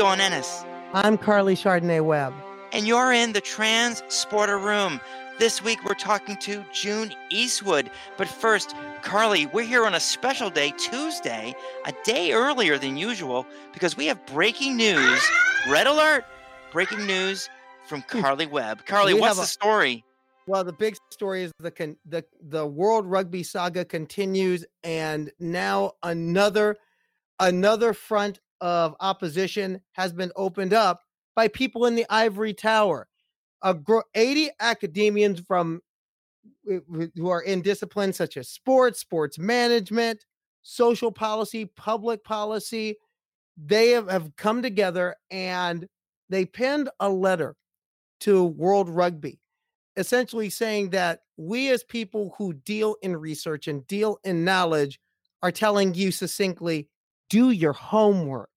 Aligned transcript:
Dawn 0.00 0.18
Ennis. 0.18 0.64
I'm 0.94 1.18
Karleigh 1.18 1.52
Chardonnay 1.52 2.02
Webb. 2.02 2.32
And 2.72 2.86
you're 2.86 3.12
in 3.12 3.34
the 3.34 3.40
Trans 3.42 4.00
Sporter 4.08 4.58
Room. 4.58 4.98
This 5.38 5.62
week 5.62 5.78
we're 5.84 5.92
talking 5.92 6.38
to 6.38 6.64
June 6.72 7.12
Eastwood. 7.28 7.90
But 8.16 8.26
first, 8.26 8.74
Karleigh, 9.02 9.52
we're 9.52 9.66
here 9.66 9.84
on 9.84 9.92
a 9.92 10.00
special 10.00 10.48
day, 10.48 10.72
Tuesday, 10.78 11.54
a 11.84 11.92
day 12.04 12.32
earlier 12.32 12.78
than 12.78 12.96
usual, 12.96 13.44
because 13.74 13.94
we 13.94 14.06
have 14.06 14.24
breaking 14.24 14.78
news. 14.78 15.22
Red 15.68 15.86
alert! 15.86 16.24
Breaking 16.72 17.06
news 17.06 17.50
from 17.86 18.00
Karleigh 18.00 18.50
Webb. 18.50 18.86
Karleigh, 18.86 19.12
We 19.12 19.20
what's 19.20 19.36
the 19.36 19.42
a- 19.42 19.46
story? 19.46 20.02
Well, 20.46 20.64
the 20.64 20.72
big 20.72 20.96
story 21.10 21.42
is 21.42 21.52
the 21.58 21.70
con- 21.70 21.98
the 22.06 22.24
the 22.40 22.66
World 22.66 23.04
Rugby 23.04 23.42
saga 23.42 23.84
continues, 23.84 24.64
and 24.82 25.30
now 25.38 25.92
another 26.02 26.78
another 27.38 27.92
front 27.92 28.40
of 28.60 28.94
opposition 29.00 29.80
has 29.92 30.12
been 30.12 30.32
opened 30.36 30.72
up 30.72 31.02
by 31.36 31.48
people 31.48 31.86
in 31.86 31.94
the 31.94 32.06
ivory 32.10 32.54
tower. 32.54 33.08
A 33.62 33.74
gro- 33.74 34.02
80 34.14 34.50
academians 34.60 35.40
from 35.40 35.80
eh, 36.70 36.78
wh- 36.92 37.16
who 37.16 37.28
are 37.28 37.42
in 37.42 37.62
disciplines 37.62 38.16
such 38.16 38.36
as 38.36 38.48
sports, 38.48 39.00
sports 39.00 39.38
management, 39.38 40.24
social 40.62 41.12
policy, 41.12 41.66
public 41.76 42.24
policy. 42.24 42.96
They 43.56 43.90
have, 43.90 44.08
have 44.08 44.34
come 44.36 44.62
together 44.62 45.16
and 45.30 45.86
they 46.28 46.46
penned 46.46 46.88
a 47.00 47.08
letter 47.08 47.56
to 48.20 48.44
World 48.44 48.88
Rugby, 48.88 49.40
essentially 49.96 50.50
saying 50.50 50.90
that 50.90 51.20
we, 51.36 51.70
as 51.70 51.82
people 51.84 52.34
who 52.38 52.52
deal 52.52 52.96
in 53.02 53.16
research 53.16 53.66
and 53.66 53.86
deal 53.86 54.18
in 54.24 54.44
knowledge, 54.44 55.00
are 55.42 55.50
telling 55.50 55.94
you 55.94 56.12
succinctly 56.12 56.88
do 57.30 57.50
your 57.50 57.72
homework. 57.72 58.49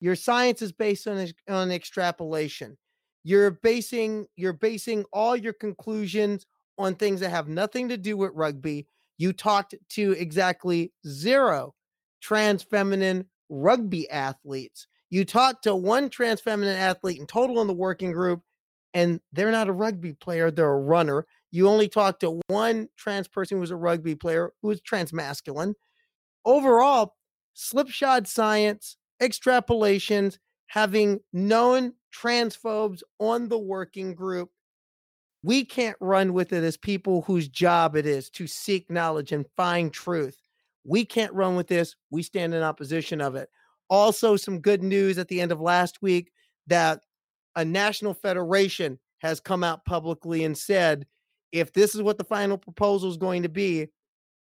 Your 0.00 0.16
science 0.16 0.62
is 0.62 0.72
based 0.72 1.06
on, 1.06 1.26
on 1.48 1.70
extrapolation. 1.70 2.76
You're 3.24 3.50
basing 3.50 4.26
you're 4.36 4.52
basing 4.52 5.04
all 5.12 5.34
your 5.34 5.52
conclusions 5.52 6.46
on 6.78 6.94
things 6.94 7.20
that 7.20 7.30
have 7.30 7.48
nothing 7.48 7.88
to 7.88 7.96
do 7.96 8.16
with 8.16 8.30
rugby. 8.34 8.86
You 9.18 9.32
talked 9.32 9.74
to 9.90 10.12
exactly 10.12 10.92
zero 11.06 11.74
trans 12.20 12.62
feminine 12.62 13.26
rugby 13.48 14.08
athletes. 14.10 14.86
You 15.10 15.24
talked 15.24 15.64
to 15.64 15.74
one 15.74 16.10
trans 16.10 16.40
feminine 16.40 16.76
athlete 16.76 17.18
in 17.18 17.26
total 17.26 17.60
in 17.60 17.66
the 17.66 17.72
working 17.72 18.12
group, 18.12 18.42
and 18.94 19.20
they're 19.32 19.50
not 19.50 19.68
a 19.68 19.72
rugby 19.72 20.12
player, 20.12 20.50
they're 20.50 20.72
a 20.72 20.80
runner. 20.80 21.26
You 21.50 21.68
only 21.68 21.88
talked 21.88 22.20
to 22.20 22.40
one 22.48 22.88
trans 22.96 23.28
person 23.28 23.56
who 23.56 23.60
was 23.60 23.70
a 23.70 23.76
rugby 23.76 24.14
player 24.14 24.52
who 24.62 24.68
was 24.68 24.80
trans 24.80 25.12
masculine. 25.12 25.74
Overall, 26.44 27.14
slipshod 27.54 28.28
science, 28.28 28.96
extrapolations, 29.20 30.38
having 30.66 31.20
known 31.32 31.94
transphobes 32.14 33.02
on 33.18 33.48
the 33.48 33.58
working 33.58 34.14
group, 34.14 34.50
we 35.42 35.64
can't 35.64 35.96
run 36.00 36.32
with 36.32 36.52
it 36.52 36.64
as 36.64 36.76
people 36.76 37.22
whose 37.22 37.48
job 37.48 37.94
it 37.94 38.06
is 38.06 38.30
to 38.30 38.46
seek 38.46 38.90
knowledge 38.90 39.32
and 39.32 39.46
find 39.56 39.92
truth. 39.92 40.40
We 40.84 41.04
can't 41.04 41.32
run 41.32 41.56
with 41.56 41.68
this. 41.68 41.94
We 42.10 42.22
stand 42.22 42.54
in 42.54 42.62
opposition 42.62 43.20
of 43.20 43.36
it. 43.36 43.48
Also, 43.88 44.36
some 44.36 44.60
good 44.60 44.82
news 44.82 45.18
at 45.18 45.28
the 45.28 45.40
end 45.40 45.52
of 45.52 45.60
last 45.60 46.02
week 46.02 46.32
that 46.66 47.00
a 47.54 47.64
national 47.64 48.14
federation 48.14 48.98
has 49.18 49.40
come 49.40 49.62
out 49.62 49.84
publicly 49.84 50.44
and 50.44 50.58
said 50.58 51.06
if 51.52 51.72
this 51.72 51.94
is 51.94 52.02
what 52.02 52.18
the 52.18 52.24
final 52.24 52.58
proposal 52.58 53.10
is 53.10 53.16
going 53.16 53.42
to 53.44 53.48
be, 53.48 53.88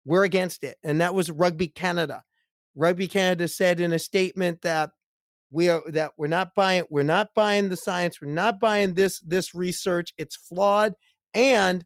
we're 0.05 0.25
against 0.25 0.65
it. 0.65 0.79
And 0.85 1.01
that 1.01 1.15
was 1.15 1.31
Rugby 1.31 1.69
Canada. 1.69 2.23
Rugby 2.77 3.09
Canada 3.09 3.49
said 3.49 3.81
in 3.81 3.93
a 3.93 3.99
statement 3.99 4.63
that 4.63 4.91
we 5.51 5.69
are 5.69 5.83
that 5.89 6.13
we're 6.17 6.27
not 6.27 6.55
buying 6.55 6.85
we're 6.91 7.03
not 7.03 7.31
buying 7.35 7.69
the 7.69 7.77
science, 7.77 8.21
we're 8.21 8.29
not 8.29 8.61
buying 8.61 8.95
this 8.95 9.19
this 9.21 9.55
research. 9.55 10.13
It's 10.19 10.37
flawed 10.37 10.95
and 11.35 11.85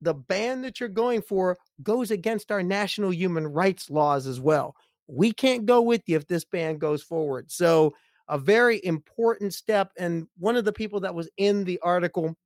the 0.00 0.14
ban 0.14 0.62
that 0.62 0.80
you're 0.80 0.88
going 0.88 1.22
for 1.22 1.58
goes 1.82 2.10
against 2.10 2.50
our 2.50 2.62
national 2.62 3.12
human 3.12 3.46
rights 3.46 3.90
laws 3.90 4.26
as 4.26 4.40
well. 4.40 4.74
We 5.06 5.32
can't 5.32 5.66
go 5.66 5.82
with 5.82 6.02
you 6.06 6.16
if 6.16 6.26
this 6.26 6.44
ban 6.44 6.78
goes 6.78 7.02
forward. 7.02 7.50
So, 7.50 7.94
a 8.28 8.38
very 8.38 8.80
important 8.84 9.52
step. 9.52 9.90
And 9.98 10.28
one 10.38 10.54
of 10.54 10.64
the 10.64 10.72
people 10.72 11.00
that 11.00 11.14
was 11.14 11.28
in 11.36 11.64
the 11.64 11.80
article 11.82 12.36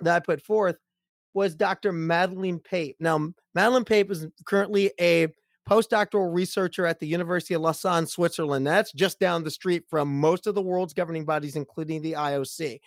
that 0.00 0.16
I 0.16 0.20
put 0.20 0.40
forth 0.40 0.76
was 1.34 1.56
Dr. 1.56 1.90
Madeleine 1.92 2.60
Pape. 2.60 2.96
Now, 3.00 3.32
Madeleine 3.54 3.84
Pape 3.84 4.10
is 4.10 4.26
currently 4.46 4.92
a 5.00 5.28
postdoctoral 5.68 6.32
researcher 6.32 6.86
at 6.86 7.00
the 7.00 7.06
University 7.06 7.54
of 7.54 7.62
Lausanne, 7.62 8.06
Switzerland. 8.06 8.66
That's 8.66 8.92
just 8.92 9.18
down 9.18 9.44
the 9.44 9.50
street 9.50 9.84
from 9.88 10.20
most 10.20 10.46
of 10.46 10.54
the 10.54 10.62
world's 10.62 10.94
governing 10.94 11.24
bodies, 11.24 11.56
including 11.56 12.02
the 12.02 12.12
IOC. 12.12 12.80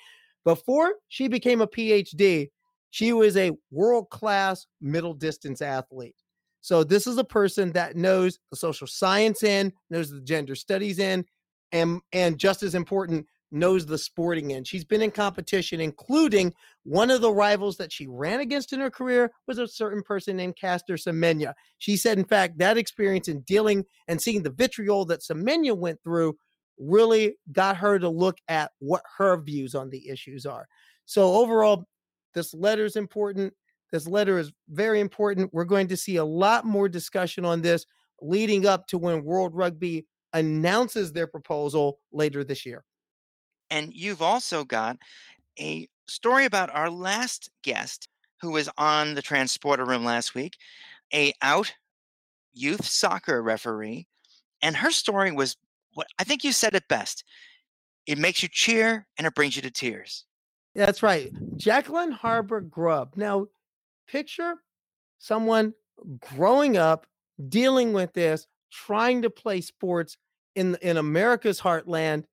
Before 0.46 0.94
she 1.10 1.28
became 1.28 1.62
a 1.62 1.68
PhD, 1.68 2.50
she 2.92 3.14
was 3.14 3.38
a 3.38 3.52
world 3.72 4.10
class 4.10 4.66
middle 4.82 5.14
distance 5.14 5.62
athlete. 5.62 6.16
So, 6.62 6.84
this 6.84 7.08
is 7.08 7.18
a 7.18 7.24
person 7.24 7.72
that 7.74 7.96
knows 7.96 8.40
the 8.50 8.58
social 8.58 8.88
science 8.88 9.44
in, 9.44 9.72
knows 9.90 10.10
the 10.10 10.22
gender 10.22 10.56
studies 10.56 11.00
in, 11.00 11.26
and, 11.72 12.02
and 12.12 12.38
just 12.38 12.64
as 12.64 12.76
important, 12.76 13.28
knows 13.52 13.86
the 13.86 13.98
sporting 13.98 14.54
end. 14.54 14.68
She's 14.68 14.86
been 14.86 15.02
in 15.02 15.12
competition, 15.12 15.82
including 15.82 16.54
one 16.84 17.12
of 17.12 17.22
the 17.22 17.32
rivals 17.32 17.78
that 17.78 17.92
she 17.92 18.08
ran 18.08 18.40
against 18.40 18.74
in 18.74 18.80
her 18.80 18.92
career 18.92 19.32
was 19.48 19.58
a 19.58 19.68
certain 19.68 20.04
person 20.04 20.38
named 20.38 20.56
Caster 20.56 20.96
Semenya. 20.96 21.54
She 21.78 21.98
said, 21.98 22.18
in 22.18 22.26
fact, 22.26 22.60
that 22.60 22.78
experience 22.78 23.28
in 23.28 23.42
dealing 23.42 23.86
and 24.08 24.22
seeing 24.22 24.44
the 24.44 24.52
vitriol 24.52 25.06
that 25.06 25.22
Semenya 25.22 25.78
went 25.78 26.00
through 26.04 26.38
really 26.78 27.36
got 27.52 27.78
her 27.78 28.00
to 28.00 28.10
look 28.10 28.38
at 28.48 28.72
what 28.80 29.02
her 29.18 29.42
views 29.42 29.76
on 29.76 29.90
the 29.90 30.10
issues 30.10 30.46
are. 30.46 30.68
So 31.06 31.34
overall, 31.34 31.86
this 32.34 32.54
letter 32.54 32.86
is 32.86 32.96
important. 32.96 33.54
This 33.92 34.08
letter 34.08 34.38
is 34.38 34.52
very 34.70 35.00
important. 35.00 35.54
We're 35.54 35.66
going 35.66 35.88
to 35.88 35.98
see 35.98 36.18
a 36.18 36.26
lot 36.26 36.66
more 36.66 36.88
discussion 36.88 37.44
on 37.44 37.62
this 37.62 37.86
leading 38.22 38.66
up 38.66 38.88
to 38.88 38.98
when 38.98 39.24
World 39.24 39.56
Rugby 39.56 40.06
announces 40.34 41.12
their 41.12 41.28
proposal 41.28 42.00
later 42.12 42.44
this 42.44 42.66
year. 42.66 42.84
And 43.70 43.94
you've 43.94 44.22
also 44.22 44.64
got 44.64 44.98
a 45.60 45.88
story 46.08 46.46
about 46.46 46.74
our 46.74 46.90
last 46.90 47.50
guest 47.64 48.08
who 48.42 48.52
was 48.52 48.70
on 48.78 49.16
the 49.16 49.22
Transporter 49.22 49.86
Room 49.86 50.04
last 50.04 50.34
week, 50.34 50.58
a 51.14 51.34
out 51.42 51.74
youth 52.54 52.86
soccer 52.86 53.42
referee. 53.42 54.08
And 54.62 54.76
her 54.78 54.92
story 54.92 55.32
was 55.32 55.56
what 55.94 56.08
I 56.20 56.24
think 56.24 56.44
you 56.44 56.52
said 56.52 56.76
it 56.76 56.88
best. 56.88 57.24
It 58.06 58.18
makes 58.18 58.42
you 58.42 58.50
cheer 58.50 59.08
and 59.18 59.28
it 59.28 59.36
brings 59.36 59.56
you 59.56 59.62
to 59.62 59.72
tears. 59.72 60.26
That's 60.76 61.04
right. 61.04 61.32
Jacqueline 61.58 62.12
Harper 62.12 62.62
Grubb. 62.62 63.14
Now, 63.16 63.48
picture 64.08 64.56
someone 65.18 65.74
growing 66.20 66.78
up, 66.78 67.06
dealing 67.50 67.94
with 67.94 68.14
this, 68.14 68.48
trying 68.72 69.22
to 69.24 69.30
play 69.30 69.62
sports 69.62 70.18
in 70.56 70.76
in 70.82 70.98
America's 70.98 71.60
heartland, 71.60 72.26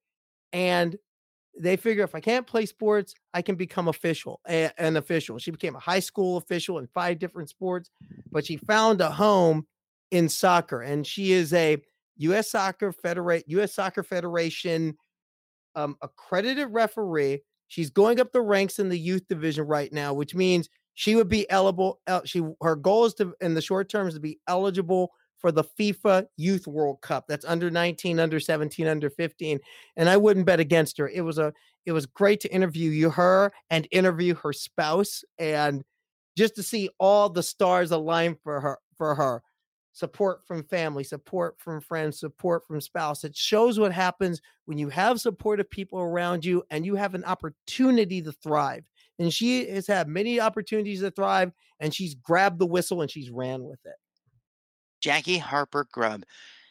and 0.53 0.97
they 1.59 1.77
figure 1.77 2.05
if 2.05 2.15
I 2.15 2.21
can't 2.21 2.47
play 2.47 2.67
sports, 2.67 3.15
I 3.35 3.43
can 3.43 3.55
become 3.57 3.89
official, 3.89 4.41
a- 4.49 4.71
an 4.81 4.97
official. 4.97 5.39
She 5.39 5.51
became 5.51 5.77
a 5.77 5.81
high 5.81 6.01
school 6.01 6.37
official 6.37 6.79
in 6.79 6.87
five 6.89 7.19
different 7.19 7.49
sports, 7.49 7.91
but 8.31 8.45
she 8.47 8.57
found 8.57 9.01
a 9.01 9.11
home 9.11 9.67
in 10.11 10.29
soccer, 10.29 10.83
and 10.83 11.07
she 11.07 11.33
is 11.33 11.53
a 11.53 11.79
U.S. 12.19 12.51
Soccer 12.51 12.93
Federate, 12.93 13.45
U.S. 13.49 13.75
Soccer 13.75 14.03
Federation 14.03 14.97
um, 15.75 15.97
accredited 16.03 16.69
referee. 16.71 17.43
She's 17.69 17.91
going 17.91 18.21
up 18.21 18.33
the 18.33 18.41
ranks 18.41 18.79
in 18.79 18.89
the 18.89 18.99
youth 18.99 19.27
division 19.29 19.67
right 19.67 19.93
now, 19.93 20.15
which 20.15 20.35
means 20.35 20.69
she 20.95 21.17
would 21.17 21.29
be 21.29 21.49
eligible. 21.51 22.01
el- 22.07 22.25
She 22.25 22.43
her 22.63 22.77
goal 22.77 23.05
is 23.07 23.15
to 23.15 23.35
in 23.41 23.55
the 23.55 23.61
short 23.61 23.89
term 23.89 24.09
is 24.09 24.15
to 24.15 24.21
be 24.21 24.39
eligible 24.49 25.13
for 25.39 25.53
the 25.53 25.65
FIFA 25.65 26.27
Youth 26.37 26.67
World 26.67 27.01
Cup. 27.03 27.27
That's 27.29 27.45
under 27.45 27.71
19, 27.71 28.19
under 28.19 28.41
17, 28.41 28.87
under 28.87 29.11
15. 29.11 29.59
And 29.97 30.09
I 30.09 30.17
wouldn't 30.17 30.47
bet 30.47 30.61
against 30.61 30.99
her. 30.99 31.09
It 31.09 31.23
was 31.23 31.39
a 31.39 31.53
it 31.85 31.93
was 31.93 32.07
great 32.07 32.41
to 32.41 32.53
interview 32.53 32.91
you 32.91 33.11
her 33.11 33.53
and 33.71 33.87
interview 33.93 34.35
her 34.35 34.53
spouse 34.53 35.23
and 35.39 35.85
just 36.37 36.57
to 36.57 36.63
see 36.63 36.91
all 36.99 37.29
the 37.29 37.43
stars 37.43 37.93
align 37.93 38.37
for 38.43 38.61
her 38.61 38.79
for 38.97 39.15
her 39.15 39.43
support 39.97 40.47
from 40.47 40.63
family, 40.65 41.03
support 41.03 41.55
from 41.59 41.81
friends, 41.81 42.21
support 42.21 42.67
from 42.67 42.81
spouse. 42.83 43.25
It 43.25 43.35
shows 43.35 43.79
what 43.79 43.93
happens 43.93 44.43
when 44.67 44.77
you 44.77 44.91
have 44.91 45.23
supportive 45.23 45.71
people 45.71 45.99
around 45.99 46.45
you 46.45 46.63
and 46.71 46.85
you 46.85 46.97
have 46.97 47.15
an 47.15 47.25
opportunity 47.25 48.21
to 48.21 48.33
thrive. 48.33 48.85
And 49.19 49.33
she 49.33 49.67
has 49.71 49.87
had 49.87 50.07
many 50.07 50.39
opportunities 50.39 51.01
to 51.01 51.11
thrive, 51.11 51.51
and 51.81 51.95
she's 51.95 52.15
grabbed 52.15 52.59
the 52.59 52.67
whistle 52.67 53.01
and 53.01 53.11
she's 53.11 53.31
ran 53.31 53.65
with 53.65 53.81
it. 53.87 53.95
Jackie 55.07 55.39
Harper 55.39 55.87
Grubb. 55.93 56.25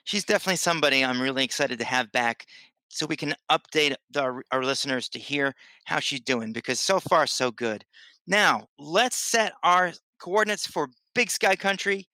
She's 0.04 0.26
definitely 0.26 0.58
somebody 0.58 1.06
I'm 1.06 1.22
really 1.22 1.46
excited 1.46 1.80
to 1.80 1.86
have 1.86 2.12
back 2.12 2.46
so 2.90 3.06
we 3.06 3.16
can 3.16 3.34
update 3.50 3.96
the, 4.12 4.24
our, 4.24 4.44
our 4.52 4.62
listeners 4.62 5.08
to 5.10 5.20
hear 5.20 5.56
how 5.86 6.02
she's 6.02 6.20
doing 6.20 6.52
because 6.52 6.78
so 6.78 7.00
far, 7.00 7.28
so 7.28 7.50
good. 7.50 7.86
Now, 8.28 8.68
let's 8.78 9.16
set 9.16 9.54
our 9.64 9.94
coordinates 10.20 10.68
for 10.68 10.90
Big 11.14 11.32
Sky 11.32 11.56
Country. 11.56 12.10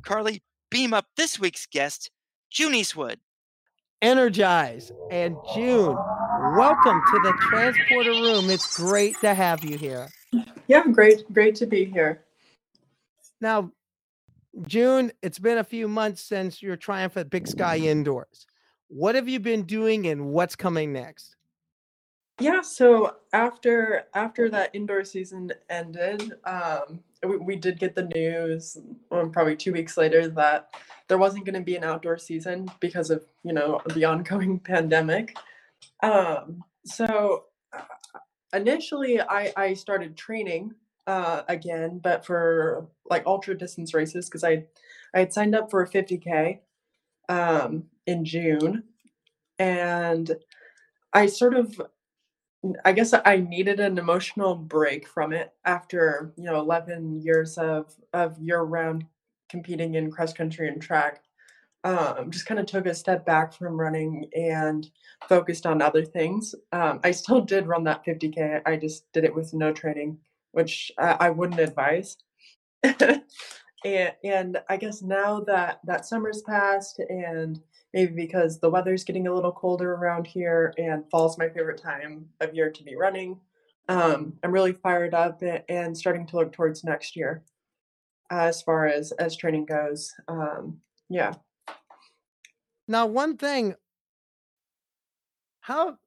Karleigh, 0.00 0.40
beam 0.70 0.94
up 0.94 1.04
this 1.18 1.38
week's 1.38 1.66
guest, 1.66 2.10
June 2.50 2.74
Eastwood. 2.74 3.18
energize. 4.00 4.90
And 5.10 5.36
June, 5.54 5.94
welcome 6.56 7.02
to 7.04 7.20
the 7.22 7.34
transporter 7.50 8.12
room. 8.12 8.48
It's 8.48 8.78
great 8.78 9.20
to 9.20 9.34
have 9.34 9.62
you 9.62 9.76
here. 9.76 10.08
Yeah, 10.68 10.84
great, 10.90 11.30
great 11.34 11.54
to 11.56 11.66
be 11.66 11.84
here. 11.84 12.24
Now, 13.42 13.72
June, 14.66 15.12
it's 15.22 15.38
been 15.38 15.58
a 15.58 15.64
few 15.64 15.88
months 15.88 16.22
since 16.22 16.62
your 16.62 16.76
triumph 16.76 17.16
at 17.16 17.30
Big 17.30 17.46
Sky 17.46 17.76
Indoors. 17.78 18.46
What 18.88 19.14
have 19.14 19.28
you 19.28 19.40
been 19.40 19.62
doing 19.62 20.06
and 20.06 20.26
what's 20.26 20.56
coming 20.56 20.92
next? 20.92 21.36
Yeah, 22.40 22.62
so 22.62 23.16
after 23.34 24.04
after 24.14 24.48
that 24.48 24.70
indoor 24.72 25.04
season 25.04 25.52
ended, 25.68 26.32
um, 26.44 27.00
we, 27.22 27.36
we 27.36 27.56
did 27.56 27.78
get 27.78 27.94
the 27.94 28.10
news 28.14 28.78
um, 29.10 29.30
probably 29.30 29.56
two 29.56 29.72
weeks 29.72 29.98
later 29.98 30.26
that 30.28 30.70
there 31.06 31.18
wasn't 31.18 31.44
going 31.44 31.54
to 31.54 31.60
be 31.60 31.76
an 31.76 31.84
outdoor 31.84 32.16
season 32.16 32.66
because 32.80 33.10
of 33.10 33.26
you 33.44 33.52
know 33.52 33.80
the 33.94 34.04
ongoing 34.06 34.58
pandemic. 34.58 35.36
Um, 36.02 36.64
so 36.86 37.44
uh, 37.76 37.82
initially, 38.54 39.20
I 39.20 39.52
I 39.54 39.74
started 39.74 40.16
training 40.16 40.74
uh, 41.06 41.42
again, 41.48 42.00
but 42.02 42.24
for 42.24 42.86
like 43.08 43.24
ultra 43.26 43.56
distance 43.56 43.94
races 43.94 44.28
because 44.28 44.44
I 44.44 44.64
I 45.14 45.20
had 45.20 45.32
signed 45.32 45.54
up 45.54 45.70
for 45.70 45.82
a 45.82 45.88
50k 45.88 46.60
um, 47.28 47.84
in 48.06 48.24
June, 48.24 48.84
and 49.58 50.36
I 51.12 51.26
sort 51.26 51.54
of 51.54 51.80
I 52.84 52.92
guess 52.92 53.14
I 53.24 53.36
needed 53.38 53.80
an 53.80 53.96
emotional 53.98 54.54
break 54.54 55.08
from 55.08 55.32
it 55.32 55.54
after, 55.64 56.32
you 56.36 56.44
know, 56.44 56.60
11 56.60 57.22
years 57.22 57.56
of 57.56 57.94
of 58.12 58.38
year-round 58.38 59.04
competing 59.48 59.94
in 59.94 60.10
cross 60.10 60.32
country 60.32 60.68
and 60.68 60.80
track. 60.80 61.22
Um, 61.84 62.30
just 62.30 62.44
kind 62.44 62.60
of 62.60 62.66
took 62.66 62.84
a 62.86 62.94
step 62.94 63.24
back 63.24 63.54
from 63.54 63.80
running 63.80 64.28
and 64.36 64.90
focused 65.28 65.64
on 65.64 65.80
other 65.80 66.04
things. 66.04 66.54
Um, 66.72 67.00
I 67.02 67.10
still 67.12 67.40
did 67.40 67.66
run 67.66 67.84
that 67.84 68.04
50k. 68.04 68.60
I 68.66 68.76
just 68.76 69.10
did 69.12 69.24
it 69.24 69.34
with 69.34 69.54
no 69.54 69.72
training, 69.72 70.18
which 70.52 70.92
I, 70.98 71.16
I 71.20 71.30
wouldn't 71.30 71.60
advise. 71.60 72.16
and, 72.82 73.22
and 73.84 74.60
I 74.68 74.76
guess 74.76 75.02
now 75.02 75.40
that 75.40 75.80
that 75.84 76.06
summer's 76.06 76.42
passed 76.42 76.98
and 76.98 77.60
maybe 77.92 78.12
because 78.12 78.58
the 78.58 78.70
weather's 78.70 79.04
getting 79.04 79.26
a 79.26 79.34
little 79.34 79.52
colder 79.52 79.94
around 79.94 80.26
here 80.26 80.72
and 80.78 81.04
fall's 81.10 81.38
my 81.38 81.48
favorite 81.48 81.80
time 81.80 82.26
of 82.40 82.54
year 82.54 82.70
to 82.70 82.84
be 82.84 82.96
running. 82.96 83.38
Um, 83.88 84.34
I'm 84.44 84.52
really 84.52 84.72
fired 84.72 85.14
up 85.14 85.42
and 85.68 85.96
starting 85.96 86.26
to 86.26 86.36
look 86.36 86.52
towards 86.52 86.84
next 86.84 87.16
year 87.16 87.42
as 88.30 88.62
far 88.62 88.86
as 88.86 89.10
as 89.12 89.36
training 89.36 89.66
goes. 89.66 90.14
Um, 90.28 90.80
yeah. 91.08 91.34
Now, 92.86 93.06
one 93.06 93.36
thing, 93.36 93.74
how 95.60 95.98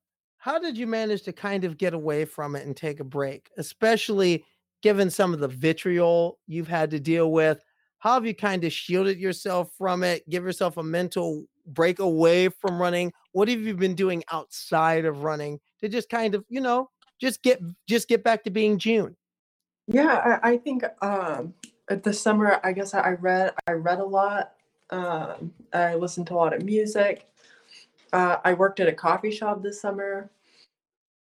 how 0.44 0.60
did 0.60 0.78
you 0.78 0.86
manage 0.86 1.22
to 1.22 1.32
kind 1.32 1.64
of 1.64 1.78
get 1.78 1.94
away 1.94 2.26
from 2.26 2.58
it 2.58 2.66
and 2.66 2.76
take 2.76 3.00
a 3.00 3.04
break, 3.06 3.50
especially 3.58 4.44
given 4.82 5.10
some 5.10 5.34
of 5.34 5.40
the 5.40 5.48
vitriol 5.48 6.38
you've 6.48 6.68
had 6.68 6.92
to 6.92 7.00
deal 7.00 7.32
with? 7.32 7.64
How 8.00 8.16
have 8.16 8.26
you 8.26 8.36
kind 8.36 8.62
of 8.66 8.74
shielded 8.74 9.20
yourself 9.20 9.72
from 9.78 10.04
it? 10.04 10.30
Give 10.30 10.44
yourself 10.44 10.76
a 10.76 10.84
mental 10.84 11.46
break 11.66 12.00
away 12.00 12.50
from 12.50 12.78
running? 12.78 13.14
What 13.32 13.48
have 13.48 13.62
you 13.62 13.74
been 13.74 13.96
doing 13.96 14.22
outside 14.34 15.06
of 15.06 15.24
running 15.24 15.62
to 15.80 15.88
just 15.88 16.10
kind 16.10 16.36
of, 16.36 16.44
you 16.50 16.60
know, 16.60 16.90
just 17.22 17.42
get 17.42 17.62
just 17.88 18.10
get 18.10 18.22
back 18.22 18.44
to 18.44 18.50
being 18.50 18.78
June? 18.78 19.16
Yeah, 19.88 20.40
I, 20.44 20.52
I 20.52 20.58
think 20.58 20.84
um, 21.02 21.54
this 21.88 22.20
summer, 22.20 22.60
I 22.66 22.74
guess 22.74 22.94
I 22.94 23.12
read 23.12 23.54
I 23.66 23.72
read 23.72 24.00
a 24.00 24.06
lot. 24.06 24.56
Um, 24.90 25.54
I 25.72 25.96
listened 25.96 26.28
to 26.28 26.34
a 26.34 26.36
lot 26.36 26.54
of 26.54 26.66
music. 26.66 27.30
Uh, 28.14 28.38
I 28.46 28.54
worked 28.54 28.80
at 28.80 28.88
a 28.88 28.94
coffee 28.94 29.32
shop 29.32 29.64
this 29.64 29.82
summer. 29.82 30.30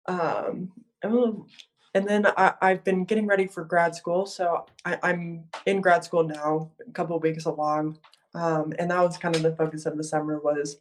Um, 0.08 0.72
and 1.04 2.08
then 2.08 2.26
I, 2.36 2.56
have 2.62 2.84
been 2.84 3.06
getting 3.06 3.28
ready 3.28 3.48
for 3.48 3.64
grad 3.64 3.96
school. 3.96 4.26
So 4.26 4.66
I, 4.84 4.98
am 5.04 5.46
in 5.66 5.82
grad 5.82 6.04
school 6.04 6.24
now, 6.24 6.72
a 6.86 6.92
couple 6.92 7.18
weeks 7.20 7.46
along. 7.46 8.00
Um, 8.34 8.74
and 8.78 8.92
that 8.92 9.02
was 9.02 9.18
kind 9.18 9.36
of 9.36 9.44
the 9.44 9.56
focus 9.56 9.86
of 9.86 9.98
the 9.98 10.04
summer 10.04 10.40
was 10.40 10.78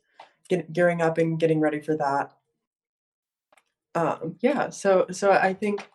get, 0.49 0.73
gearing 0.73 1.03
up 1.03 1.19
and 1.19 1.39
getting 1.39 1.61
ready 1.61 1.81
for 1.81 1.97
that. 1.97 2.33
Um, 3.95 4.37
yeah, 4.41 4.71
so 4.71 5.07
so 5.11 5.33
I 5.33 5.55
think 5.55 5.89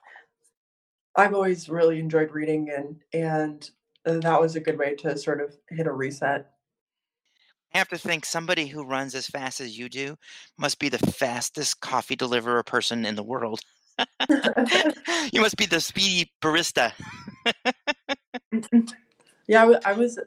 I've 1.15 1.33
always 1.33 1.69
really 1.69 1.99
enjoyed 1.99 2.31
reading, 2.31 2.69
and 2.69 2.99
and 3.13 3.71
that 4.23 4.41
was 4.41 4.55
a 4.55 4.59
good 4.59 4.77
way 4.77 4.95
to 4.95 5.17
sort 5.17 5.41
of 5.41 5.55
hit 5.69 5.87
a 5.87 5.91
reset. 5.91 6.52
I 7.73 7.79
have 7.79 7.89
to 7.89 7.97
think 7.97 8.25
somebody 8.25 8.67
who 8.67 8.83
runs 8.83 9.15
as 9.15 9.27
fast 9.27 9.59
as 9.59 9.77
you 9.77 9.89
do 9.89 10.15
must 10.57 10.77
be 10.79 10.89
the 10.89 10.99
fastest 10.99 11.81
coffee 11.81 12.15
deliverer 12.15 12.61
person 12.63 13.05
in 13.05 13.15
the 13.15 13.23
world. 13.23 13.61
you 15.31 15.41
must 15.41 15.57
be 15.57 15.65
the 15.65 15.79
speedy 15.79 16.31
barista. 16.41 16.91
yeah, 19.47 19.71
I 19.85 19.93
was 19.93 20.19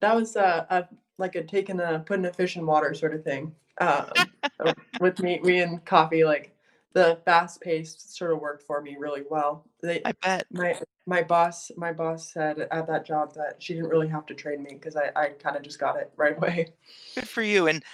that 0.00 0.14
was 0.16 0.36
a, 0.36 0.66
a 0.68 0.88
like 1.18 1.36
a 1.36 1.42
taking 1.42 1.80
a 1.80 2.02
putting 2.04 2.24
a 2.26 2.32
fish 2.32 2.56
in 2.56 2.66
water 2.66 2.92
sort 2.94 3.14
of 3.14 3.24
thing. 3.24 3.54
Um, 3.78 4.06
with 5.00 5.20
me, 5.20 5.40
me 5.40 5.60
and 5.60 5.84
coffee, 5.84 6.24
like 6.24 6.54
the 6.92 7.18
fast 7.24 7.60
paced 7.60 8.16
sort 8.16 8.32
of 8.32 8.40
worked 8.40 8.62
for 8.62 8.80
me 8.80 8.96
really 8.98 9.22
well. 9.28 9.64
They, 9.82 10.00
I 10.04 10.12
bet 10.12 10.46
my 10.50 10.78
my 11.06 11.22
boss 11.22 11.70
my 11.76 11.92
boss 11.92 12.32
said 12.32 12.60
at 12.70 12.86
that 12.86 13.06
job 13.06 13.34
that 13.34 13.56
she 13.58 13.74
didn't 13.74 13.88
really 13.88 14.08
have 14.08 14.26
to 14.26 14.34
train 14.34 14.62
me 14.62 14.70
because 14.74 14.96
I 14.96 15.10
I 15.14 15.28
kind 15.30 15.56
of 15.56 15.62
just 15.62 15.78
got 15.78 15.96
it 15.96 16.12
right 16.16 16.36
away. 16.36 16.72
Good 17.14 17.28
for 17.28 17.42
you. 17.42 17.68
And 17.68 17.84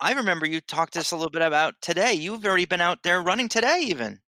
I 0.00 0.12
remember 0.12 0.46
you 0.46 0.60
talked 0.60 0.94
to 0.94 1.00
us 1.00 1.12
a 1.12 1.16
little 1.16 1.30
bit 1.30 1.42
about 1.42 1.74
today. 1.80 2.14
You've 2.14 2.44
already 2.44 2.66
been 2.66 2.80
out 2.80 3.02
there 3.02 3.22
running 3.22 3.48
today, 3.48 3.80
even. 3.86 4.20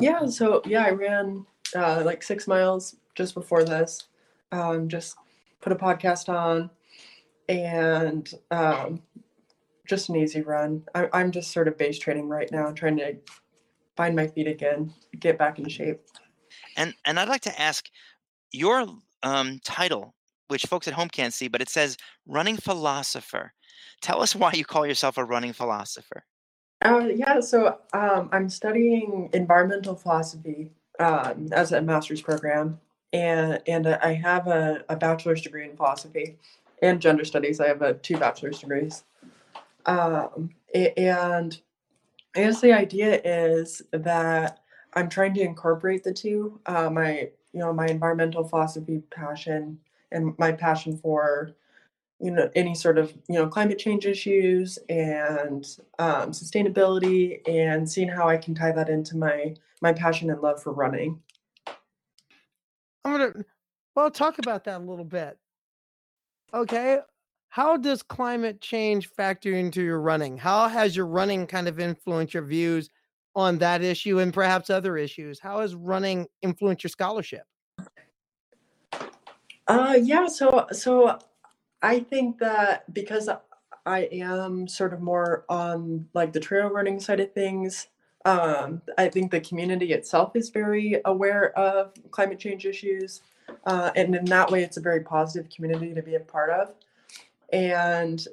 Yeah. 0.00 0.26
So 0.26 0.62
yeah, 0.66 0.84
I 0.84 0.90
ran 0.90 1.46
uh, 1.74 2.02
like 2.04 2.22
six 2.22 2.46
miles 2.46 2.96
just 3.14 3.34
before 3.34 3.64
this. 3.64 4.04
Um, 4.50 4.88
just 4.88 5.16
put 5.60 5.72
a 5.72 5.76
podcast 5.76 6.28
on, 6.28 6.68
and 7.48 8.30
um, 8.50 9.00
just 9.86 10.08
an 10.08 10.16
easy 10.16 10.42
run. 10.42 10.84
I, 10.94 11.08
I'm 11.12 11.30
just 11.30 11.52
sort 11.52 11.68
of 11.68 11.76
base 11.76 11.98
training 11.98 12.28
right 12.28 12.50
now, 12.50 12.70
trying 12.72 12.96
to 12.98 13.16
find 13.96 14.16
my 14.16 14.26
feet 14.26 14.46
again, 14.46 14.92
get 15.18 15.38
back 15.38 15.58
in 15.58 15.68
shape. 15.68 16.00
And 16.76 16.94
and 17.04 17.18
I'd 17.18 17.28
like 17.28 17.42
to 17.42 17.60
ask 17.60 17.88
your 18.52 18.86
um, 19.22 19.60
title, 19.64 20.14
which 20.48 20.66
folks 20.66 20.88
at 20.88 20.94
home 20.94 21.08
can't 21.08 21.34
see, 21.34 21.48
but 21.48 21.62
it 21.62 21.68
says 21.68 21.96
running 22.26 22.56
philosopher. 22.56 23.52
Tell 24.00 24.22
us 24.22 24.34
why 24.36 24.52
you 24.52 24.64
call 24.64 24.86
yourself 24.86 25.18
a 25.18 25.24
running 25.24 25.52
philosopher. 25.52 26.24
Uh, 26.84 27.08
yeah, 27.14 27.38
so 27.38 27.78
um, 27.92 28.28
I'm 28.32 28.48
studying 28.48 29.30
environmental 29.32 29.94
philosophy 29.94 30.72
um, 30.98 31.48
as 31.52 31.70
a 31.70 31.80
master's 31.80 32.20
program, 32.20 32.80
and 33.12 33.60
and 33.66 33.86
I 33.86 34.14
have 34.14 34.48
a, 34.48 34.84
a 34.88 34.96
bachelor's 34.96 35.42
degree 35.42 35.64
in 35.64 35.76
philosophy 35.76 36.38
and 36.82 37.00
gender 37.00 37.24
studies. 37.24 37.60
I 37.60 37.68
have 37.68 37.82
a 37.82 37.94
two 37.94 38.16
bachelor's 38.16 38.58
degrees, 38.58 39.04
um, 39.86 40.50
and 40.74 41.60
I 42.34 42.40
guess 42.40 42.60
the 42.60 42.72
idea 42.72 43.20
is 43.24 43.82
that 43.92 44.60
I'm 44.94 45.08
trying 45.08 45.34
to 45.34 45.40
incorporate 45.40 46.04
the 46.04 46.12
two. 46.12 46.60
Uh, 46.66 46.90
my 46.90 47.30
you 47.52 47.60
know 47.60 47.72
my 47.72 47.86
environmental 47.86 48.44
philosophy 48.44 49.02
passion 49.10 49.78
and 50.10 50.34
my 50.38 50.52
passion 50.52 50.96
for 50.98 51.52
you 52.20 52.30
know 52.30 52.50
any 52.54 52.74
sort 52.74 52.98
of 52.98 53.12
you 53.28 53.34
know 53.34 53.46
climate 53.48 53.78
change 53.78 54.06
issues 54.06 54.78
and 54.88 55.76
um, 55.98 56.30
sustainability 56.30 57.40
and 57.48 57.90
seeing 57.90 58.08
how 58.08 58.28
I 58.28 58.36
can 58.36 58.54
tie 58.54 58.72
that 58.72 58.88
into 58.88 59.16
my 59.16 59.54
my 59.80 59.92
passion 59.92 60.30
and 60.30 60.40
love 60.40 60.62
for 60.62 60.72
running. 60.72 61.20
I'm 63.04 63.12
gonna 63.12 63.44
well 63.94 64.10
talk 64.10 64.38
about 64.38 64.64
that 64.64 64.80
a 64.80 64.84
little 64.84 65.04
bit. 65.04 65.38
Okay. 66.54 67.00
How 67.52 67.76
does 67.76 68.02
climate 68.02 68.62
change 68.62 69.10
factor 69.10 69.52
into 69.52 69.82
your 69.82 70.00
running? 70.00 70.38
How 70.38 70.68
has 70.68 70.96
your 70.96 71.04
running 71.04 71.46
kind 71.46 71.68
of 71.68 71.78
influenced 71.78 72.32
your 72.32 72.44
views 72.44 72.88
on 73.36 73.58
that 73.58 73.82
issue 73.82 74.20
and 74.20 74.32
perhaps 74.32 74.70
other 74.70 74.96
issues? 74.96 75.38
How 75.38 75.60
has 75.60 75.74
running 75.74 76.28
influenced 76.40 76.82
your 76.82 76.88
scholarship? 76.88 77.42
Uh 79.68 79.98
yeah, 80.00 80.28
so 80.28 80.66
so 80.72 81.18
I 81.82 82.00
think 82.00 82.38
that 82.38 82.90
because 82.94 83.28
I 83.84 83.98
am 84.10 84.66
sort 84.66 84.94
of 84.94 85.02
more 85.02 85.44
on 85.50 86.08
like 86.14 86.32
the 86.32 86.40
trail 86.40 86.70
running 86.70 86.98
side 87.00 87.20
of 87.20 87.34
things, 87.34 87.88
um, 88.24 88.80
I 88.96 89.10
think 89.10 89.30
the 89.30 89.42
community 89.42 89.92
itself 89.92 90.36
is 90.36 90.48
very 90.48 91.02
aware 91.04 91.52
of 91.58 91.92
climate 92.12 92.38
change 92.38 92.64
issues. 92.64 93.20
Uh, 93.66 93.90
and 93.94 94.14
in 94.14 94.24
that 94.24 94.50
way, 94.50 94.62
it's 94.62 94.78
a 94.78 94.80
very 94.80 95.00
positive 95.00 95.50
community 95.50 95.92
to 95.92 96.00
be 96.00 96.14
a 96.14 96.20
part 96.20 96.48
of. 96.48 96.72
And 97.52 98.26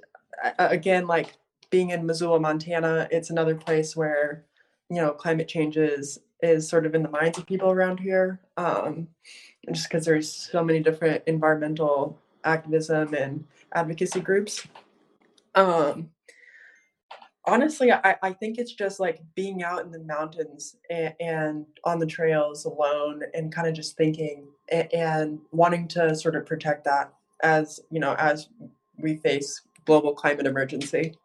again, 0.57 1.07
like 1.07 1.37
being 1.69 1.89
in 1.89 2.05
Missoula, 2.05 2.39
Montana, 2.39 3.07
it's 3.11 3.29
another 3.29 3.55
place 3.55 3.95
where, 3.95 4.45
you 4.89 4.95
know, 4.97 5.11
climate 5.11 5.47
change 5.47 5.77
is, 5.77 6.19
is 6.41 6.67
sort 6.67 6.85
of 6.85 6.95
in 6.95 7.03
the 7.03 7.09
minds 7.09 7.37
of 7.37 7.45
people 7.45 7.69
around 7.69 7.99
here. 7.99 8.39
Um, 8.57 9.07
just 9.71 9.89
because 9.89 10.05
there's 10.05 10.33
so 10.33 10.63
many 10.63 10.79
different 10.79 11.23
environmental 11.27 12.17
activism 12.43 13.13
and 13.13 13.45
advocacy 13.73 14.21
groups. 14.21 14.65
Um, 15.55 16.09
Honestly, 17.45 17.91
I, 17.91 18.15
I 18.21 18.33
think 18.33 18.59
it's 18.59 18.73
just 18.73 18.99
like 18.99 19.23
being 19.33 19.63
out 19.63 19.83
in 19.83 19.91
the 19.91 19.99
mountains 19.99 20.75
and, 20.91 21.15
and 21.19 21.65
on 21.83 21.97
the 21.97 22.05
trails 22.05 22.65
alone 22.65 23.23
and 23.33 23.51
kind 23.51 23.67
of 23.67 23.73
just 23.73 23.97
thinking 23.97 24.45
and, 24.71 24.93
and 24.93 25.39
wanting 25.51 25.87
to 25.87 26.15
sort 26.15 26.35
of 26.35 26.45
protect 26.45 26.83
that 26.83 27.11
as, 27.41 27.79
you 27.89 27.99
know, 27.99 28.13
as 28.19 28.49
we 29.01 29.17
face 29.17 29.61
global 29.85 30.13
climate 30.13 30.45
emergency. 30.45 31.15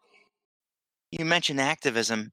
You 1.11 1.25
mentioned 1.25 1.61
activism. 1.61 2.31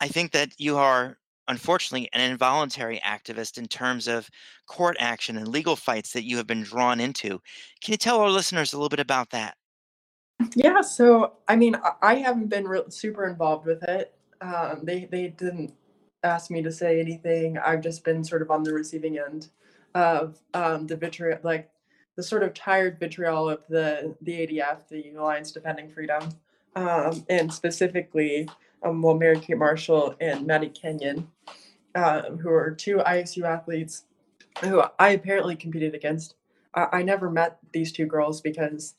I 0.00 0.08
think 0.08 0.32
that 0.32 0.52
you 0.58 0.76
are 0.76 1.18
unfortunately 1.48 2.08
an 2.12 2.30
involuntary 2.30 3.00
activist 3.04 3.58
in 3.58 3.66
terms 3.66 4.06
of 4.06 4.28
court 4.66 4.96
action 5.00 5.36
and 5.36 5.48
legal 5.48 5.76
fights 5.76 6.12
that 6.12 6.24
you 6.24 6.36
have 6.36 6.46
been 6.46 6.62
drawn 6.62 7.00
into. 7.00 7.40
Can 7.82 7.92
you 7.92 7.96
tell 7.96 8.20
our 8.20 8.30
listeners 8.30 8.72
a 8.72 8.76
little 8.76 8.90
bit 8.90 9.00
about 9.00 9.30
that? 9.30 9.56
Yeah, 10.54 10.82
so 10.82 11.34
I 11.48 11.56
mean, 11.56 11.76
I 12.00 12.16
haven't 12.16 12.48
been 12.48 12.66
real, 12.66 12.90
super 12.90 13.26
involved 13.26 13.66
with 13.66 13.82
it. 13.84 14.14
Um, 14.40 14.80
they 14.84 15.08
they 15.10 15.28
didn't 15.28 15.74
ask 16.22 16.50
me 16.50 16.62
to 16.62 16.70
say 16.70 17.00
anything. 17.00 17.58
I've 17.58 17.82
just 17.82 18.04
been 18.04 18.22
sort 18.22 18.42
of 18.42 18.50
on 18.50 18.62
the 18.62 18.72
receiving 18.72 19.18
end 19.18 19.48
of 19.94 20.38
um, 20.54 20.86
the 20.86 20.96
vitriol, 20.96 21.38
like 21.42 21.70
the 22.18 22.22
sort 22.24 22.42
of 22.42 22.52
tired 22.52 22.98
vitriol 22.98 23.48
of 23.48 23.60
the 23.68 24.12
the 24.22 24.32
ADF, 24.32 24.88
the 24.88 25.14
Alliance 25.14 25.52
Defending 25.52 25.88
Freedom, 25.88 26.34
um, 26.74 27.24
and 27.28 27.54
specifically, 27.54 28.48
um, 28.82 29.00
well, 29.00 29.14
Mary 29.14 29.38
Kate 29.38 29.56
Marshall 29.56 30.16
and 30.20 30.44
Maddie 30.44 30.70
Kenyon, 30.70 31.28
um, 31.94 32.38
who 32.38 32.50
are 32.50 32.72
two 32.72 32.96
ISU 32.96 33.44
athletes 33.44 34.02
who 34.62 34.82
I 34.98 35.10
apparently 35.10 35.54
competed 35.54 35.94
against. 35.94 36.34
I, 36.74 36.88
I 36.94 37.02
never 37.04 37.30
met 37.30 37.58
these 37.72 37.92
two 37.92 38.06
girls 38.06 38.40
because 38.40 38.96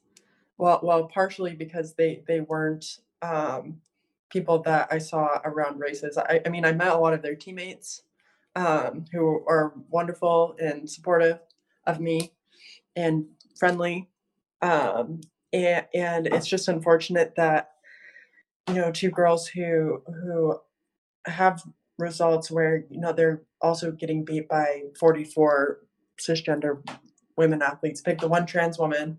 well, 0.57 0.79
well, 0.81 1.03
partially 1.03 1.55
because 1.55 1.95
they 1.95 2.23
they 2.25 2.39
weren't 2.39 2.99
um, 3.21 3.81
people 4.29 4.59
that 4.59 4.87
I 4.91 4.97
saw 4.97 5.41
around 5.43 5.77
races. 5.77 6.17
I, 6.17 6.39
I 6.45 6.47
mean, 6.47 6.63
I 6.63 6.71
met 6.71 6.93
a 6.93 6.97
lot 6.97 7.13
of 7.13 7.21
their 7.21 7.35
teammates 7.35 8.03
um, 8.55 9.03
who 9.11 9.43
are 9.45 9.73
wonderful 9.89 10.55
and 10.57 10.89
supportive 10.89 11.39
of 11.85 11.99
me 11.99 12.31
and 12.99 13.25
friendly. 13.57 14.09
Um, 14.61 15.21
and, 15.53 15.85
and 15.93 16.27
it's 16.27 16.47
just 16.47 16.67
unfortunate 16.67 17.33
that 17.37 17.71
you 18.67 18.75
know 18.75 18.91
two 18.91 19.09
girls 19.09 19.47
who 19.47 20.03
who 20.05 20.59
have 21.25 21.63
results 21.97 22.51
where 22.51 22.85
you 22.89 22.99
know 22.99 23.13
they're 23.13 23.41
also 23.61 23.91
getting 23.91 24.23
beat 24.23 24.47
by 24.47 24.83
44 24.99 25.79
cisgender 26.19 26.87
women 27.35 27.61
athletes 27.61 28.01
pick 28.01 28.19
the 28.19 28.27
one 28.27 28.45
trans 28.45 28.77
woman 28.77 29.17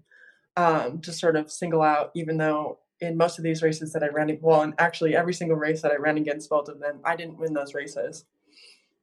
um, 0.57 1.01
to 1.01 1.13
sort 1.13 1.37
of 1.37 1.51
single 1.51 1.83
out, 1.83 2.11
even 2.15 2.37
though 2.37 2.79
in 3.01 3.17
most 3.17 3.39
of 3.39 3.45
these 3.45 3.63
races 3.63 3.93
that 3.93 4.03
I 4.03 4.09
ran, 4.09 4.37
well, 4.43 4.63
and 4.63 4.75
actually 4.79 5.17
every 5.17 5.33
single 5.33 5.57
race 5.57 5.81
that 5.83 5.93
I 5.93 5.97
ran 5.97 6.19
against 6.19 6.51
both 6.51 6.69
of 6.69 6.81
them, 6.81 7.01
I 7.05 7.17
didn't 7.17 7.39
win 7.39 7.55
those 7.55 7.75
races. 7.75 8.27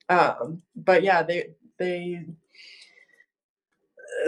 Um, 0.10 0.62
but 0.76 1.04
yeah, 1.04 1.24
they 1.24 1.50
they 1.80 2.26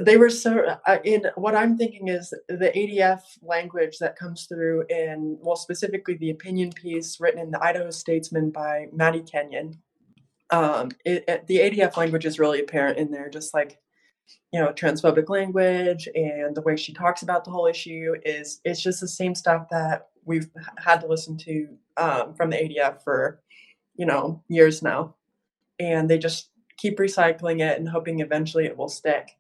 they 0.01 0.17
were 0.17 0.29
so 0.29 0.77
uh, 0.85 0.97
in 1.03 1.25
what 1.35 1.55
I'm 1.55 1.77
thinking 1.77 2.07
is 2.07 2.33
the 2.47 2.71
ADF 2.75 3.21
language 3.41 3.97
that 3.99 4.17
comes 4.17 4.45
through 4.45 4.85
in 4.89 5.37
well 5.41 5.55
specifically 5.55 6.15
the 6.15 6.31
opinion 6.31 6.71
piece 6.71 7.19
written 7.19 7.39
in 7.39 7.51
the 7.51 7.63
Idaho 7.63 7.91
Statesman 7.91 8.51
by 8.51 8.87
Maddie 8.93 9.23
Kenyon. 9.23 9.79
Um, 10.51 10.91
it, 11.05 11.23
it, 11.27 11.47
the 11.47 11.59
ADF 11.59 11.95
language 11.97 12.25
is 12.25 12.39
really 12.39 12.59
apparent 12.59 12.97
in 12.97 13.11
there, 13.11 13.29
just 13.29 13.53
like 13.53 13.79
you 14.51 14.59
know 14.59 14.71
transphobic 14.73 15.29
language 15.29 16.07
and 16.15 16.55
the 16.55 16.61
way 16.61 16.75
she 16.75 16.93
talks 16.93 17.21
about 17.21 17.43
the 17.43 17.51
whole 17.51 17.67
issue 17.67 18.13
is 18.23 18.61
it's 18.63 18.81
just 18.81 19.01
the 19.01 19.07
same 19.07 19.35
stuff 19.35 19.67
that 19.69 20.09
we've 20.25 20.49
had 20.77 21.01
to 21.01 21.07
listen 21.07 21.37
to 21.37 21.67
um, 21.97 22.33
from 22.35 22.49
the 22.49 22.57
adf 22.57 23.03
for 23.03 23.41
you 23.95 24.05
know 24.05 24.43
years 24.47 24.81
now 24.81 25.15
and 25.79 26.09
they 26.09 26.17
just 26.17 26.49
keep 26.77 26.97
recycling 26.97 27.61
it 27.61 27.77
and 27.79 27.89
hoping 27.89 28.19
eventually 28.19 28.65
it 28.65 28.77
will 28.77 28.89
stick 28.89 29.31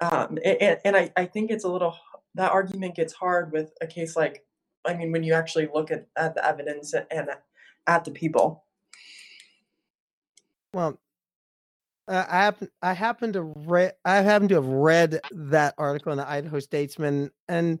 um, 0.00 0.38
and, 0.44 0.78
and 0.84 0.96
I, 0.96 1.12
I 1.16 1.24
think 1.26 1.50
it's 1.50 1.64
a 1.64 1.68
little 1.68 1.96
that 2.34 2.52
argument 2.52 2.96
gets 2.96 3.12
hard 3.12 3.52
with 3.52 3.72
a 3.80 3.86
case 3.86 4.16
like 4.16 4.44
i 4.84 4.94
mean 4.94 5.12
when 5.12 5.22
you 5.22 5.34
actually 5.34 5.68
look 5.72 5.90
at, 5.90 6.06
at 6.16 6.34
the 6.34 6.46
evidence 6.46 6.94
and 6.94 7.28
at 7.86 8.04
the 8.04 8.10
people 8.10 8.64
well 10.72 10.98
uh, 12.06 12.24
I 12.28 12.36
happen 12.36 12.68
I 12.82 12.92
happen 12.92 13.32
to 13.32 13.42
read 13.42 13.94
I 14.04 14.16
happen 14.16 14.48
to 14.48 14.56
have 14.56 14.66
read 14.66 15.20
that 15.30 15.74
article 15.78 16.12
in 16.12 16.18
the 16.18 16.28
Idaho 16.28 16.60
Statesman, 16.60 17.30
and 17.48 17.80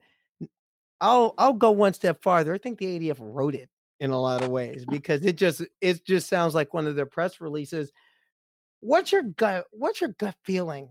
I'll 1.00 1.34
I'll 1.36 1.52
go 1.52 1.72
one 1.72 1.92
step 1.92 2.22
farther. 2.22 2.54
I 2.54 2.58
think 2.58 2.78
the 2.78 2.98
ADF 2.98 3.18
wrote 3.20 3.54
it 3.54 3.68
in 4.00 4.10
a 4.10 4.20
lot 4.20 4.42
of 4.42 4.48
ways 4.48 4.86
because 4.88 5.24
it 5.24 5.36
just 5.36 5.62
it 5.82 6.04
just 6.06 6.28
sounds 6.28 6.54
like 6.54 6.72
one 6.72 6.86
of 6.86 6.96
their 6.96 7.06
press 7.06 7.40
releases. 7.40 7.92
What's 8.80 9.12
your 9.12 9.22
gut? 9.22 9.66
What's 9.72 10.00
your 10.00 10.14
gut 10.18 10.36
feeling 10.42 10.88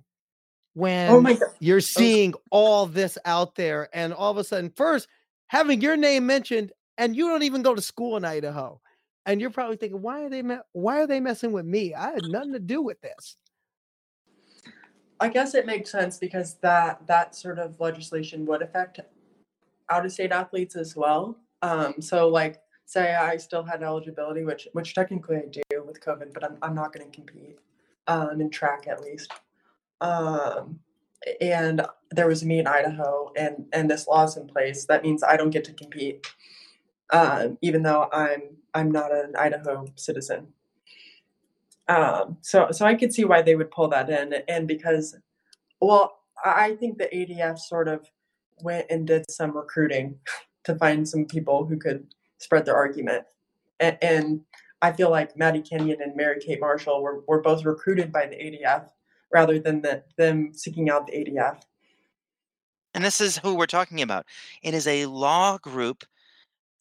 when 0.74 1.12
oh 1.12 1.38
you're 1.60 1.82
seeing 1.82 2.34
all 2.51 2.86
this 2.86 3.18
out 3.25 3.56
there, 3.56 3.89
and 3.94 4.13
all 4.13 4.32
of 4.32 4.38
a 4.38 4.44
sudden, 4.44 4.72
first 4.75 5.08
having 5.48 5.82
your 5.82 5.98
name 5.98 6.25
mentioned, 6.25 6.72
and 6.98 7.15
you 7.15 7.27
don't 7.27 7.44
even 7.44 7.62
go 7.62 7.75
to 7.75 7.82
school 7.82 8.18
in 8.18 8.25
Idaho 8.25 8.80
and 9.25 9.39
you're 9.39 9.50
probably 9.50 9.77
thinking, 9.77 10.01
why 10.01 10.24
are 10.24 10.30
they 10.30 10.42
me- 10.42 10.58
why 10.74 11.01
are 11.01 11.08
they 11.08 11.20
messing 11.20 11.51
with 11.51 11.65
me? 11.65 11.94
I 11.94 12.12
had 12.13 12.24
nothing 12.27 12.53
to 12.53 12.60
do 12.60 12.82
with 12.82 13.00
this. 13.01 13.38
I 15.20 15.30
guess 15.30 15.56
it 15.56 15.65
makes 15.65 15.92
sense 15.92 16.18
because 16.18 16.56
that 16.56 17.06
that 17.08 17.36
sort 17.36 17.60
of 17.60 17.80
legislation 17.80 18.46
would 18.46 18.62
affect 18.62 19.00
out 19.89 20.06
of 20.06 20.12
state 20.12 20.32
athletes 20.32 20.75
as 20.75 20.96
well. 20.96 21.38
Um, 21.62 21.96
so 22.01 22.27
like 22.27 22.62
say 22.86 23.15
I 23.15 23.38
still 23.38 23.63
had 23.63 23.84
eligibility, 23.84 24.44
which 24.44 24.68
which 24.74 24.94
technically 24.94 25.38
I 25.38 25.46
do 25.46 25.84
with 25.84 26.03
COVID, 26.03 26.34
but 26.34 26.44
I'm 26.44 26.58
I'm 26.62 26.75
not 26.75 26.94
going 26.94 27.10
to 27.10 27.15
compete 27.15 27.58
um, 28.08 28.42
in 28.42 28.50
track 28.50 28.88
at 28.88 29.01
least. 29.01 29.32
Um, 30.03 30.79
and 31.39 31.81
there 32.12 32.27
was 32.27 32.43
me 32.43 32.60
in 32.60 32.67
Idaho, 32.67 33.31
and 33.38 33.65
and 33.72 33.89
this 33.89 34.07
law's 34.07 34.38
in 34.38 34.48
place. 34.48 34.86
That 34.86 35.03
means 35.03 35.24
I 35.24 35.38
don't 35.38 35.50
get 35.50 35.63
to 35.65 35.74
compete, 35.74 36.27
um, 37.12 37.57
even 37.62 37.83
though 37.83 38.10
I'm 38.12 38.41
I'm 38.74 38.91
not 38.91 39.12
an 39.12 39.33
Idaho 39.38 39.86
citizen. 39.95 40.48
Um, 41.88 42.38
so 42.41 42.67
so 42.72 42.86
I 42.86 42.95
could 42.95 43.13
see 43.13 43.24
why 43.24 43.41
they 43.41 43.55
would 43.55 43.72
pull 43.72 43.88
that 43.89 44.10
in, 44.10 44.33
and 44.50 44.67
because, 44.67 45.15
well, 45.81 46.19
I 46.43 46.75
think 46.75 46.98
the 46.98 47.05
ADF 47.05 47.57
sort 47.57 47.88
of 47.88 48.05
went 48.62 48.88
and 48.89 49.07
did 49.07 49.31
some 49.31 49.55
recruiting 49.55 50.19
to 50.65 50.75
find 50.75 51.07
some 51.07 51.25
people 51.25 51.65
who 51.65 51.77
could 51.77 52.05
spread 52.39 52.65
their 52.65 52.75
argument, 52.75 53.24
and, 53.79 53.98
and 54.01 54.41
I 54.81 54.91
feel 54.91 55.10
like 55.10 55.38
Maddie 55.38 55.62
Kenyon 55.62 56.01
and 56.01 56.17
Mary 56.17 56.41
Kate 56.41 56.60
Marshall 56.60 57.01
were, 57.01 57.24
were 57.25 57.41
both 57.41 57.63
recruited 57.63 58.12
by 58.12 58.25
the 58.25 58.36
ADF 58.36 58.89
rather 59.33 59.59
than 59.59 59.81
the, 59.81 60.03
them 60.17 60.53
seeking 60.53 60.89
out 60.89 61.07
the 61.07 61.13
ADF. 61.13 61.61
And 62.93 63.03
this 63.03 63.19
is 63.19 63.37
who 63.37 63.55
we're 63.55 63.65
talking 63.65 64.01
about. 64.01 64.25
It 64.61 64.73
is 64.73 64.85
a 64.85 65.07
law 65.07 65.57
group 65.57 66.03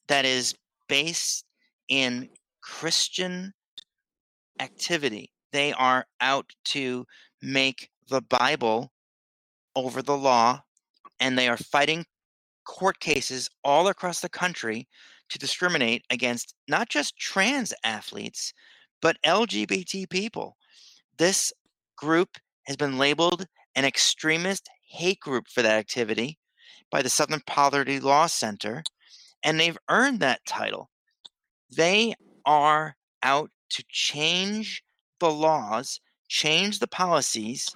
that 0.09 0.25
is 0.25 0.54
based 0.88 1.44
in 1.88 2.28
Christian 2.61 3.54
activity. 4.61 5.32
They 5.52 5.73
are 5.73 6.06
out 6.21 6.52
to 6.66 7.06
make 7.40 7.88
the 8.09 8.21
Bible 8.21 8.92
over 9.75 10.02
the 10.02 10.16
law, 10.16 10.62
and 11.18 11.38
they 11.38 11.49
are 11.49 11.56
fighting 11.56 12.04
court 12.64 13.00
cases 13.00 13.49
all 13.64 13.88
across 13.88 14.21
the 14.21 14.28
country 14.28 14.87
to 15.30 15.38
discriminate 15.38 16.04
against 16.11 16.54
not 16.68 16.88
just 16.88 17.16
trans 17.16 17.73
athletes, 17.85 18.52
but 19.00 19.16
LGBT 19.25 20.09
people. 20.11 20.56
This 21.16 21.52
group 21.97 22.39
has 22.65 22.77
been 22.77 22.99
labeled 22.99 23.47
an 23.75 23.85
extremist 23.85 24.69
hate 24.89 25.21
group 25.21 25.47
for 25.49 25.63
that 25.63 25.79
activity 25.79 26.39
by 26.91 27.03
the 27.03 27.09
Southern 27.09 27.41
Poverty 27.47 27.99
Law 27.99 28.27
Center, 28.27 28.83
and 29.43 29.59
they've 29.59 29.79
earned 29.89 30.21
that 30.21 30.45
title. 30.47 30.91
They 31.75 32.15
are 32.45 32.97
out 33.23 33.51
to 33.71 33.85
change 33.89 34.83
the 35.21 35.31
laws, 35.31 36.01
change 36.29 36.79
the 36.79 36.89
policies 36.89 37.69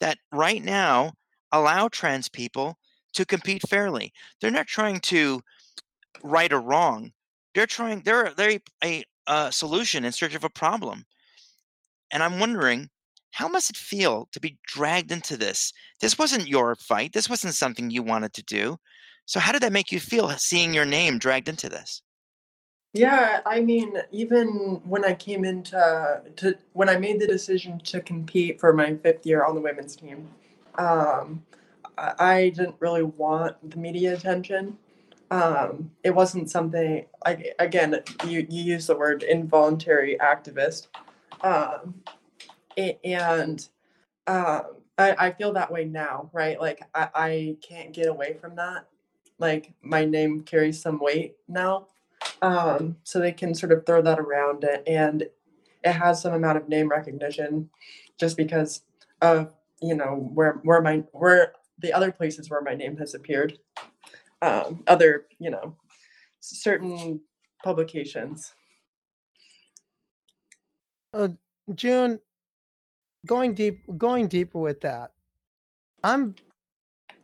that 0.00 0.18
right 0.32 0.62
now 0.62 1.12
allow 1.52 1.88
trans 1.88 2.28
people 2.28 2.78
to 3.14 3.26
compete 3.26 3.62
fairly. 3.68 4.12
They're 4.40 4.50
not 4.50 4.68
trying 4.68 5.00
to 5.00 5.40
right 6.22 6.52
or 6.52 6.60
wrong. 6.60 7.12
They're 7.54 7.66
trying. 7.66 8.02
They're 8.02 8.32
they're 8.36 8.60
a, 8.84 9.04
a 9.26 9.50
solution 9.50 10.04
in 10.04 10.12
search 10.12 10.34
of 10.34 10.44
a 10.44 10.50
problem. 10.50 11.04
And 12.12 12.22
I'm 12.22 12.38
wondering, 12.38 12.88
how 13.32 13.48
must 13.48 13.70
it 13.70 13.76
feel 13.76 14.28
to 14.32 14.40
be 14.40 14.58
dragged 14.66 15.12
into 15.12 15.36
this? 15.36 15.72
This 16.00 16.18
wasn't 16.18 16.48
your 16.48 16.74
fight. 16.74 17.12
This 17.12 17.28
wasn't 17.28 17.54
something 17.54 17.90
you 17.90 18.02
wanted 18.02 18.32
to 18.34 18.42
do. 18.42 18.76
So 19.26 19.40
how 19.40 19.52
did 19.52 19.62
that 19.62 19.72
make 19.72 19.92
you 19.92 20.00
feel 20.00 20.28
seeing 20.30 20.74
your 20.74 20.84
name 20.84 21.18
dragged 21.18 21.48
into 21.48 21.68
this? 21.68 22.02
Yeah, 22.92 23.40
I 23.46 23.60
mean, 23.60 23.96
even 24.10 24.80
when 24.84 25.04
I 25.04 25.14
came 25.14 25.44
into 25.44 26.22
to 26.36 26.58
when 26.72 26.88
I 26.88 26.96
made 26.98 27.20
the 27.20 27.26
decision 27.26 27.78
to 27.84 28.00
compete 28.00 28.58
for 28.58 28.72
my 28.72 28.96
fifth 28.96 29.24
year 29.24 29.44
on 29.44 29.54
the 29.54 29.60
women's 29.60 29.94
team, 29.94 30.28
um, 30.76 31.44
I, 31.96 32.14
I 32.18 32.48
didn't 32.48 32.74
really 32.80 33.04
want 33.04 33.70
the 33.70 33.76
media 33.76 34.14
attention. 34.14 34.76
um, 35.30 35.90
it 36.02 36.10
wasn't 36.10 36.50
something 36.50 37.06
like 37.24 37.54
again 37.58 38.00
you 38.26 38.46
you 38.48 38.62
use 38.62 38.86
the 38.86 38.96
word 38.96 39.22
involuntary 39.22 40.16
activist 40.20 40.88
um, 41.42 41.94
and 43.04 43.68
um, 44.26 44.62
I, 44.98 45.16
I 45.18 45.30
feel 45.32 45.52
that 45.54 45.72
way 45.72 45.84
now 45.84 46.30
right 46.32 46.60
like 46.60 46.82
I, 46.94 47.08
I 47.14 47.56
can't 47.66 47.92
get 47.92 48.08
away 48.08 48.36
from 48.40 48.56
that 48.56 48.86
like 49.38 49.72
my 49.82 50.04
name 50.04 50.42
carries 50.42 50.80
some 50.80 50.98
weight 51.00 51.36
now 51.48 51.88
um, 52.42 52.96
so 53.04 53.18
they 53.18 53.32
can 53.32 53.54
sort 53.54 53.72
of 53.72 53.86
throw 53.86 54.02
that 54.02 54.18
around 54.18 54.64
and 54.86 55.22
it 55.82 55.92
has 55.92 56.20
some 56.20 56.34
amount 56.34 56.58
of 56.58 56.68
name 56.68 56.88
recognition 56.88 57.68
just 58.18 58.36
because 58.36 58.82
of 59.22 59.54
you 59.80 59.94
know 59.94 60.30
where 60.34 60.60
where 60.64 60.82
my 60.82 61.02
where 61.12 61.52
the 61.78 61.92
other 61.92 62.12
places 62.12 62.50
where 62.50 62.60
my 62.60 62.74
name 62.74 62.96
has 62.98 63.14
appeared 63.14 63.58
um, 64.42 64.82
other, 64.86 65.26
you 65.38 65.50
know, 65.50 65.76
certain 66.40 67.20
publications. 67.62 68.52
Uh, 71.12 71.28
June, 71.74 72.20
going 73.26 73.54
deep, 73.54 73.82
going 73.98 74.28
deeper 74.28 74.58
with 74.58 74.80
that, 74.82 75.12
I'm 76.02 76.34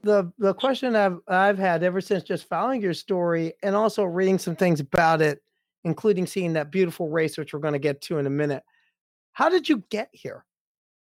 the 0.03 0.33
the 0.39 0.55
question 0.55 0.95
I've 0.97 1.19
I've 1.29 1.59
had 1.59 1.83
ever 1.83 2.01
since 2.01 2.23
just 2.23 2.49
following 2.49 2.81
your 2.81 2.95
story 2.95 3.55
and 3.63 3.75
also 3.75 4.05
reading 4.05 4.39
some 4.39 4.57
things 4.57 4.81
about 4.81 5.21
it, 5.21 5.43
including 5.85 6.27
seeing 6.27 6.53
that 6.55 6.71
beautiful 6.71 7.09
race, 7.09 7.37
which 7.37 7.53
we're 7.53 7.61
going 7.61 7.73
to 7.73 7.79
get 7.79 8.01
to 8.03 8.19
in 8.19 8.27
a 8.27 8.31
minute. 8.31 8.63
How 9.33 9.49
did 9.49 9.69
you 9.69 9.83
get 9.91 10.09
here? 10.13 10.45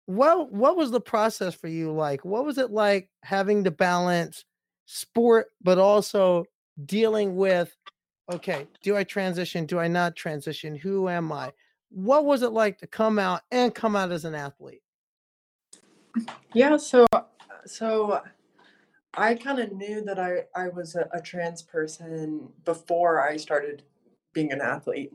What 0.05 0.51
what 0.51 0.75
was 0.75 0.91
the 0.91 1.01
process 1.01 1.55
for 1.55 1.67
you 1.67 1.91
like? 1.91 2.25
What 2.25 2.45
was 2.45 2.57
it 2.57 2.71
like 2.71 3.09
having 3.23 3.63
to 3.63 3.71
balance 3.71 4.43
sport, 4.85 5.47
but 5.61 5.77
also 5.77 6.45
dealing 6.85 7.35
with 7.35 7.75
okay, 8.31 8.67
do 8.83 8.95
I 8.95 9.03
transition? 9.03 9.65
Do 9.65 9.79
I 9.79 9.87
not 9.87 10.15
transition? 10.15 10.75
Who 10.75 11.09
am 11.09 11.31
I? 11.31 11.51
What 11.89 12.25
was 12.25 12.43
it 12.43 12.51
like 12.51 12.77
to 12.79 12.87
come 12.87 13.19
out 13.19 13.41
and 13.51 13.73
come 13.73 13.95
out 13.95 14.11
as 14.11 14.25
an 14.25 14.35
athlete? 14.35 14.81
Yeah, 16.53 16.77
so 16.77 17.05
so 17.65 18.21
I 19.13 19.35
kind 19.35 19.59
of 19.59 19.71
knew 19.71 20.03
that 20.03 20.19
I 20.19 20.45
I 20.55 20.69
was 20.69 20.95
a, 20.95 21.07
a, 21.13 21.21
trans 21.21 21.61
person 21.61 22.49
before 22.65 23.21
I 23.21 23.37
started 23.37 23.83
being 24.33 24.51
an 24.51 24.61
athlete. 24.61 25.11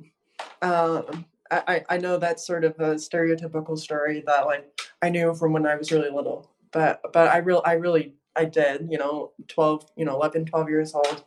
Um, 0.62 1.26
I 1.50 1.84
I 1.88 1.98
know 1.98 2.18
that's 2.18 2.46
sort 2.46 2.64
of 2.64 2.78
a 2.78 2.94
stereotypical 2.94 3.78
story 3.78 4.22
that 4.26 4.46
like 4.46 4.80
I 5.02 5.10
knew 5.10 5.34
from 5.34 5.52
when 5.52 5.66
I 5.66 5.76
was 5.76 5.92
really 5.92 6.10
little, 6.10 6.50
but 6.72 7.00
but 7.12 7.28
I 7.28 7.38
real 7.38 7.62
I 7.64 7.72
really 7.74 8.14
I 8.36 8.44
did, 8.44 8.88
you 8.90 8.98
know, 8.98 9.32
12, 9.48 9.92
you 9.96 10.04
know, 10.04 10.14
11, 10.14 10.46
12 10.46 10.68
years 10.68 10.94
old. 10.94 11.24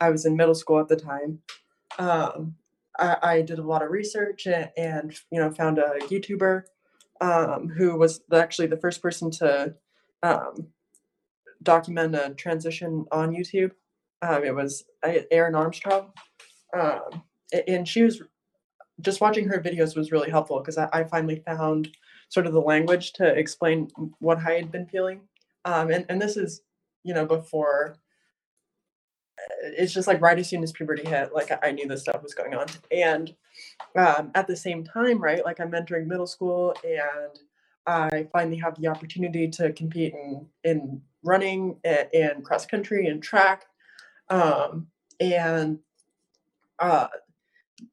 I 0.00 0.10
was 0.10 0.26
in 0.26 0.36
middle 0.36 0.54
school 0.54 0.80
at 0.80 0.88
the 0.88 0.96
time. 0.96 1.40
Um, 1.98 2.56
I, 2.98 3.16
I, 3.22 3.42
did 3.42 3.58
a 3.58 3.62
lot 3.62 3.82
of 3.82 3.90
research 3.90 4.46
and, 4.46 4.70
and 4.76 5.14
you 5.30 5.40
know, 5.40 5.50
found 5.50 5.78
a 5.78 5.98
YouTuber 6.02 6.62
um, 7.20 7.68
who 7.68 7.96
was 7.96 8.20
actually 8.32 8.68
the 8.68 8.76
first 8.76 9.02
person 9.02 9.30
to 9.32 9.74
um, 10.22 10.68
document 11.62 12.14
a 12.14 12.34
transition 12.34 13.06
on 13.12 13.34
YouTube. 13.34 13.72
Um, 14.22 14.44
it 14.44 14.54
was 14.54 14.84
Erin 15.30 15.54
Armstrong. 15.54 16.12
Um, 16.76 17.22
and 17.66 17.86
she 17.86 18.02
was 18.02 18.22
just 19.00 19.20
watching 19.20 19.48
her 19.48 19.60
videos 19.60 19.96
was 19.96 20.12
really 20.12 20.30
helpful 20.30 20.58
because 20.58 20.76
I, 20.76 20.88
I 20.92 21.04
finally 21.04 21.42
found 21.46 21.88
sort 22.28 22.46
of 22.46 22.52
the 22.52 22.60
language 22.60 23.12
to 23.14 23.26
explain 23.26 23.88
what 24.18 24.38
I 24.38 24.52
had 24.52 24.70
been 24.70 24.86
feeling 24.86 25.20
um, 25.64 25.90
and 25.90 26.06
and 26.08 26.20
this 26.20 26.36
is 26.36 26.62
you 27.04 27.14
know 27.14 27.26
before 27.26 27.94
uh, 27.94 27.96
it's 29.62 29.92
just 29.92 30.06
like 30.06 30.20
right 30.20 30.38
as 30.38 30.48
soon 30.48 30.62
as 30.62 30.72
puberty 30.72 31.06
hit 31.06 31.32
like 31.34 31.50
i 31.62 31.70
knew 31.70 31.86
this 31.86 32.02
stuff 32.02 32.22
was 32.22 32.34
going 32.34 32.54
on. 32.54 32.66
And 32.90 33.34
um, 33.96 34.30
at 34.34 34.46
the 34.46 34.56
same 34.56 34.84
time 34.84 35.18
right 35.18 35.44
like 35.44 35.60
i'm 35.60 35.74
entering 35.74 36.08
middle 36.08 36.26
school 36.26 36.74
and 36.84 37.40
i 37.86 38.28
finally 38.32 38.58
have 38.58 38.80
the 38.80 38.88
opportunity 38.88 39.48
to 39.48 39.72
compete 39.72 40.14
in 40.14 40.46
in 40.64 41.02
running 41.22 41.76
and, 41.84 42.08
and 42.14 42.44
cross 42.44 42.64
country 42.64 43.08
and 43.08 43.22
track. 43.22 43.66
Um, 44.30 44.86
and 45.18 45.80
uh, 46.78 47.08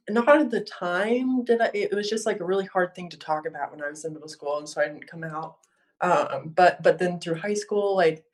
not 0.10 0.40
at 0.40 0.52
the 0.52 0.62
time 0.62 1.44
did 1.44 1.62
i 1.62 1.72
it 1.74 1.94
was 1.94 2.10
just 2.10 2.26
like 2.26 2.40
a 2.40 2.46
really 2.46 2.66
hard 2.66 2.94
thing 2.94 3.10
to 3.10 3.18
talk 3.18 3.48
about 3.48 3.72
when 3.72 3.82
i 3.84 3.90
was 3.90 4.06
in 4.06 4.14
middle 4.14 4.28
school 4.28 4.58
and 4.58 4.70
so 4.70 4.82
i 4.82 4.88
didn't 4.88 5.08
come 5.08 5.24
out. 5.24 5.58
Um, 6.02 6.54
but 6.56 6.84
but 6.84 7.00
then 7.00 7.20
through 7.20 7.36
high 7.36 7.54
school, 7.54 7.96
like 7.96 8.26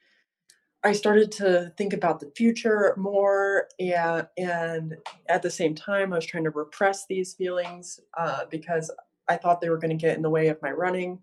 I 0.84 0.94
started 0.94 1.32
to 1.34 1.72
think 1.78 1.94
about 1.94 2.20
the 2.20 2.32
future 2.36 2.96
more, 2.98 3.68
and 3.80 4.28
and 4.38 4.98
at 5.30 5.44
the 5.44 5.52
same 5.52 5.76
time, 5.76 6.12
I 6.12 6.16
was 6.16 6.26
trying 6.26 6.46
to 6.46 6.50
repress 6.50 7.06
these 7.08 7.36
feelings 7.36 8.00
uh, 8.18 8.46
because 8.50 8.92
I 9.28 9.38
thought 9.38 9.62
they 9.62 9.70
were 9.70 9.78
going 9.78 9.96
to 9.96 10.02
get 10.02 10.16
in 10.16 10.24
the 10.24 10.30
way 10.30 10.48
of 10.48 10.62
my 10.62 10.72
running, 10.72 11.20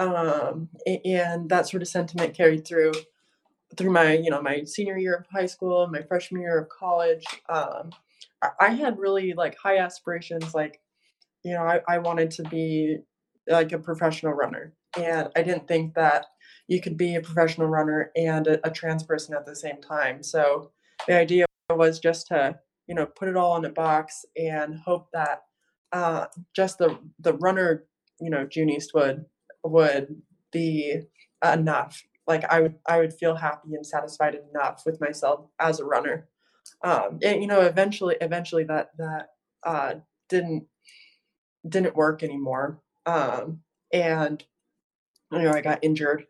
um, 0.00 0.68
and 1.04 1.48
that 1.50 1.68
sort 1.68 1.82
of 1.82 1.88
sentiment 1.88 2.34
carried 2.34 2.66
through 2.66 2.92
through 3.76 3.92
my 3.92 4.14
you 4.14 4.30
know 4.30 4.42
my 4.42 4.64
senior 4.64 4.98
year 4.98 5.14
of 5.14 5.26
high 5.32 5.46
school, 5.46 5.84
and 5.84 5.92
my 5.92 6.02
freshman 6.02 6.42
year 6.42 6.58
of 6.58 6.68
college. 6.68 7.24
Um, 7.48 7.90
I, 8.58 8.70
had 8.70 8.98
really 8.98 9.34
like 9.34 9.56
high 9.56 9.78
aspirations, 9.78 10.52
like 10.54 10.80
you 11.44 11.54
know 11.54 11.62
I, 11.62 11.80
I 11.86 11.98
wanted 11.98 12.32
to 12.32 12.42
be 12.44 12.98
like 13.46 13.70
a 13.70 13.78
professional 13.78 14.32
runner 14.32 14.72
and 14.98 15.28
I 15.36 15.42
didn't 15.42 15.68
think 15.68 15.94
that 15.94 16.26
you 16.68 16.80
could 16.80 16.96
be 16.96 17.16
a 17.16 17.20
professional 17.20 17.66
runner 17.66 18.10
and 18.16 18.46
a, 18.46 18.66
a 18.66 18.70
trans 18.70 19.02
person 19.02 19.34
at 19.34 19.46
the 19.46 19.56
same 19.56 19.80
time. 19.80 20.22
So 20.22 20.70
the 21.06 21.16
idea 21.16 21.46
was 21.68 21.98
just 21.98 22.28
to 22.28 22.58
you 22.86 22.94
know 22.94 23.06
put 23.06 23.28
it 23.28 23.36
all 23.36 23.56
in 23.56 23.64
a 23.64 23.70
box 23.70 24.24
and 24.36 24.78
hope 24.78 25.08
that 25.12 25.42
uh, 25.92 26.26
just 26.54 26.78
the 26.78 26.98
the 27.18 27.34
runner 27.34 27.84
you 28.20 28.30
know 28.30 28.46
June 28.46 28.70
Eastwood 28.70 29.24
would 29.64 30.22
be 30.52 31.02
enough. 31.44 32.02
Like 32.26 32.44
I 32.44 32.60
would 32.60 32.76
I 32.88 32.98
would 32.98 33.12
feel 33.12 33.36
happy 33.36 33.74
and 33.74 33.86
satisfied 33.86 34.36
enough 34.52 34.82
with 34.86 35.00
myself 35.00 35.46
as 35.58 35.80
a 35.80 35.84
runner. 35.84 36.28
Um, 36.82 37.18
and 37.22 37.40
you 37.40 37.46
know 37.46 37.60
eventually 37.60 38.16
eventually 38.20 38.64
that 38.64 38.90
that 38.98 39.28
uh, 39.64 39.94
didn't 40.28 40.66
didn't 41.68 41.96
work 41.96 42.22
anymore. 42.22 42.80
Um, 43.06 43.60
and 43.92 44.44
you 45.32 45.42
know, 45.42 45.52
I 45.52 45.60
got 45.60 45.78
injured 45.82 46.26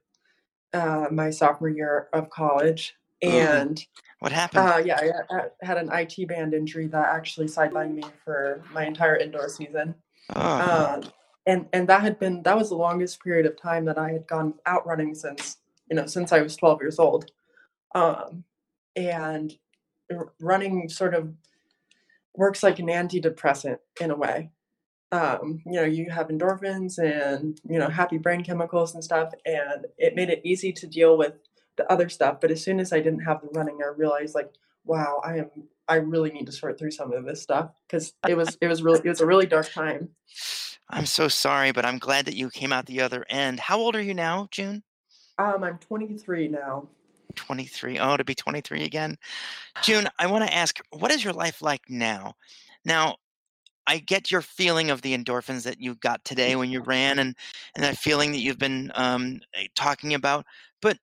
uh, 0.73 1.07
my 1.11 1.31
sophomore 1.31 1.71
year 1.71 2.09
of 2.13 2.31
college, 2.31 2.95
mm. 3.25 3.31
and 3.31 3.85
what 4.21 4.33
happened? 4.33 4.69
Uh, 4.69 4.83
yeah, 4.85 5.01
I, 5.31 5.35
I, 5.35 5.43
had 5.63 5.79
an 5.79 5.91
IT 5.93 6.29
band 6.29 6.55
injury 6.55 6.87
that 6.89 7.07
actually 7.09 7.47
sidelined 7.47 7.95
me 7.95 8.05
for 8.25 8.63
my 8.73 8.85
entire 8.85 9.17
indoor 9.17 9.49
season. 9.49 9.95
Oh. 10.37 11.03
and 11.47 11.67
and 11.73 11.89
that 11.89 12.03
had 12.03 12.19
been 12.19 12.43
that 12.43 12.57
was 12.57 12.69
the 12.69 12.77
longest 12.77 13.23
period 13.23 13.47
of 13.47 13.61
time 13.61 13.85
that 13.87 13.99
I 13.99 14.13
had 14.13 14.27
gone 14.27 14.55
out 14.67 14.87
running 14.87 15.15
since 15.15 15.57
you 15.91 15.97
know 15.97 16.07
since 16.07 16.33
I 16.33 16.43
was 16.43 16.57
12 16.57 16.81
years 16.83 16.99
old. 16.99 17.31
Um, 17.95 18.45
and 18.95 19.57
running 20.41 20.89
sort 20.89 21.15
of 21.15 21.33
works 22.35 22.63
like 22.63 22.79
an 22.79 22.87
antidepressant 22.87 23.79
in 24.01 24.11
a 24.11 24.17
way 24.17 24.51
um, 25.13 25.61
you 25.67 25.73
know, 25.73 25.85
you 25.85 26.11
have 26.11 26.29
endorphins 26.29 26.99
and, 26.99 27.61
you 27.69 27.79
know, 27.79 27.89
happy 27.89 28.19
brain 28.19 28.45
chemicals 28.45 28.95
and 28.95 29.03
stuff. 29.03 29.33
And 29.45 29.87
it 29.99 30.15
made 30.15 30.31
it 30.31 30.41
easy 30.45 30.73
to 30.73 30.87
deal 30.87 31.19
with 31.19 31.35
the 31.77 31.91
other 31.91 32.09
stuff. 32.09 32.41
But 32.41 32.51
as 32.51 32.63
soon 32.63 32.81
as 32.81 32.93
I 32.93 33.01
didn't 33.01 33.21
have 33.21 33.41
the 33.41 33.49
running, 33.53 33.79
I 33.83 33.89
realized 33.89 34.35
like, 34.35 34.51
wow, 34.85 35.21
I 35.25 35.39
am, 35.39 35.51
I 35.89 35.97
really 35.97 36.31
need 36.31 36.47
to 36.47 36.53
sort 36.53 36.79
through 36.79 36.93
some 36.93 37.13
of 37.13 37.25
this 37.25 37.43
stuff 37.43 37.73
because 37.87 38.13
it 38.29 38.37
was, 38.37 38.57
it 38.61 38.69
was 38.69 38.83
really, 38.83 39.01
it 39.05 39.09
was 39.09 39.21
a 39.21 39.27
really 39.27 39.47
dark 39.47 39.73
time. 39.73 40.11
I'm 40.89 41.07
so 41.07 41.29
sorry, 41.29 41.73
but 41.73 41.85
I'm 41.85 41.99
glad 41.99 42.27
that 42.27 42.37
you 42.37 42.51
came 42.51 42.73
out 42.73 42.87
the 42.87 43.01
other 43.01 43.25
end. 43.29 43.61
How 43.61 43.79
old 43.79 43.97
are 43.97 44.03
you 44.03 44.15
now, 44.15 44.49
June? 44.51 44.83
Um, 45.39 45.65
I'm 45.65 45.79
23 45.79 46.49
now. 46.49 46.89
23. 47.35 47.99
Oh, 47.99 48.17
to 48.17 48.25
be 48.25 48.35
23 48.35 48.85
again. 48.85 49.17
June, 49.83 50.09
I 50.19 50.27
want 50.27 50.47
to 50.47 50.55
ask, 50.55 50.79
what 50.91 51.11
is 51.11 51.23
your 51.23 51.33
life 51.33 51.63
like 51.63 51.83
now? 51.89 52.35
Now, 52.85 53.17
I 53.87 53.99
get 53.99 54.31
your 54.31 54.43
feeling 54.43 54.91
of 54.91 55.03
the 55.03 55.17
endorphins 55.17 55.65
that 55.65 55.81
you 55.81 55.95
got 55.97 56.25
today 56.25 56.57
when 56.57 56.71
you 56.71 56.81
ran, 56.81 57.19
and 57.19 57.35
and 57.75 57.85
that 57.85 57.97
feeling 57.97 58.33
that 58.33 58.39
you've 58.39 58.59
been 58.59 58.93
um, 58.95 59.41
eh, 59.55 59.67
talking 59.75 60.15
about. 60.15 60.45
But 60.81 60.99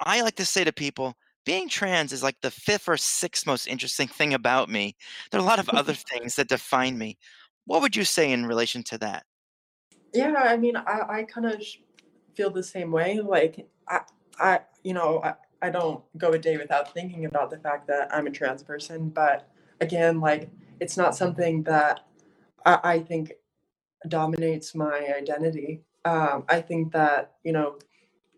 I 0.00 0.20
like 0.22 0.36
to 0.36 0.44
say 0.44 0.64
to 0.64 0.72
people, 0.72 1.14
being 1.44 1.68
trans 1.68 2.12
is 2.12 2.22
like 2.22 2.36
the 2.40 2.50
fifth 2.50 2.88
or 2.88 2.96
sixth 2.96 3.46
most 3.46 3.66
interesting 3.66 4.08
thing 4.08 4.34
about 4.34 4.68
me. 4.68 4.96
There 5.30 5.40
are 5.40 5.44
a 5.44 5.46
lot 5.46 5.58
of 5.58 5.68
other 5.70 5.94
things 6.10 6.36
that 6.36 6.48
define 6.48 6.98
me. 6.98 7.18
What 7.66 7.82
would 7.82 7.96
you 7.96 8.04
say 8.04 8.32
in 8.32 8.46
relation 8.46 8.82
to 8.84 8.98
that? 8.98 9.24
Yeah, 10.12 10.34
I 10.36 10.56
mean, 10.56 10.76
I, 10.76 11.02
I 11.08 11.22
kind 11.24 11.46
of 11.46 11.62
feel 12.34 12.50
the 12.50 12.62
same 12.62 12.90
way. 12.90 13.20
Like, 13.20 13.66
I, 13.88 14.00
I, 14.38 14.60
you 14.82 14.94
know, 14.94 15.22
I, 15.22 15.34
I 15.62 15.70
don't 15.70 16.02
go 16.18 16.32
a 16.32 16.38
day 16.38 16.56
without 16.56 16.92
thinking 16.92 17.24
about 17.24 17.50
the 17.50 17.58
fact 17.58 17.86
that 17.88 18.14
I'm 18.14 18.26
a 18.26 18.30
trans 18.30 18.62
person. 18.62 19.08
But 19.08 19.48
again, 19.80 20.20
like, 20.20 20.50
it's 20.82 20.96
not 20.96 21.14
something 21.14 21.62
that 21.62 22.00
I, 22.66 22.78
I 22.82 22.98
think 22.98 23.34
dominates 24.08 24.74
my 24.74 25.14
identity. 25.16 25.84
Um, 26.04 26.44
I 26.48 26.60
think 26.60 26.92
that 26.92 27.34
you 27.44 27.52
know, 27.52 27.78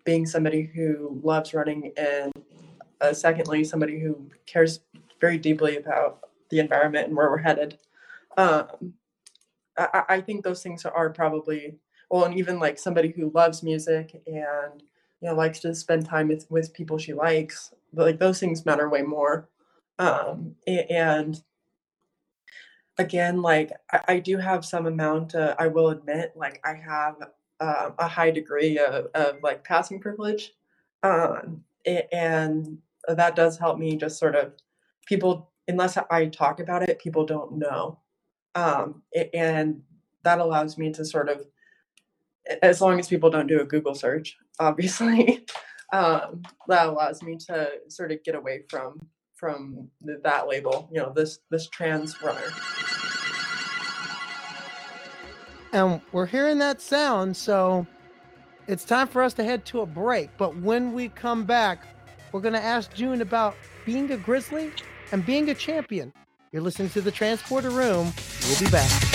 being 0.04 0.26
somebody 0.26 0.70
who 0.74 1.20
loves 1.24 1.54
running 1.54 1.92
and 1.96 2.32
uh, 3.00 3.14
secondly, 3.14 3.64
somebody 3.64 3.98
who 3.98 4.30
cares 4.44 4.80
very 5.20 5.38
deeply 5.38 5.78
about 5.78 6.20
the 6.50 6.60
environment 6.60 7.08
and 7.08 7.16
where 7.16 7.30
we're 7.30 7.38
headed. 7.38 7.78
Um, 8.36 8.94
I, 9.78 10.02
I 10.08 10.20
think 10.20 10.44
those 10.44 10.62
things 10.62 10.84
are 10.84 11.10
probably 11.10 11.78
well, 12.10 12.24
and 12.24 12.38
even 12.38 12.60
like 12.60 12.78
somebody 12.78 13.08
who 13.08 13.32
loves 13.34 13.62
music 13.62 14.22
and 14.26 14.82
you 15.22 15.28
know 15.28 15.34
likes 15.34 15.60
to 15.60 15.74
spend 15.74 16.04
time 16.04 16.28
with 16.28 16.46
with 16.50 16.74
people 16.74 16.98
she 16.98 17.14
likes, 17.14 17.72
but 17.94 18.04
like 18.04 18.18
those 18.18 18.38
things 18.38 18.66
matter 18.66 18.90
way 18.90 19.00
more. 19.00 19.48
Um, 19.98 20.56
and 20.66 21.42
again, 22.98 23.42
like 23.42 23.70
I, 23.92 24.00
I 24.08 24.18
do 24.18 24.38
have 24.38 24.64
some 24.64 24.86
amount. 24.86 25.34
I 25.34 25.66
will 25.66 25.90
admit, 25.90 26.32
like 26.36 26.60
I 26.64 26.74
have 26.74 27.16
uh, 27.60 27.90
a 27.98 28.08
high 28.08 28.30
degree 28.30 28.78
of, 28.78 29.06
of 29.14 29.36
like 29.42 29.64
passing 29.64 30.00
privilege, 30.00 30.52
um, 31.02 31.62
and 32.12 32.78
that 33.08 33.36
does 33.36 33.58
help 33.58 33.78
me 33.78 33.96
just 33.96 34.18
sort 34.18 34.34
of 34.34 34.52
people 35.06 35.50
unless 35.68 35.96
I 36.10 36.26
talk 36.26 36.60
about 36.60 36.82
it, 36.82 36.98
people 36.98 37.24
don't 37.24 37.58
know. 37.58 37.98
Um, 38.54 39.02
and 39.32 39.82
that 40.22 40.38
allows 40.38 40.78
me 40.78 40.92
to 40.92 41.04
sort 41.04 41.28
of, 41.28 41.46
as 42.62 42.80
long 42.80 42.98
as 42.98 43.08
people 43.08 43.30
don't 43.30 43.46
do 43.46 43.60
a 43.60 43.64
Google 43.64 43.94
search, 43.94 44.36
obviously, 44.58 45.46
um, 45.92 46.42
that 46.68 46.86
allows 46.86 47.22
me 47.22 47.36
to 47.48 47.68
sort 47.88 48.12
of 48.12 48.22
get 48.24 48.34
away 48.34 48.62
from 48.68 49.06
from 49.44 49.90
that 50.00 50.48
label. 50.48 50.88
You 50.90 51.02
know, 51.02 51.12
this 51.14 51.40
this 51.50 51.68
trans 51.68 52.22
runner. 52.22 52.50
And 55.74 56.00
we're 56.12 56.24
hearing 56.24 56.56
that 56.60 56.80
sound, 56.80 57.36
so 57.36 57.86
it's 58.68 58.84
time 58.84 59.06
for 59.06 59.22
us 59.22 59.34
to 59.34 59.44
head 59.44 59.66
to 59.66 59.82
a 59.82 59.86
break. 59.86 60.30
But 60.38 60.56
when 60.56 60.94
we 60.94 61.10
come 61.10 61.44
back, 61.44 61.86
we're 62.32 62.40
going 62.40 62.54
to 62.54 62.62
ask 62.62 62.94
June 62.94 63.20
about 63.20 63.54
being 63.84 64.10
a 64.12 64.16
Grizzly 64.16 64.70
and 65.12 65.26
being 65.26 65.50
a 65.50 65.54
champion. 65.54 66.10
You're 66.52 66.62
listening 66.62 66.88
to 66.90 67.02
the 67.02 67.10
Transporter 67.10 67.68
Room. 67.68 68.14
We'll 68.48 68.60
be 68.60 68.70
back. 68.70 69.13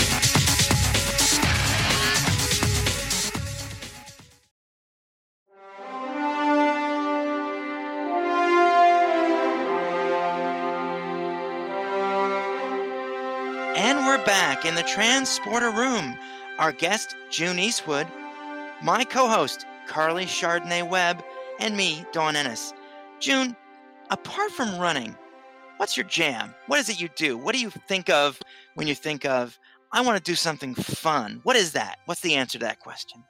Back 14.60 14.65
in 14.65 14.76
the 14.76 14.84
Transporter 14.84 15.72
Room. 15.72 16.17
Our 16.58 16.74
guest, 16.74 17.15
June 17.30 17.60
Eastwood, 17.60 18.06
my 18.84 19.06
co 19.06 19.30
host, 19.30 19.65
Karleigh 19.88 20.26
Chardonnay 20.26 20.86
Webb, 20.86 21.24
and 21.62 21.78
me, 21.78 22.06
Dawn 22.12 22.36
Ennis. 22.36 22.74
June, 23.22 23.56
apart 24.10 24.52
from 24.52 24.78
running, 24.78 25.15
what's 25.78 25.95
your 25.95 26.06
jam? 26.08 26.54
What 26.67 26.78
is 26.78 26.89
it 26.89 27.00
you 27.00 27.08
do? 27.15 27.38
What 27.38 27.56
do 27.56 27.62
you 27.62 27.69
think 27.69 28.10
of 28.10 28.38
when 28.76 28.86
you 28.86 28.95
think 28.95 29.24
of, 29.24 29.58
I 29.93 30.02
want 30.02 30.17
to 30.17 30.30
do 30.30 30.36
something 30.36 30.76
fun? 30.76 31.39
What 31.43 31.56
is 31.56 31.72
that? 31.72 32.00
What's 32.04 32.19
the 32.19 32.36
answer 32.36 32.60
to 32.60 32.65
that 32.65 32.82
question? 32.82 33.24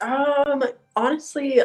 Um, 0.00 0.62
honestly, 0.94 1.60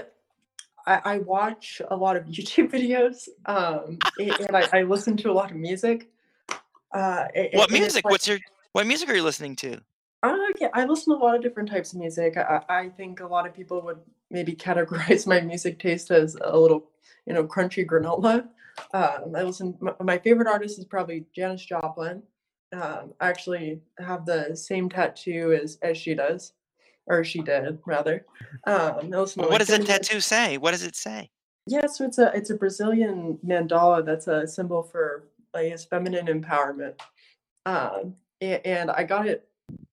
I, 0.87 1.01
I 1.05 1.17
watch 1.19 1.83
a 1.91 1.95
lot 1.95 2.15
of 2.15 2.23
YouTube 2.25 2.71
videos, 2.71 3.29
um, 3.45 3.99
and 4.17 4.55
I, 4.55 4.79
I 4.79 4.81
listen 4.81 5.15
to 5.17 5.29
a 5.29 5.33
lot 5.33 5.51
of 5.51 5.57
music. 5.57 6.09
Uh, 6.91 7.27
what 7.53 7.69
music? 7.69 8.05
Like, 8.05 8.11
What's 8.11 8.27
your 8.27 8.39
what 8.73 8.87
music 8.87 9.09
are 9.09 9.15
you 9.15 9.23
listening 9.23 9.55
to? 9.57 9.79
Uh, 10.23 10.37
yeah, 10.59 10.69
I 10.73 10.85
listen 10.85 11.13
to 11.13 11.19
a 11.19 11.23
lot 11.23 11.35
of 11.35 11.41
different 11.41 11.69
types 11.69 11.93
of 11.93 11.99
music. 11.99 12.37
I, 12.37 12.61
I 12.69 12.89
think 12.89 13.19
a 13.19 13.27
lot 13.27 13.47
of 13.47 13.53
people 13.53 13.81
would 13.81 13.99
maybe 14.29 14.53
categorize 14.53 15.25
my 15.27 15.41
music 15.41 15.79
taste 15.79 16.11
as 16.11 16.35
a 16.41 16.57
little, 16.57 16.89
you 17.25 17.33
know, 17.33 17.45
crunchy 17.45 17.85
granola. 17.85 18.47
Um, 18.93 19.35
I 19.35 19.43
listen. 19.43 19.77
My, 19.79 19.93
my, 20.01 20.17
favorite 20.17 20.47
artist 20.47 20.79
is 20.79 20.85
probably 20.85 21.25
Janis 21.35 21.63
Joplin. 21.63 22.23
Um, 22.73 23.13
I 23.21 23.29
actually 23.29 23.81
have 23.99 24.25
the 24.25 24.55
same 24.55 24.89
tattoo 24.89 25.57
as 25.61 25.77
as 25.83 25.95
she 25.95 26.15
does, 26.15 26.53
or 27.05 27.23
she 27.23 27.41
did 27.41 27.77
rather. 27.85 28.25
Um, 28.65 29.11
what 29.11 29.59
does 29.59 29.67
that 29.67 29.85
tattoo 29.85 30.19
say? 30.19 30.57
What 30.57 30.71
does 30.71 30.83
it 30.83 30.95
say? 30.95 31.29
Yeah, 31.67 31.85
so 31.85 32.05
it's 32.05 32.17
a 32.17 32.31
it's 32.33 32.49
a 32.49 32.55
Brazilian 32.55 33.37
mandala 33.45 34.03
that's 34.03 34.27
a 34.27 34.47
symbol 34.47 34.81
for 34.81 35.25
like 35.53 35.77
feminine 35.89 36.25
empowerment. 36.25 36.95
Um, 37.67 38.15
and, 38.43 38.65
and, 38.65 38.91
I 38.91 39.03
got 39.03 39.27
it 39.27 39.47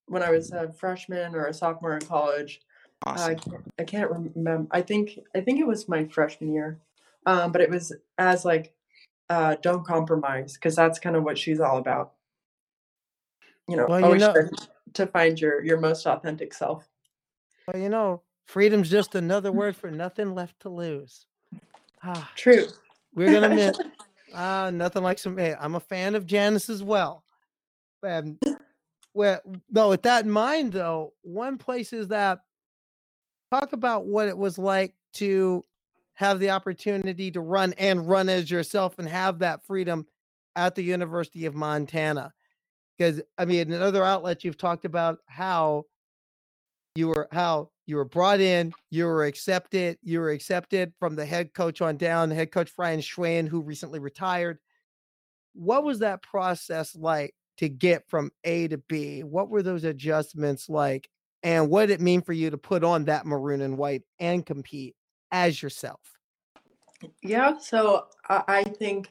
when 0.06 0.22
I 0.22 0.30
was 0.30 0.52
a 0.52 0.72
freshman 0.72 1.34
or 1.34 1.46
a 1.46 1.54
sophomore 1.54 1.94
in 1.94 2.02
college. 2.02 2.60
Awesome. 3.06 3.24
Uh, 3.24 3.30
I, 3.30 3.34
can't, 3.34 3.72
I 3.78 3.84
can't 3.84 4.10
remember. 4.10 4.68
I 4.70 4.82
think 4.82 5.18
I 5.34 5.40
think 5.40 5.58
it 5.60 5.66
was 5.66 5.88
my 5.88 6.04
freshman 6.06 6.52
year, 6.52 6.78
um, 7.26 7.52
but 7.52 7.60
it 7.60 7.70
was 7.70 7.92
as 8.18 8.44
like 8.44 8.74
uh, 9.30 9.56
don't 9.62 9.86
compromise 9.86 10.54
because 10.54 10.76
that's 10.76 10.98
kind 10.98 11.16
of 11.16 11.22
what 11.22 11.38
she's 11.38 11.60
all 11.60 11.78
about. 11.78 12.12
You 13.68 13.76
know, 13.76 13.86
well, 13.88 14.04
always 14.04 14.20
you 14.20 14.28
know, 14.28 14.48
to 14.94 15.06
find 15.06 15.40
your 15.40 15.64
your 15.64 15.80
most 15.80 16.06
authentic 16.06 16.52
self. 16.52 16.86
Well, 17.66 17.80
you 17.80 17.88
know, 17.88 18.22
freedom's 18.46 18.90
just 18.90 19.14
another 19.14 19.52
word 19.52 19.76
for 19.76 19.90
nothing 19.90 20.34
left 20.34 20.60
to 20.60 20.68
lose. 20.68 21.24
Ah, 22.02 22.30
True. 22.36 22.66
We're 23.14 23.32
gonna 23.32 23.54
miss 23.54 23.78
Ah, 24.34 24.70
nothing 24.72 25.02
like 25.02 25.18
some. 25.18 25.36
Hey, 25.36 25.54
I'm 25.58 25.74
a 25.74 25.80
fan 25.80 26.14
of 26.14 26.26
Janis 26.26 26.68
as 26.68 26.82
well. 26.82 27.24
And 28.02 28.38
well, 29.14 29.40
no, 29.70 29.90
with 29.90 30.02
that 30.02 30.24
in 30.24 30.30
mind, 30.30 30.72
though, 30.72 31.14
one 31.22 31.58
place 31.58 31.92
is 31.92 32.08
that 32.08 32.40
talk 33.50 33.72
about 33.72 34.06
what 34.06 34.28
it 34.28 34.38
was 34.38 34.58
like 34.58 34.94
to 35.14 35.64
have 36.14 36.38
the 36.38 36.50
opportunity 36.50 37.30
to 37.30 37.40
run 37.40 37.72
and 37.78 38.08
run 38.08 38.28
as 38.28 38.50
yourself 38.50 38.98
and 38.98 39.08
have 39.08 39.40
that 39.40 39.64
freedom 39.66 40.06
at 40.54 40.74
the 40.74 40.82
University 40.82 41.46
of 41.46 41.54
Montana. 41.54 42.32
Because 42.96 43.20
I 43.38 43.46
mean, 43.46 43.72
in 43.72 43.82
other 43.82 44.04
outlets, 44.04 44.44
you've 44.44 44.58
talked 44.58 44.84
about 44.84 45.18
how 45.26 45.84
you 46.94 47.08
were 47.08 47.28
how 47.32 47.70
you 47.86 47.96
were 47.96 48.04
brought 48.04 48.40
in, 48.40 48.72
you 48.90 49.06
were 49.06 49.24
accepted, 49.24 49.98
you 50.02 50.20
were 50.20 50.30
accepted 50.30 50.92
from 51.00 51.16
the 51.16 51.24
head 51.24 51.54
coach 51.54 51.80
on 51.80 51.96
down, 51.96 52.30
head 52.30 52.52
coach 52.52 52.70
Brian 52.76 53.00
Schweyen, 53.00 53.48
who 53.48 53.62
recently 53.62 53.98
retired. 53.98 54.58
What 55.54 55.82
was 55.82 56.00
that 56.00 56.22
process 56.22 56.94
like 56.94 57.34
to 57.60 57.68
get 57.68 58.08
from 58.08 58.30
A 58.44 58.68
to 58.68 58.78
B? 58.78 59.22
What 59.22 59.50
were 59.50 59.62
those 59.62 59.84
adjustments 59.84 60.70
like? 60.70 61.10
And 61.42 61.68
what 61.68 61.86
did 61.86 61.94
it 61.94 62.00
mean 62.00 62.22
for 62.22 62.32
you 62.32 62.48
to 62.48 62.56
put 62.56 62.82
on 62.82 63.04
that 63.04 63.26
maroon 63.26 63.60
and 63.60 63.76
white 63.76 64.02
and 64.18 64.44
compete 64.44 64.96
as 65.30 65.62
yourself? 65.62 66.00
Yeah, 67.22 67.58
so 67.58 68.06
I 68.30 68.64
think 68.64 69.10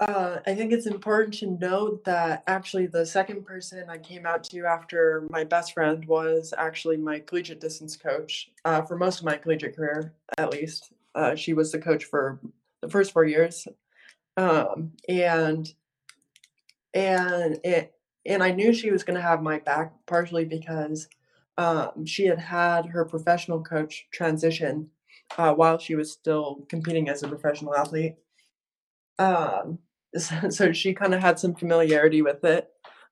uh, 0.00 0.38
I 0.46 0.54
think 0.54 0.72
it's 0.72 0.86
important 0.86 1.34
to 1.34 1.46
note 1.46 2.04
that 2.04 2.42
actually 2.48 2.86
the 2.86 3.06
second 3.06 3.46
person 3.46 3.88
I 3.88 3.98
came 3.98 4.26
out 4.26 4.44
to 4.44 4.64
after 4.64 5.26
my 5.30 5.44
best 5.44 5.74
friend 5.74 6.04
was 6.06 6.52
actually 6.56 6.96
my 6.96 7.20
collegiate 7.20 7.60
distance 7.60 7.96
coach 7.96 8.50
uh, 8.64 8.82
for 8.82 8.96
most 8.96 9.20
of 9.20 9.24
my 9.24 9.36
collegiate 9.36 9.76
career, 9.76 10.12
at 10.38 10.50
least. 10.50 10.92
Uh, 11.14 11.36
she 11.36 11.52
was 11.52 11.70
the 11.70 11.80
coach 11.80 12.04
for 12.04 12.40
the 12.80 12.88
first 12.88 13.12
four 13.12 13.24
years, 13.24 13.66
um, 14.36 14.92
and 15.08 15.72
and 16.94 17.58
it 17.64 17.94
and 18.26 18.42
I 18.42 18.50
knew 18.50 18.72
she 18.72 18.90
was 18.90 19.04
going 19.04 19.16
to 19.16 19.22
have 19.22 19.42
my 19.42 19.58
back 19.58 19.92
partially 20.06 20.44
because 20.44 21.08
um, 21.56 22.04
she 22.04 22.26
had 22.26 22.38
had 22.38 22.86
her 22.86 23.04
professional 23.04 23.62
coach 23.62 24.06
transition 24.12 24.90
uh, 25.36 25.54
while 25.54 25.78
she 25.78 25.94
was 25.94 26.12
still 26.12 26.66
competing 26.68 27.08
as 27.08 27.22
a 27.22 27.28
professional 27.28 27.74
athlete. 27.74 28.16
Um, 29.18 29.78
so 30.50 30.72
she 30.72 30.94
kind 30.94 31.14
of 31.14 31.20
had 31.20 31.38
some 31.38 31.54
familiarity 31.54 32.22
with 32.22 32.44
it 32.44 32.70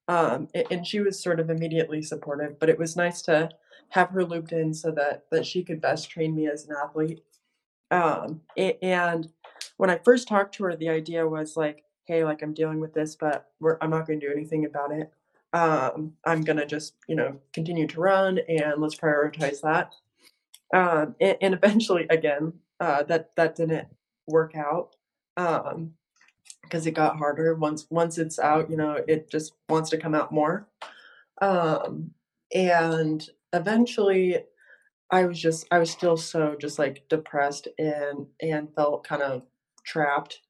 um, 0.08 0.48
and 0.70 0.86
she 0.86 1.00
was 1.00 1.22
sort 1.22 1.40
of 1.40 1.50
immediately 1.50 2.02
supportive 2.02 2.58
but 2.58 2.68
it 2.68 2.78
was 2.78 2.96
nice 2.96 3.22
to 3.22 3.48
have 3.90 4.10
her 4.10 4.24
looped 4.24 4.52
in 4.52 4.72
so 4.72 4.90
that 4.90 5.24
that 5.30 5.46
she 5.46 5.62
could 5.62 5.80
best 5.80 6.10
train 6.10 6.34
me 6.34 6.48
as 6.48 6.66
an 6.66 6.74
athlete 6.82 7.20
um, 7.90 8.40
and 8.82 9.28
when 9.76 9.90
i 9.90 9.98
first 10.04 10.26
talked 10.26 10.54
to 10.54 10.64
her 10.64 10.74
the 10.74 10.88
idea 10.88 11.26
was 11.26 11.56
like 11.56 11.84
hey 12.06 12.24
like 12.24 12.42
i'm 12.42 12.54
dealing 12.54 12.80
with 12.80 12.94
this 12.94 13.16
but 13.16 13.50
i'm 13.80 13.90
not 13.90 14.06
going 14.06 14.18
to 14.20 14.26
do 14.26 14.32
anything 14.32 14.64
about 14.64 14.92
it. 14.92 15.12
Um, 15.52 16.12
i'm 16.24 16.42
going 16.42 16.56
to 16.56 16.66
just 16.66 16.94
you 17.08 17.16
know 17.16 17.36
continue 17.52 17.86
to 17.86 18.00
run 18.00 18.38
and 18.48 18.80
let's 18.80 18.96
prioritize 18.96 19.60
that. 19.62 19.94
Um, 20.74 21.14
and, 21.20 21.36
and, 21.40 21.54
eventually 21.54 22.06
again 22.10 22.52
uh, 22.80 23.02
that 23.04 23.34
that 23.36 23.56
didn't 23.56 23.88
work 24.26 24.54
out 24.56 24.96
um, 25.36 25.92
because 26.62 26.86
it 26.86 26.92
got 26.92 27.16
harder. 27.16 27.54
Once 27.54 27.86
once 27.90 28.18
it's 28.18 28.38
out 28.38 28.70
you 28.70 28.76
know 28.76 29.02
it 29.06 29.30
just 29.30 29.52
wants 29.68 29.90
to 29.90 29.98
come 29.98 30.14
out 30.14 30.32
more. 30.32 30.68
Um 31.40 32.10
and 32.54 33.28
eventually 33.52 34.38
i 35.10 35.24
was 35.24 35.40
just 35.40 35.66
i 35.70 35.78
was 35.78 35.90
still 35.90 36.16
so 36.16 36.56
just 36.60 36.78
like 36.78 37.04
depressed 37.08 37.68
and 37.78 38.26
and 38.40 38.72
felt 38.74 39.04
kind 39.04 39.22
of 39.22 39.42
trapped 39.84 40.40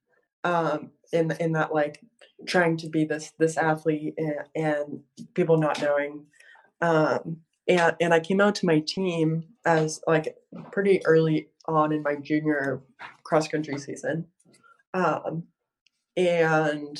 um 0.47 0.91
in 1.13 1.31
in 1.41 1.53
that 1.53 1.75
like 1.75 2.01
trying 2.47 2.77
to 2.77 2.89
be 2.89 3.05
this 3.05 3.33
this 3.39 3.57
athlete 3.57 4.15
and, 4.19 4.41
and 4.55 5.01
people 5.35 5.57
not 5.57 5.81
knowing. 5.81 6.25
Um 6.81 7.39
and 7.69 7.97
and 8.01 8.15
i 8.15 8.21
came 8.21 8.41
out 8.41 8.55
to 8.55 8.67
my 8.67 8.79
team 8.79 9.45
as 9.65 10.01
like 10.07 10.37
pretty 10.71 11.05
early 11.05 11.49
on 11.67 11.93
in 11.93 12.03
my 12.03 12.15
junior 12.17 12.83
cross 13.25 13.49
country 13.49 13.79
season. 13.79 14.27
Um, 14.95 15.45
and 16.17 16.99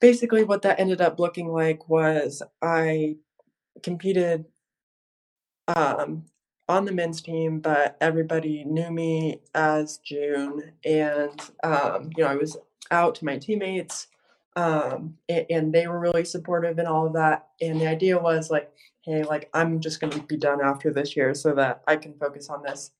basically, 0.00 0.44
what 0.44 0.62
that 0.62 0.80
ended 0.80 1.00
up 1.00 1.18
looking 1.18 1.48
like 1.48 1.88
was 1.88 2.42
I 2.62 3.16
competed 3.82 4.46
um, 5.68 6.24
on 6.70 6.84
the 6.84 6.92
men's 6.92 7.20
team, 7.20 7.58
but 7.58 7.96
everybody 8.00 8.62
knew 8.64 8.92
me 8.92 9.40
as 9.56 9.98
June, 9.98 10.72
and 10.84 11.40
um, 11.64 12.10
you 12.16 12.22
know 12.22 12.30
I 12.30 12.36
was 12.36 12.56
out 12.92 13.16
to 13.16 13.24
my 13.24 13.38
teammates, 13.38 14.06
um, 14.54 15.16
and, 15.28 15.46
and, 15.50 15.74
they 15.74 15.88
were 15.88 15.98
really 15.98 16.24
supportive 16.24 16.78
in 16.78 16.86
all 16.86 17.06
of 17.06 17.14
that. 17.14 17.48
And 17.60 17.80
the 17.80 17.88
idea 17.88 18.18
was 18.18 18.50
like, 18.50 18.70
hey, 19.02 19.24
like 19.24 19.50
I'm 19.52 19.80
just 19.80 20.00
going 20.00 20.12
to 20.12 20.22
be 20.22 20.36
done 20.36 20.60
after 20.60 20.92
this 20.92 21.16
year 21.16 21.34
so 21.34 21.54
that 21.54 21.82
I 21.88 21.96
can 21.96 22.14
focus 22.14 22.48
on 22.48 22.62
this. 22.62 22.92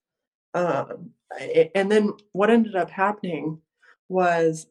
Um, 0.54 1.10
and 1.74 1.90
then 1.90 2.14
what 2.32 2.50
ended 2.50 2.74
up 2.74 2.90
happening 2.90 3.60
was 4.08 4.66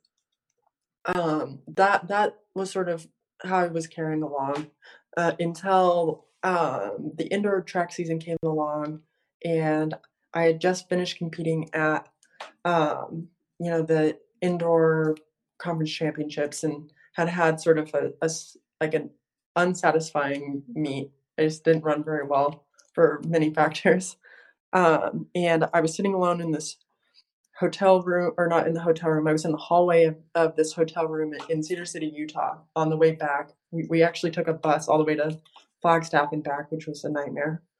um, 1.05 1.59
that 1.67 2.09
that 2.09 2.37
was 2.53 2.69
sort 2.69 2.89
of 2.89 3.07
how 3.43 3.59
I 3.59 3.67
was 3.67 3.87
carrying 3.87 4.23
along 4.23 4.67
uh, 5.15 5.33
until 5.39 6.25
um, 6.43 7.11
the 7.15 7.27
indoor 7.27 7.61
track 7.61 7.91
season 7.91 8.19
came 8.19 8.37
along, 8.43 9.01
and 9.43 9.93
I 10.33 10.43
had 10.43 10.61
just 10.61 10.89
finished 10.89 11.17
competing 11.17 11.69
at 11.73 12.07
um, 12.65 13.27
you 13.59 13.69
know 13.69 13.81
the 13.81 14.17
indoor 14.41 15.15
conference 15.57 15.91
championships 15.91 16.63
and 16.63 16.91
had 17.13 17.29
had 17.29 17.59
sort 17.59 17.77
of 17.77 17.93
a, 17.93 18.11
a 18.21 18.29
like 18.79 18.93
an 18.93 19.09
unsatisfying 19.55 20.63
meet. 20.73 21.11
I 21.37 21.43
just 21.43 21.63
didn't 21.63 21.83
run 21.83 22.03
very 22.03 22.25
well 22.25 22.65
for 22.93 23.21
many 23.25 23.53
factors. 23.53 24.17
Um, 24.71 25.27
and 25.35 25.65
I 25.73 25.81
was 25.81 25.95
sitting 25.95 26.13
alone 26.13 26.41
in 26.41 26.51
this 26.51 26.77
hotel 27.59 28.01
room, 28.01 28.33
or 28.37 28.47
not 28.47 28.67
in 28.67 28.73
the 28.73 28.81
hotel 28.81 29.09
room. 29.09 29.27
I 29.27 29.33
was 29.33 29.43
in 29.43 29.51
the 29.51 29.57
hallway 29.57 30.05
of, 30.05 30.15
of 30.35 30.55
this 30.55 30.71
hotel 30.73 31.07
room 31.07 31.33
in 31.49 31.61
Cedar 31.61 31.85
City, 31.85 32.11
Utah. 32.15 32.57
On 32.75 32.89
the 32.89 32.95
way 32.95 33.11
back, 33.11 33.51
we, 33.71 33.85
we 33.89 34.01
actually 34.01 34.31
took 34.31 34.47
a 34.47 34.53
bus 34.53 34.87
all 34.87 34.97
the 34.97 35.03
way 35.03 35.15
to 35.15 35.37
Flagstaff 35.81 36.31
and 36.31 36.43
back, 36.43 36.71
which 36.71 36.87
was 36.87 37.03
a 37.03 37.09
nightmare. 37.09 37.63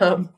Um, 0.00 0.28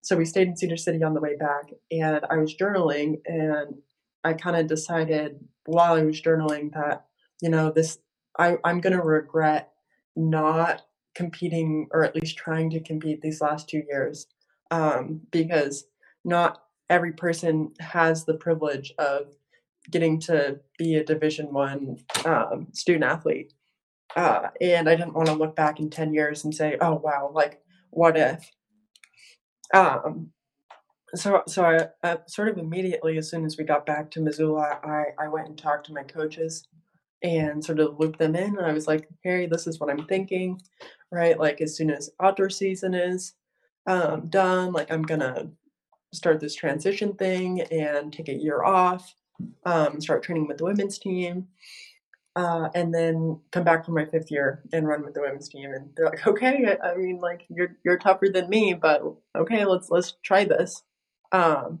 so 0.00 0.16
we 0.16 0.24
stayed 0.24 0.48
in 0.48 0.56
Cedar 0.56 0.76
City 0.76 1.04
on 1.04 1.14
the 1.14 1.20
way 1.20 1.36
back, 1.36 1.70
and 1.92 2.26
I 2.28 2.36
was 2.38 2.56
journaling, 2.56 3.20
and 3.26 3.76
I 4.24 4.32
kind 4.32 4.56
of 4.56 4.66
decided 4.66 5.38
while 5.66 5.94
I 5.94 6.02
was 6.02 6.20
journaling 6.20 6.72
that 6.72 7.06
you 7.40 7.48
know 7.48 7.70
this 7.70 7.98
I, 8.38 8.56
I'm 8.64 8.80
going 8.80 8.96
to 8.96 9.02
regret 9.02 9.72
not 10.16 10.82
competing 11.14 11.88
or 11.92 12.04
at 12.04 12.14
least 12.14 12.36
trying 12.36 12.70
to 12.70 12.80
compete 12.80 13.20
these 13.20 13.40
last 13.40 13.68
two 13.68 13.82
years 13.88 14.26
um, 14.70 15.20
because 15.30 15.84
not 16.24 16.62
every 16.88 17.12
person 17.12 17.72
has 17.80 18.24
the 18.24 18.34
privilege 18.34 18.92
of 18.98 19.34
getting 19.90 20.18
to 20.20 20.58
be 20.78 20.96
a 20.96 21.04
division 21.04 21.52
one 21.52 21.98
um, 22.24 22.68
student 22.72 23.04
athlete 23.04 23.52
uh, 24.16 24.48
and 24.60 24.88
i 24.88 24.94
didn't 24.94 25.14
want 25.14 25.26
to 25.26 25.34
look 25.34 25.56
back 25.56 25.80
in 25.80 25.90
10 25.90 26.12
years 26.14 26.44
and 26.44 26.54
say 26.54 26.76
oh 26.80 26.94
wow 26.94 27.30
like 27.32 27.60
what 27.90 28.16
if 28.16 28.50
um, 29.74 30.30
so 31.14 31.42
so 31.46 31.64
I, 31.64 31.88
uh, 32.06 32.16
sort 32.26 32.48
of 32.48 32.58
immediately 32.58 33.18
as 33.18 33.30
soon 33.30 33.44
as 33.44 33.56
we 33.56 33.64
got 33.64 33.86
back 33.86 34.10
to 34.12 34.20
missoula 34.20 34.80
I, 34.82 35.04
I 35.18 35.28
went 35.28 35.48
and 35.48 35.58
talked 35.58 35.86
to 35.86 35.94
my 35.94 36.02
coaches 36.02 36.66
and 37.22 37.64
sort 37.64 37.80
of 37.80 37.98
looped 37.98 38.18
them 38.18 38.34
in 38.34 38.56
and 38.56 38.66
i 38.66 38.72
was 38.72 38.86
like 38.86 39.08
harry 39.24 39.46
this 39.46 39.66
is 39.66 39.78
what 39.78 39.90
i'm 39.90 40.06
thinking 40.06 40.60
right 41.10 41.38
like 41.38 41.60
as 41.60 41.76
soon 41.76 41.90
as 41.90 42.10
outdoor 42.20 42.50
season 42.50 42.94
is 42.94 43.34
um, 43.86 44.28
done. 44.28 44.72
Like 44.72 44.90
I'm 44.90 45.02
gonna 45.02 45.48
start 46.12 46.40
this 46.40 46.54
transition 46.54 47.14
thing 47.14 47.62
and 47.62 48.12
take 48.12 48.28
a 48.28 48.34
year 48.34 48.62
off, 48.62 49.14
um, 49.64 50.00
start 50.00 50.22
training 50.22 50.46
with 50.46 50.58
the 50.58 50.64
women's 50.64 50.98
team, 50.98 51.48
uh, 52.34 52.68
and 52.74 52.94
then 52.94 53.40
come 53.50 53.64
back 53.64 53.84
for 53.84 53.92
my 53.92 54.06
fifth 54.06 54.30
year 54.30 54.62
and 54.72 54.88
run 54.88 55.04
with 55.04 55.14
the 55.14 55.20
women's 55.20 55.48
team. 55.48 55.72
And 55.72 55.90
they're 55.96 56.06
like, 56.06 56.26
okay, 56.26 56.76
I, 56.82 56.96
mean, 56.96 57.20
like 57.20 57.44
you're 57.48 57.76
you're 57.84 57.98
tougher 57.98 58.28
than 58.32 58.48
me, 58.48 58.74
but 58.74 59.02
okay, 59.36 59.64
let's 59.64 59.90
let's 59.90 60.14
try 60.22 60.44
this. 60.44 60.82
Um, 61.32 61.80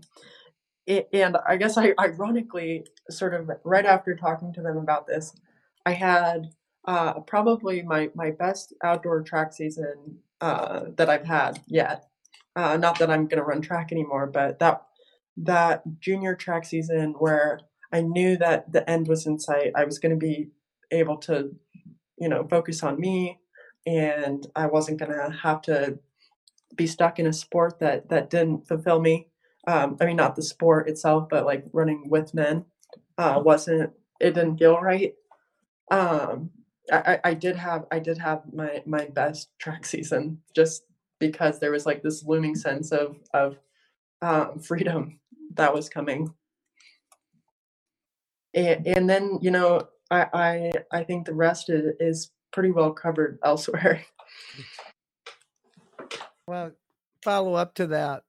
it, 0.86 1.08
and 1.12 1.36
I 1.46 1.56
guess 1.56 1.78
I 1.78 1.94
ironically, 1.98 2.86
sort 3.08 3.34
of 3.34 3.50
right 3.64 3.86
after 3.86 4.14
talking 4.14 4.52
to 4.54 4.62
them 4.62 4.76
about 4.76 5.06
this, 5.06 5.34
I 5.86 5.92
had 5.92 6.48
uh, 6.86 7.20
probably 7.20 7.82
my 7.82 8.10
my 8.14 8.30
best 8.30 8.74
outdoor 8.84 9.22
track 9.22 9.52
season 9.52 10.18
uh, 10.40 10.86
that 10.96 11.08
I've 11.08 11.26
had 11.26 11.62
yet. 11.66 12.08
Uh, 12.54 12.76
not 12.76 12.98
that 12.98 13.10
I'm 13.10 13.26
going 13.26 13.38
to 13.38 13.44
run 13.44 13.62
track 13.62 13.92
anymore, 13.92 14.26
but 14.26 14.58
that 14.58 14.82
that 15.38 15.82
junior 16.00 16.34
track 16.34 16.66
season 16.66 17.14
where 17.18 17.60
I 17.92 18.00
knew 18.00 18.36
that 18.38 18.72
the 18.72 18.88
end 18.88 19.08
was 19.08 19.26
in 19.26 19.38
sight. 19.38 19.72
I 19.74 19.84
was 19.84 19.98
going 19.98 20.18
to 20.18 20.18
be 20.18 20.48
able 20.90 21.18
to, 21.18 21.54
you 22.18 22.28
know, 22.28 22.46
focus 22.48 22.82
on 22.82 23.00
me, 23.00 23.38
and 23.86 24.46
I 24.56 24.66
wasn't 24.66 24.98
going 24.98 25.12
to 25.12 25.36
have 25.42 25.62
to 25.62 25.98
be 26.74 26.86
stuck 26.86 27.18
in 27.18 27.26
a 27.26 27.32
sport 27.32 27.80
that 27.80 28.08
that 28.08 28.30
didn't 28.30 28.66
fulfill 28.66 29.00
me. 29.00 29.28
Um, 29.66 29.96
I 30.00 30.06
mean, 30.06 30.16
not 30.16 30.36
the 30.36 30.42
sport 30.42 30.88
itself, 30.88 31.28
but 31.28 31.46
like 31.46 31.64
running 31.72 32.08
with 32.08 32.34
men 32.34 32.64
uh, 33.18 33.40
wasn't. 33.44 33.92
It 34.20 34.34
didn't 34.34 34.58
feel 34.58 34.80
right. 34.80 35.14
Um, 35.90 36.50
I, 36.90 37.20
I 37.24 37.34
did 37.34 37.56
have 37.56 37.86
I 37.92 37.98
did 37.98 38.18
have 38.18 38.42
my 38.52 38.82
my 38.86 39.06
best 39.06 39.50
track 39.58 39.84
season 39.92 40.38
just 40.54 40.84
because 41.18 41.60
there 41.60 41.70
was 41.70 41.86
like 41.86 42.02
this 42.02 42.24
looming 42.24 42.54
sense 42.54 42.92
of 42.92 43.16
of 43.34 43.58
um, 44.20 44.58
freedom 44.58 45.20
that 45.54 45.74
was 45.74 45.88
coming. 45.88 46.32
And, 48.54 48.86
and 48.86 49.10
then 49.10 49.38
you 49.40 49.50
know 49.50 49.88
I, 50.10 50.26
I 50.32 50.72
I 50.90 51.04
think 51.04 51.26
the 51.26 51.34
rest 51.34 51.70
is, 51.70 51.94
is 52.00 52.30
pretty 52.52 52.70
well 52.70 52.92
covered 52.92 53.38
elsewhere. 53.44 54.04
Well, 56.46 56.72
follow 57.22 57.54
up 57.54 57.74
to 57.74 57.86
that 57.88 58.24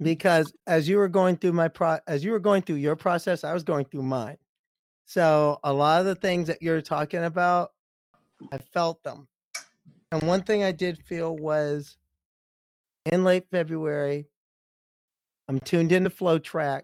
because 0.00 0.52
as 0.66 0.88
you 0.88 0.98
were 0.98 1.08
going 1.08 1.36
through 1.36 1.52
my 1.52 1.68
pro 1.68 1.98
as 2.06 2.24
you 2.24 2.32
were 2.32 2.40
going 2.40 2.62
through 2.62 2.76
your 2.76 2.96
process, 2.96 3.44
I 3.44 3.52
was 3.52 3.62
going 3.64 3.86
through 3.86 4.02
mine. 4.02 4.38
So 5.06 5.58
a 5.64 5.72
lot 5.72 6.00
of 6.00 6.06
the 6.06 6.14
things 6.14 6.48
that 6.48 6.60
you're 6.60 6.82
talking 6.82 7.24
about, 7.24 7.72
I 8.52 8.58
felt 8.58 9.02
them. 9.02 9.26
And 10.12 10.22
one 10.22 10.42
thing 10.42 10.62
I 10.62 10.72
did 10.72 10.98
feel 10.98 11.34
was 11.34 11.96
in 13.06 13.24
late 13.24 13.46
February, 13.50 14.26
I'm 15.48 15.60
tuned 15.60 15.92
into 15.92 16.10
FloTrack. 16.10 16.82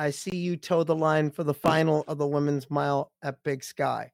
I 0.00 0.08
see 0.08 0.34
you 0.34 0.56
toe 0.56 0.82
the 0.82 0.96
line 0.96 1.30
for 1.30 1.44
the 1.44 1.52
final 1.52 2.06
of 2.08 2.16
the 2.16 2.26
women's 2.26 2.70
mile 2.70 3.12
at 3.22 3.42
Big 3.42 3.62
Sky, 3.62 4.10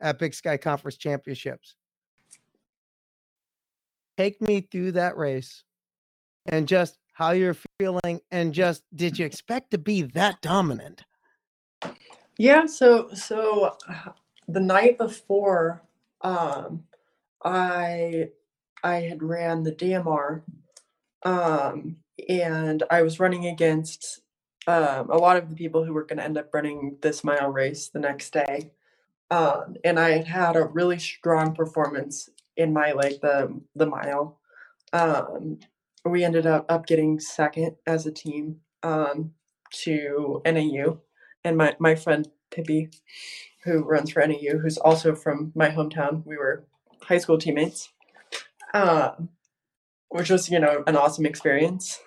at 0.00 0.18
Big 0.18 0.32
Sky 0.32 0.56
Conference 0.56 0.96
Championships. 0.96 1.76
Take 4.16 4.40
me 4.40 4.62
through 4.62 4.92
that 4.92 5.18
race 5.18 5.62
and 6.46 6.66
just 6.66 6.96
how 7.12 7.32
you're 7.32 7.56
feeling 7.78 8.22
and 8.30 8.54
just 8.54 8.82
did 8.94 9.18
you 9.18 9.26
expect 9.26 9.72
to 9.72 9.78
be 9.78 10.00
that 10.00 10.40
dominant? 10.40 11.04
Yeah, 12.38 12.64
so 12.64 13.10
so 13.12 13.76
uh, 13.86 14.12
the 14.48 14.60
night 14.60 14.96
before, 14.96 15.82
um, 16.22 16.84
I 17.44 18.30
I 18.82 19.00
had 19.00 19.22
ran 19.22 19.64
the 19.64 19.72
DMR, 19.72 20.40
um, 21.24 21.96
and 22.26 22.82
I 22.90 23.02
was 23.02 23.20
running 23.20 23.44
against 23.44 24.22
um, 24.66 25.10
a 25.10 25.16
lot 25.16 25.36
of 25.36 25.48
the 25.48 25.54
people 25.54 25.84
who 25.84 25.92
were 25.92 26.04
going 26.04 26.18
to 26.18 26.24
end 26.24 26.38
up 26.38 26.52
running 26.52 26.96
this 27.02 27.22
mile 27.22 27.48
race 27.48 27.88
the 27.88 28.00
next 28.00 28.32
day. 28.32 28.72
Um, 29.30 29.76
and 29.84 29.98
I 29.98 30.22
had 30.22 30.56
a 30.56 30.64
really 30.64 30.98
strong 30.98 31.54
performance 31.54 32.28
in 32.56 32.72
my 32.72 32.92
like 32.92 33.20
the 33.20 33.60
the 33.74 33.86
mile. 33.86 34.40
Um, 34.92 35.58
we 36.04 36.24
ended 36.24 36.46
up 36.46 36.66
up 36.68 36.86
getting 36.86 37.18
second 37.18 37.76
as 37.86 38.06
a 38.06 38.12
team 38.12 38.60
um, 38.82 39.32
to 39.82 40.42
NAU, 40.44 41.00
and 41.44 41.56
my, 41.56 41.76
my 41.78 41.94
friend 41.94 42.28
Pippi, 42.50 42.90
who 43.64 43.82
runs 43.82 44.12
for 44.12 44.26
NAU, 44.26 44.58
who's 44.58 44.78
also 44.78 45.14
from 45.14 45.52
my 45.54 45.70
hometown, 45.70 46.24
we 46.24 46.36
were 46.36 46.64
high 47.02 47.18
school 47.18 47.38
teammates, 47.38 47.92
uh, 48.74 49.12
which 50.08 50.30
was, 50.30 50.48
you 50.48 50.58
know, 50.58 50.82
an 50.86 50.96
awesome 50.96 51.26
experience 51.26 52.00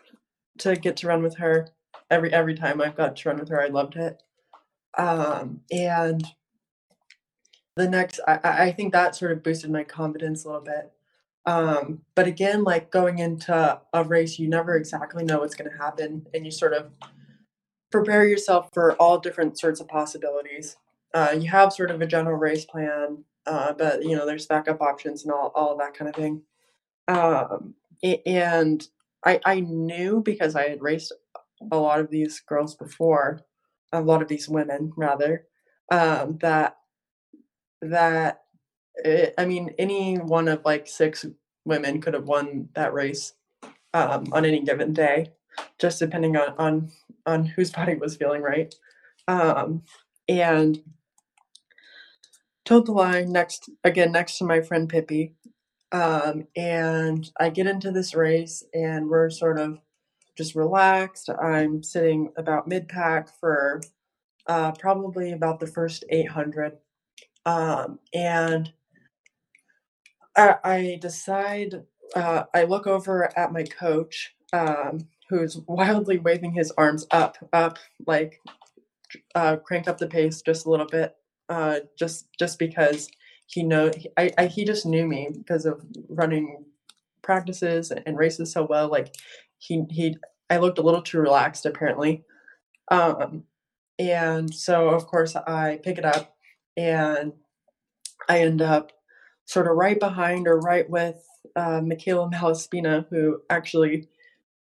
to 0.60 0.76
get 0.76 0.98
to 0.98 1.08
run 1.08 1.22
with 1.22 1.38
her. 1.38 1.70
Every 2.10 2.34
every 2.34 2.56
time 2.56 2.82
I've 2.82 2.96
got 2.96 3.16
to 3.16 3.30
run 3.30 3.40
with 3.40 3.50
her, 3.50 3.62
I 3.62 3.68
loved 3.68 3.96
it. 3.96 4.22
Um, 4.98 5.62
and 5.72 6.24
the 7.76 7.88
next, 7.88 8.20
I, 8.28 8.40
I 8.44 8.72
think 8.72 8.94
that 8.94 9.16
sort 9.16 9.32
of 9.32 9.44
boosted 9.44 9.72
my 9.72 9.84
confidence 9.84 10.44
a 10.44 10.48
little 10.48 10.64
bit. 10.64 10.92
Um, 11.46 12.02
but 12.16 12.28
again, 12.28 12.64
like 12.64 12.92
going 12.92 13.20
into 13.20 13.82
a 13.94 14.04
race, 14.04 14.38
you 14.38 14.50
never 14.50 14.76
exactly 14.76 15.24
know 15.24 15.40
what's 15.40 15.56
going 15.56 15.72
to 15.72 15.78
happen, 15.78 16.28
and 16.34 16.46
you 16.46 16.52
sort 16.52 16.74
of 16.74 16.92
prepare 17.92 18.28
yourself 18.28 18.70
for 18.74 18.94
all 18.96 19.20
different 19.20 19.58
sorts 19.58 19.80
of 19.80 19.88
possibilities. 19.88 20.78
Uh, 21.14 21.36
you 21.40 21.50
have 21.50 21.74
sort 21.74 21.90
of 21.90 22.02
a 22.02 22.08
general 22.08 22.38
race 22.38 22.66
plan, 22.66 23.24
uh, 23.48 23.74
but 23.74 24.04
you 24.04 24.16
know 24.16 24.26
there's 24.26 24.46
backup 24.46 24.82
options 24.82 25.24
and 25.24 25.32
all 25.32 25.52
all 25.56 25.78
that 25.78 25.94
kind 25.94 26.10
of 26.10 26.16
thing. 26.16 26.44
Um, 27.08 27.76
and 28.26 28.88
I 29.26 29.40
I 29.46 29.60
knew 29.62 30.22
because 30.24 30.56
I 30.56 30.70
had 30.70 30.82
raced 30.82 31.14
a 31.72 31.78
lot 31.78 32.00
of 32.00 32.10
these 32.10 32.40
girls 32.42 32.76
before 32.76 33.42
a 33.92 34.02
lot 34.02 34.22
of 34.22 34.28
these 34.28 34.48
women 34.48 34.94
rather 34.96 35.46
um, 35.92 36.38
that 36.42 36.78
that 37.82 38.44
it, 38.96 39.34
I 39.38 39.46
mean 39.46 39.74
any 39.78 40.18
one 40.18 40.48
of 40.48 40.64
like 40.66 40.88
six 40.88 41.26
women 41.66 42.02
could 42.02 42.14
have 42.14 42.26
won 42.26 42.70
that 42.76 42.94
race 42.94 43.34
um, 43.94 44.26
on 44.32 44.46
any 44.46 44.62
given 44.62 44.94
day, 44.94 45.32
just 45.80 46.00
depending 46.00 46.36
on 46.36 46.54
on 46.58 46.92
on 47.26 47.46
whose 47.46 47.72
body 47.76 47.96
was 47.96 48.18
feeling 48.18 48.42
right. 48.42 48.74
Um, 49.28 49.84
and 50.28 50.82
told 52.66 52.86
the 52.86 52.92
line 52.92 53.32
next 53.32 53.70
again 53.84 54.12
next 54.12 54.38
to 54.38 54.44
my 54.44 54.62
friend 54.62 54.90
Pippi. 54.90 55.34
Um, 55.92 56.46
and 56.56 57.28
I 57.40 57.50
get 57.50 57.66
into 57.66 57.90
this 57.90 58.14
race 58.14 58.64
and 58.76 59.10
we're 59.10 59.32
sort 59.32 59.60
of 59.60 59.80
just 60.40 60.56
relaxed. 60.56 61.30
I'm 61.30 61.84
sitting 61.84 62.32
about 62.38 62.66
mid 62.66 62.88
pack 62.88 63.28
for 63.42 63.82
uh, 64.48 64.72
probably 64.72 65.34
about 65.34 65.60
the 65.60 65.68
first 65.68 66.06
800. 66.10 66.78
Um, 67.46 68.00
and 68.14 68.72
I, 70.38 70.56
I 70.64 70.98
decide, 71.02 71.84
uh, 72.16 72.44
I 72.56 72.64
look 72.64 72.88
over 72.88 73.38
at 73.38 73.52
my 73.52 73.64
coach, 73.64 74.34
um, 74.54 75.10
who's 75.28 75.58
wildly 75.68 76.20
waving 76.20 76.54
his 76.54 76.72
arms 76.78 77.06
up, 77.12 77.36
up, 77.52 77.78
like 78.08 78.40
uh, 79.36 79.58
crank 79.58 79.90
up 79.90 79.98
the 79.98 80.08
pace 80.08 80.42
just 80.42 80.66
a 80.66 80.70
little 80.70 80.88
bit, 80.88 81.18
uh, 81.50 81.82
just 81.98 82.28
just 82.40 82.60
because 82.60 83.10
he 83.48 83.62
know 83.64 83.92
I, 84.18 84.32
I 84.38 84.46
he 84.46 84.64
just 84.64 84.86
knew 84.86 85.06
me 85.06 85.30
because 85.34 85.66
of 85.66 85.84
running 86.08 86.64
practices 87.24 87.92
and 87.92 88.18
races 88.18 88.54
so 88.54 88.64
well. 88.64 88.88
Like 88.88 89.16
he 89.60 89.84
he 89.90 90.18
I 90.50 90.58
looked 90.58 90.80
a 90.80 90.84
little 90.84 91.02
too 91.02 91.20
relaxed 91.20 91.66
apparently. 91.66 92.24
Um, 92.90 93.44
and 94.00 94.54
so, 94.54 94.90
of 94.90 95.06
course, 95.06 95.36
I 95.36 95.80
pick 95.84 95.98
it 95.98 96.06
up 96.06 96.36
and 96.78 97.34
I 98.28 98.40
end 98.40 98.62
up 98.62 98.94
sort 99.46 99.68
of 99.68 99.76
right 99.76 100.00
behind 100.00 100.48
or 100.48 100.60
right 100.60 100.90
with 100.90 101.22
uh, 101.56 101.82
Michaela 101.82 102.30
Malaspina, 102.30 103.06
who 103.10 103.42
actually 103.50 104.08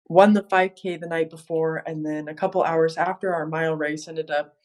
won 0.09 0.33
the 0.33 0.43
5K 0.43 1.01
the 1.01 1.07
night 1.07 1.31
before. 1.31 1.83
And 1.87 2.05
then 2.05 2.29
a 2.29 2.35
couple 2.35 2.63
hours 2.65 2.97
after 2.97 3.33
our 3.33 3.47
mile 3.47 3.77
race, 3.77 4.09
ended 4.09 4.31
up 4.31 4.57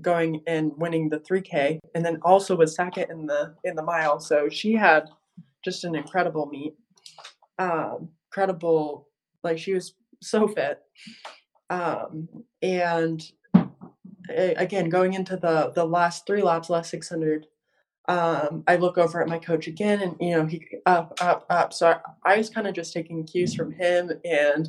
going 0.00 0.40
and 0.46 0.72
winning 0.76 1.10
the 1.10 1.18
3K, 1.18 1.78
and 1.94 2.04
then 2.04 2.18
also 2.22 2.56
was 2.56 2.74
second 2.74 3.10
in 3.10 3.26
the 3.26 3.54
in 3.64 3.76
the 3.76 3.82
mile. 3.82 4.18
So 4.18 4.48
she 4.48 4.72
had 4.72 5.10
just 5.62 5.84
an 5.84 5.94
incredible 5.94 6.46
meet, 6.46 6.74
um, 7.58 8.08
incredible. 8.30 9.08
Like 9.42 9.58
she 9.58 9.74
was 9.74 9.94
so 10.20 10.48
fit, 10.48 10.80
um, 11.70 12.28
and 12.62 13.22
again, 14.28 14.88
going 14.88 15.14
into 15.14 15.36
the 15.36 15.72
the 15.74 15.84
last 15.84 16.26
three 16.26 16.42
laps, 16.42 16.70
last 16.70 16.90
600, 16.90 17.46
um, 18.08 18.64
I 18.66 18.76
look 18.76 18.98
over 18.98 19.22
at 19.22 19.28
my 19.28 19.38
coach 19.38 19.66
again, 19.66 20.00
and 20.02 20.16
you 20.20 20.36
know 20.36 20.46
he 20.46 20.66
up, 20.86 21.18
up, 21.20 21.46
up. 21.50 21.72
So 21.72 21.88
I, 21.88 22.32
I 22.34 22.36
was 22.36 22.50
kind 22.50 22.66
of 22.66 22.74
just 22.74 22.92
taking 22.92 23.24
cues 23.24 23.54
from 23.54 23.72
him, 23.72 24.10
and 24.24 24.68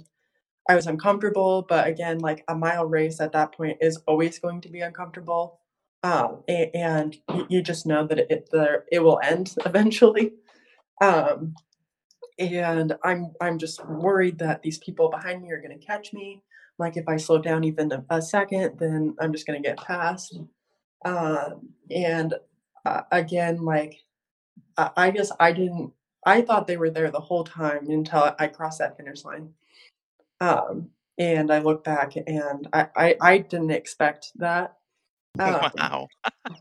I 0.69 0.75
was 0.75 0.87
uncomfortable. 0.87 1.65
But 1.67 1.87
again, 1.87 2.19
like 2.19 2.43
a 2.47 2.55
mile 2.55 2.85
race 2.85 3.19
at 3.19 3.31
that 3.33 3.53
point 3.55 3.77
is 3.81 3.97
always 4.07 4.39
going 4.39 4.61
to 4.61 4.69
be 4.69 4.81
uncomfortable, 4.81 5.59
um, 6.03 6.43
and, 6.47 6.69
and 6.75 7.17
you 7.49 7.61
just 7.61 7.85
know 7.85 8.05
that 8.05 8.19
it 8.19 8.49
the, 8.51 8.83
it 8.91 8.99
will 8.99 9.19
end 9.23 9.55
eventually. 9.65 10.33
Um, 11.01 11.55
and 12.39 12.95
I'm 13.03 13.31
I'm 13.41 13.57
just 13.57 13.85
worried 13.85 14.39
that 14.39 14.61
these 14.61 14.77
people 14.79 15.09
behind 15.09 15.41
me 15.41 15.51
are 15.51 15.61
going 15.61 15.77
to 15.77 15.85
catch 15.85 16.13
me 16.13 16.41
like 16.79 16.97
if 16.97 17.07
I 17.07 17.17
slow 17.17 17.37
down 17.37 17.63
even 17.63 17.91
a, 17.91 18.03
a 18.09 18.21
second, 18.21 18.79
then 18.79 19.15
I'm 19.19 19.31
just 19.31 19.45
going 19.45 19.61
to 19.61 19.67
get 19.67 19.77
past. 19.77 20.39
Um, 21.05 21.69
and 21.91 22.33
uh, 22.85 23.01
again, 23.11 23.63
like 23.63 24.01
I, 24.77 24.91
I 24.97 25.11
guess 25.11 25.31
I 25.39 25.51
didn't. 25.51 25.93
I 26.25 26.41
thought 26.41 26.67
they 26.67 26.77
were 26.77 26.89
there 26.89 27.11
the 27.11 27.19
whole 27.19 27.43
time 27.43 27.89
until 27.89 28.33
I 28.39 28.47
crossed 28.47 28.79
that 28.79 28.97
finish 28.97 29.25
line. 29.25 29.53
Um, 30.39 30.89
and 31.17 31.51
I 31.51 31.59
look 31.59 31.83
back 31.83 32.15
and 32.15 32.67
I, 32.73 32.87
I, 32.95 33.15
I 33.21 33.37
didn't 33.39 33.71
expect 33.71 34.31
that. 34.37 34.77
Um, 35.39 35.71
wow. 35.75 36.07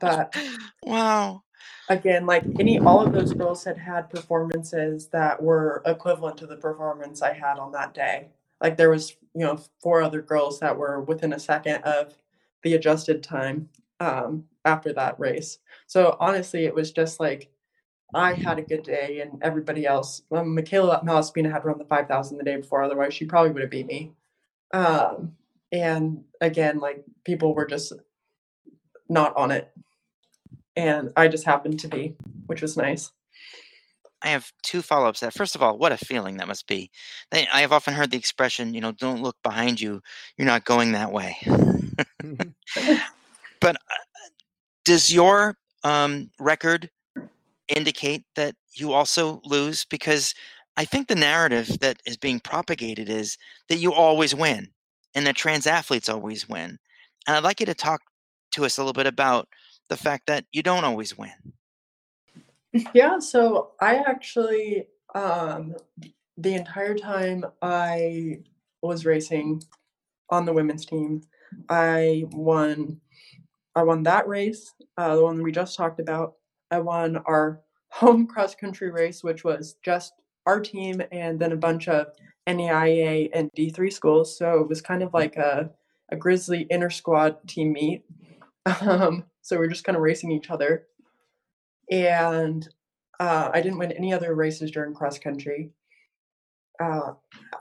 but 0.00 0.34
wow. 0.82 1.42
Again, 1.88 2.26
like 2.26 2.44
any, 2.58 2.78
all 2.78 3.04
of 3.04 3.12
those 3.12 3.32
girls 3.34 3.64
had 3.64 3.78
had 3.78 4.10
performances 4.10 5.08
that 5.08 5.42
were 5.42 5.82
equivalent 5.84 6.36
to 6.38 6.46
the 6.46 6.56
performance 6.56 7.22
I 7.22 7.32
had 7.32 7.58
on 7.58 7.72
that 7.72 7.94
day. 7.94 8.28
Like 8.60 8.76
there 8.76 8.90
was 8.90 9.16
you 9.34 9.44
know 9.44 9.60
four 9.80 10.02
other 10.02 10.22
girls 10.22 10.60
that 10.60 10.76
were 10.76 11.00
within 11.00 11.32
a 11.32 11.38
second 11.40 11.82
of 11.82 12.14
the 12.62 12.74
adjusted 12.74 13.22
time 13.22 13.68
um, 14.00 14.44
after 14.64 14.92
that 14.92 15.18
race. 15.18 15.58
So 15.86 16.16
honestly 16.20 16.64
it 16.64 16.74
was 16.74 16.92
just 16.92 17.20
like 17.20 17.50
i 18.14 18.34
had 18.34 18.58
a 18.58 18.62
good 18.62 18.82
day 18.82 19.20
and 19.20 19.42
everybody 19.42 19.86
else 19.86 20.22
um, 20.32 20.54
michaela 20.54 21.00
malaspina 21.02 21.50
had 21.50 21.64
run 21.64 21.78
the 21.78 21.84
5000 21.84 22.36
the 22.36 22.44
day 22.44 22.56
before 22.56 22.82
otherwise 22.82 23.14
she 23.14 23.24
probably 23.24 23.50
would 23.52 23.62
have 23.62 23.70
beat 23.70 23.86
me. 23.86 24.12
Um, 24.72 25.34
and 25.70 26.24
again 26.40 26.78
like 26.78 27.04
people 27.24 27.54
were 27.54 27.66
just 27.66 27.92
not 29.08 29.36
on 29.36 29.50
it 29.50 29.70
and 30.76 31.12
i 31.16 31.28
just 31.28 31.44
happened 31.44 31.78
to 31.78 31.88
be 31.88 32.14
which 32.46 32.62
was 32.62 32.76
nice 32.76 33.10
I 34.24 34.28
have 34.28 34.52
two 34.62 34.82
follow 34.82 35.08
ups. 35.08 35.20
That 35.20 35.34
first 35.34 35.54
of 35.54 35.62
all, 35.62 35.76
what 35.76 35.92
a 35.92 35.96
feeling 35.96 36.36
that 36.36 36.46
must 36.46 36.68
be. 36.68 36.90
I 37.32 37.60
have 37.60 37.72
often 37.72 37.94
heard 37.94 38.10
the 38.10 38.16
expression, 38.16 38.72
you 38.72 38.80
know, 38.80 38.92
don't 38.92 39.22
look 39.22 39.36
behind 39.42 39.80
you. 39.80 40.00
You're 40.36 40.46
not 40.46 40.64
going 40.64 40.92
that 40.92 41.12
way. 41.12 41.36
but 43.60 43.76
uh, 43.76 43.94
does 44.84 45.12
your 45.12 45.56
um, 45.82 46.30
record 46.38 46.88
indicate 47.68 48.24
that 48.36 48.54
you 48.74 48.92
also 48.92 49.40
lose? 49.44 49.84
Because 49.84 50.34
I 50.76 50.84
think 50.84 51.08
the 51.08 51.14
narrative 51.14 51.80
that 51.80 52.00
is 52.06 52.16
being 52.16 52.40
propagated 52.40 53.08
is 53.08 53.36
that 53.68 53.78
you 53.78 53.92
always 53.92 54.34
win 54.34 54.68
and 55.14 55.26
that 55.26 55.36
trans 55.36 55.66
athletes 55.66 56.08
always 56.08 56.48
win. 56.48 56.78
And 57.26 57.36
I'd 57.36 57.44
like 57.44 57.60
you 57.60 57.66
to 57.66 57.74
talk 57.74 58.00
to 58.52 58.64
us 58.64 58.78
a 58.78 58.82
little 58.82 58.92
bit 58.92 59.06
about 59.06 59.48
the 59.92 59.98
fact 59.98 60.26
that 60.26 60.46
you 60.52 60.62
don't 60.62 60.84
always 60.84 61.18
win. 61.18 61.52
Yeah, 62.94 63.18
so 63.18 63.72
I 63.78 63.96
actually, 63.96 64.86
um, 65.14 65.76
the 66.38 66.54
entire 66.54 66.94
time 66.94 67.44
I 67.60 68.38
was 68.80 69.04
racing 69.04 69.62
on 70.30 70.46
the 70.46 70.54
women's 70.54 70.86
team, 70.86 71.20
I 71.68 72.24
won. 72.30 73.02
I 73.74 73.82
won 73.82 74.02
that 74.04 74.26
race, 74.28 74.72
uh, 74.96 75.16
the 75.16 75.22
one 75.22 75.42
we 75.42 75.52
just 75.52 75.76
talked 75.76 76.00
about. 76.00 76.34
I 76.70 76.78
won 76.78 77.18
our 77.26 77.60
home 77.90 78.26
cross 78.26 78.54
country 78.54 78.90
race, 78.90 79.22
which 79.22 79.44
was 79.44 79.76
just 79.84 80.14
our 80.46 80.60
team 80.60 81.02
and 81.12 81.38
then 81.38 81.52
a 81.52 81.56
bunch 81.56 81.88
of 81.88 82.06
NAIA 82.48 83.28
and 83.34 83.50
D3 83.56 83.92
schools. 83.92 84.38
So 84.38 84.60
it 84.60 84.68
was 84.68 84.80
kind 84.80 85.02
of 85.02 85.12
like 85.12 85.36
a, 85.36 85.70
a 86.10 86.16
Grizzly 86.16 86.66
inter 86.70 86.88
squad 86.88 87.46
team 87.46 87.74
meet. 87.74 88.04
Um, 88.80 89.24
so 89.42 89.58
we're 89.58 89.68
just 89.68 89.84
kind 89.84 89.96
of 89.96 90.02
racing 90.02 90.32
each 90.32 90.50
other 90.50 90.86
and 91.90 92.68
uh, 93.20 93.50
I 93.52 93.60
didn't 93.60 93.78
win 93.78 93.92
any 93.92 94.12
other 94.12 94.34
races 94.34 94.70
during 94.70 94.94
cross 94.94 95.18
country. 95.18 95.70
Uh, 96.80 97.12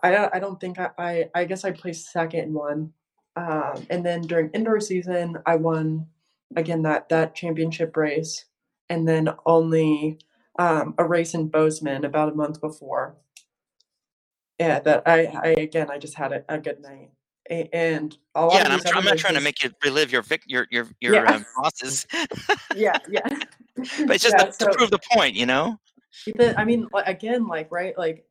I 0.02 0.30
I 0.34 0.40
don't 0.40 0.60
think 0.60 0.80
I, 0.80 0.90
I, 0.98 1.30
I 1.36 1.46
guess 1.46 1.66
I 1.66 1.72
placed 1.72 2.12
second 2.12 2.40
in 2.40 2.54
one, 2.54 2.94
um, 3.36 3.86
and 3.90 4.06
then 4.06 4.22
during 4.22 4.50
indoor 4.52 4.80
season 4.80 5.38
I 5.46 5.58
won 5.58 6.08
again 6.56 6.82
that 6.84 7.10
that 7.10 7.36
championship 7.36 7.96
race, 7.96 8.46
and 8.90 9.08
then 9.08 9.30
only 9.46 10.18
um, 10.58 10.96
a 10.98 11.06
race 11.06 11.34
in 11.34 11.50
Bozeman 11.50 12.06
about 12.06 12.32
a 12.32 12.36
month 12.36 12.62
before. 12.62 13.18
Yeah, 14.60 14.80
that 14.80 15.04
I, 15.06 15.26
I 15.26 15.48
again 15.60 15.92
I 15.92 15.98
just 15.98 16.16
had 16.16 16.32
a, 16.32 16.44
a 16.48 16.58
good 16.58 16.82
night 16.82 17.12
and 17.52 18.18
a 18.36 18.46
lot 18.46 18.54
yeah, 18.54 18.64
and 18.64 18.74
I'm, 18.74 18.98
I'm 18.98 19.04
not 19.04 19.18
trying 19.18 19.34
to 19.34 19.42
make 19.42 19.64
you 19.64 19.72
relive 19.84 20.12
your 20.12 20.22
vic- 20.22 20.46
your 20.48 20.68
your 20.72 20.88
your 21.02 21.16
yeah. 21.16 21.34
um, 21.34 21.46
losses. 21.62 22.08
yeah, 22.76 22.98
yeah. 23.10 23.28
but 23.76 24.16
it's 24.16 24.24
just 24.24 24.36
yeah, 24.38 24.46
to, 24.46 24.54
so, 24.54 24.66
to, 24.68 24.78
prove 24.78 24.92
the 24.92 25.00
point, 25.12 25.36
you 25.36 25.46
know. 25.46 25.78
I 26.58 26.64
mean, 26.64 26.88
again, 27.06 27.48
like 27.48 27.72
right, 27.72 27.98
like 27.98 28.26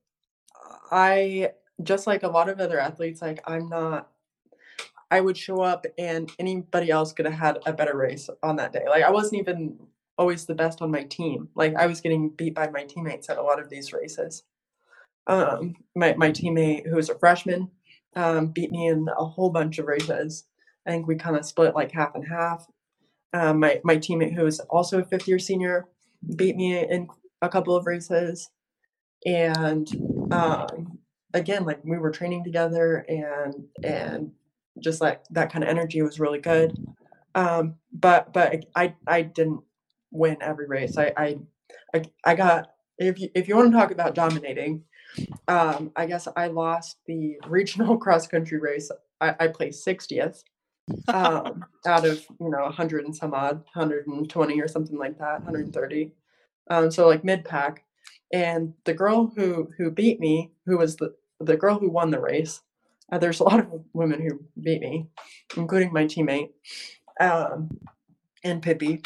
I 0.91 1.51
just 1.83 2.07
like 2.07 2.23
a 2.23 2.29
lot 2.29 2.49
of 2.49 2.61
other 2.61 2.81
athletes, 2.81 3.21
like 3.21 3.41
I'm 3.47 3.69
not. 3.69 4.09
I 5.11 5.21
would 5.21 5.37
show 5.37 5.61
up, 5.61 5.87
and 5.99 6.31
anybody 6.39 6.91
else 6.91 7.13
could 7.13 7.27
have 7.27 7.35
had 7.35 7.59
a 7.67 7.73
better 7.73 7.97
race 7.97 8.31
on 8.43 8.57
that 8.57 8.73
day. 8.73 8.85
Like 8.89 9.03
I 9.03 9.11
wasn't 9.11 9.41
even 9.41 9.77
always 10.17 10.47
the 10.47 10.55
best 10.55 10.81
on 10.81 10.91
my 10.91 11.03
team. 11.05 11.49
Like 11.55 11.75
I 11.75 11.87
was 11.87 12.01
getting 12.01 12.31
beat 12.31 12.55
by 12.55 12.71
my 12.71 12.85
teammates 12.85 13.29
at 13.29 13.39
a 13.39 13.43
lot 13.43 13.61
of 13.61 13.69
these 13.69 13.93
races. 13.93 14.45
Um, 15.27 15.75
my 15.95 16.15
my 16.15 16.31
teammate 16.31 16.89
who 16.89 16.97
was 16.97 17.11
a 17.11 17.19
freshman 17.19 17.71
um, 18.17 18.49
beat 18.49 18.71
me 18.71 18.89
in 18.89 19.09
a 19.19 19.25
whole 19.25 19.51
bunch 19.51 19.79
of 19.79 19.87
races. 19.87 20.45
I 20.87 20.91
think 20.91 21.07
we 21.07 21.17
kind 21.17 21.37
of 21.37 21.45
split 21.45 21.75
like 21.75 21.93
half 21.93 22.15
and 22.15 22.27
half. 22.27 22.67
Um, 23.33 23.61
my 23.61 23.81
my 23.85 23.97
teammate, 23.97 24.35
who 24.35 24.47
is 24.47 24.61
also 24.61 25.01
a 25.01 25.05
fifth 25.05 25.29
year 25.29 25.39
senior, 25.39 25.87
beat 26.37 26.57
me 26.57 26.79
in 26.79 27.09
a 27.43 27.49
couple 27.49 27.77
of 27.77 27.87
races, 27.87 28.51
and 29.25 29.89
um, 30.33 30.99
again, 31.35 31.65
like 31.65 31.81
we 31.85 31.99
were 31.99 32.11
training 32.11 32.45
together, 32.45 33.05
and 33.09 33.67
and 33.85 34.33
just 34.81 35.01
like 35.01 35.23
that 35.31 35.53
kind 35.53 35.63
of 35.63 35.71
energy 35.71 36.03
was 36.03 36.19
really 36.19 36.41
good. 36.41 36.77
Um, 37.35 37.77
but 37.93 38.33
but 38.33 38.65
I 38.75 38.95
I 39.07 39.23
didn't 39.23 39.63
win 40.11 40.37
every 40.41 40.67
race. 40.67 40.97
I 40.99 41.13
I 41.93 42.03
I, 42.25 42.35
got 42.35 42.71
if 42.99 43.21
you 43.21 43.29
if 43.35 43.49
you 43.49 43.57
want 43.57 43.73
to 43.73 43.79
talk 43.79 43.91
about 43.91 44.15
dominating, 44.15 44.85
um, 45.49 45.93
I 45.97 46.07
guess 46.07 46.29
I 46.37 46.49
lost 46.49 46.99
the 47.07 47.39
regional 47.47 47.97
cross 47.99 48.27
country 48.27 48.59
race. 48.59 48.91
I, 49.21 49.35
I 49.39 49.49
placed 49.49 49.87
60th 49.87 50.43
um, 51.09 51.65
out 51.87 52.05
of 52.05 52.25
you 52.41 52.51
know 52.51 52.63
100 52.63 53.05
and 53.05 53.15
some 53.15 53.35
odd, 53.35 53.57
120 53.75 54.61
or 54.61 54.69
something 54.69 54.99
like 54.99 55.19
that, 55.19 55.45
130. 55.45 56.13
Um, 56.71 56.91
so 56.91 57.09
like 57.09 57.25
mid 57.25 57.45
pack, 57.45 57.85
and 58.33 58.75
the 58.85 58.95
girl 58.95 59.33
who 59.37 59.69
who 59.77 59.91
beat 59.91 60.21
me, 60.21 60.53
who 60.67 60.79
was 60.79 60.97
the 60.97 61.15
the 61.41 61.57
girl 61.57 61.79
who 61.79 61.91
won 61.91 62.11
the 62.11 62.21
race. 62.21 62.61
Uh, 63.13 63.19
there's 63.19 63.41
a 63.41 63.45
lot 63.45 63.59
of 63.59 63.85
women 63.93 64.21
who 64.21 64.41
beat 64.63 64.81
me, 64.81 65.09
including 65.57 65.93
my 65.93 66.05
teammate 66.05 66.51
um, 67.21 67.69
and 68.45 68.63
Pippi. 68.63 69.03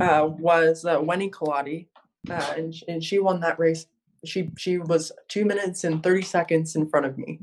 Uh, 0.00 0.26
was 0.38 0.86
uh, 0.86 0.98
Wendy 1.00 1.28
Colati, 1.28 1.88
uh, 2.30 2.54
and 2.56 2.74
and 2.88 3.04
she 3.04 3.18
won 3.18 3.40
that 3.40 3.58
race. 3.58 3.86
She 4.24 4.50
she 4.56 4.78
was 4.78 5.12
two 5.28 5.44
minutes 5.44 5.84
and 5.84 6.02
thirty 6.02 6.22
seconds 6.22 6.76
in 6.76 6.88
front 6.88 7.06
of 7.06 7.18
me 7.18 7.40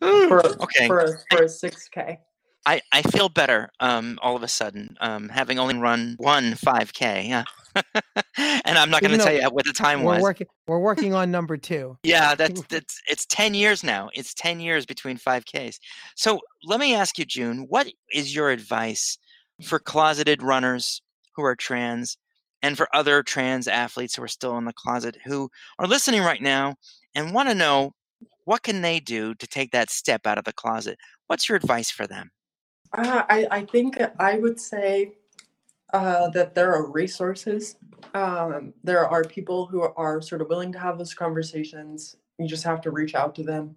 for 0.00 0.46
okay. 0.46 0.86
for 0.86 1.00
a, 1.00 1.12
for 1.30 1.42
a 1.44 1.48
six 1.48 1.88
k. 1.88 2.18
I, 2.66 2.80
I 2.92 3.02
feel 3.02 3.28
better 3.28 3.70
um, 3.80 4.18
all 4.22 4.36
of 4.36 4.42
a 4.42 4.48
sudden, 4.48 4.96
um, 5.00 5.28
having 5.28 5.58
only 5.58 5.76
run 5.78 6.16
one 6.18 6.52
5K. 6.52 7.26
Yeah. 7.26 7.44
and 8.36 8.78
I'm 8.78 8.90
not 8.90 9.00
going 9.00 9.16
to 9.16 9.24
tell 9.24 9.32
you 9.32 9.42
what 9.50 9.64
the 9.64 9.72
time 9.72 10.02
we're 10.02 10.14
was. 10.14 10.22
Working, 10.22 10.46
we're 10.66 10.78
working 10.78 11.14
on 11.14 11.30
number 11.30 11.56
two. 11.56 11.96
Yeah, 12.04 12.34
that's 12.34 12.62
that's 12.68 13.00
it's 13.08 13.24
10 13.26 13.54
years 13.54 13.82
now. 13.82 14.10
It's 14.14 14.34
10 14.34 14.60
years 14.60 14.84
between 14.84 15.16
5Ks. 15.16 15.78
So 16.16 16.40
let 16.64 16.80
me 16.80 16.94
ask 16.94 17.18
you, 17.18 17.24
June, 17.24 17.66
what 17.68 17.90
is 18.12 18.34
your 18.34 18.50
advice 18.50 19.18
for 19.62 19.78
closeted 19.78 20.42
runners 20.42 21.00
who 21.36 21.44
are 21.44 21.56
trans 21.56 22.18
and 22.62 22.76
for 22.76 22.88
other 22.94 23.22
trans 23.22 23.68
athletes 23.68 24.14
who 24.14 24.22
are 24.22 24.28
still 24.28 24.56
in 24.58 24.64
the 24.64 24.72
closet 24.72 25.16
who 25.24 25.50
are 25.78 25.86
listening 25.86 26.22
right 26.22 26.42
now 26.42 26.74
and 27.14 27.34
want 27.34 27.48
to 27.48 27.54
know 27.54 27.92
what 28.44 28.62
can 28.62 28.82
they 28.82 29.00
do 29.00 29.34
to 29.34 29.46
take 29.46 29.70
that 29.72 29.90
step 29.90 30.26
out 30.26 30.38
of 30.38 30.44
the 30.44 30.52
closet? 30.52 30.98
What's 31.26 31.48
your 31.48 31.56
advice 31.56 31.90
for 31.90 32.06
them? 32.06 32.30
Uh, 32.92 33.22
I, 33.28 33.46
I 33.50 33.64
think 33.64 33.98
I 34.18 34.38
would 34.38 34.58
say 34.58 35.12
uh, 35.92 36.28
that 36.30 36.54
there 36.54 36.74
are 36.74 36.90
resources. 36.90 37.76
Um, 38.14 38.74
there 38.82 39.06
are 39.06 39.22
people 39.24 39.66
who 39.66 39.82
are 39.82 40.20
sort 40.20 40.40
of 40.40 40.48
willing 40.48 40.72
to 40.72 40.78
have 40.78 40.98
those 40.98 41.14
conversations. 41.14 42.16
You 42.38 42.48
just 42.48 42.64
have 42.64 42.80
to 42.82 42.90
reach 42.90 43.14
out 43.14 43.34
to 43.36 43.44
them. 43.44 43.76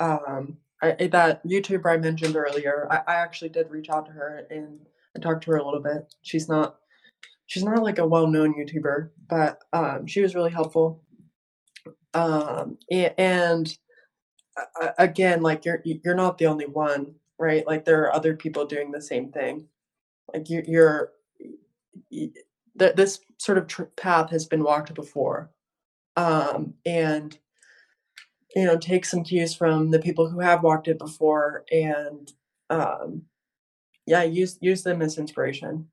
Um, 0.00 0.56
I, 0.82 1.08
that 1.12 1.46
YouTuber 1.46 1.92
I 1.92 1.96
mentioned 1.96 2.34
earlier, 2.34 2.88
I, 2.90 3.02
I 3.06 3.14
actually 3.16 3.50
did 3.50 3.70
reach 3.70 3.88
out 3.88 4.06
to 4.06 4.12
her 4.12 4.46
and 4.50 4.80
I 5.16 5.20
talked 5.20 5.44
to 5.44 5.52
her 5.52 5.58
a 5.58 5.64
little 5.64 5.80
bit. 5.80 6.12
She's 6.22 6.48
not 6.48 6.78
she's 7.52 7.64
not 7.64 7.82
like 7.82 7.98
a 7.98 8.06
well-known 8.06 8.54
YouTuber, 8.54 9.10
but 9.28 9.58
um, 9.72 10.06
she 10.06 10.22
was 10.22 10.34
really 10.34 10.50
helpful. 10.50 11.02
Um, 12.14 12.78
and 12.90 13.76
again, 14.98 15.42
like 15.42 15.64
you're 15.64 15.82
you're 15.84 16.14
not 16.14 16.38
the 16.38 16.46
only 16.46 16.66
one 16.66 17.14
right? 17.42 17.66
Like 17.66 17.84
there 17.84 18.02
are 18.02 18.14
other 18.14 18.36
people 18.36 18.64
doing 18.64 18.92
the 18.92 19.02
same 19.02 19.32
thing. 19.32 19.66
Like 20.32 20.48
you, 20.48 20.62
you're, 20.66 21.10
you, 22.08 22.32
th- 22.78 22.94
this 22.94 23.18
sort 23.38 23.58
of 23.58 23.66
tr- 23.66 23.82
path 23.96 24.30
has 24.30 24.46
been 24.46 24.62
walked 24.62 24.94
before, 24.94 25.50
um, 26.16 26.74
and 26.86 27.36
you 28.54 28.64
know, 28.64 28.78
take 28.78 29.04
some 29.04 29.24
cues 29.24 29.54
from 29.54 29.90
the 29.90 29.98
people 29.98 30.30
who 30.30 30.38
have 30.38 30.62
walked 30.62 30.86
it 30.86 30.98
before, 30.98 31.64
and 31.72 32.32
um, 32.70 33.22
yeah, 34.06 34.22
use 34.22 34.56
use 34.60 34.82
them 34.82 35.02
as 35.02 35.18
inspiration. 35.18 35.88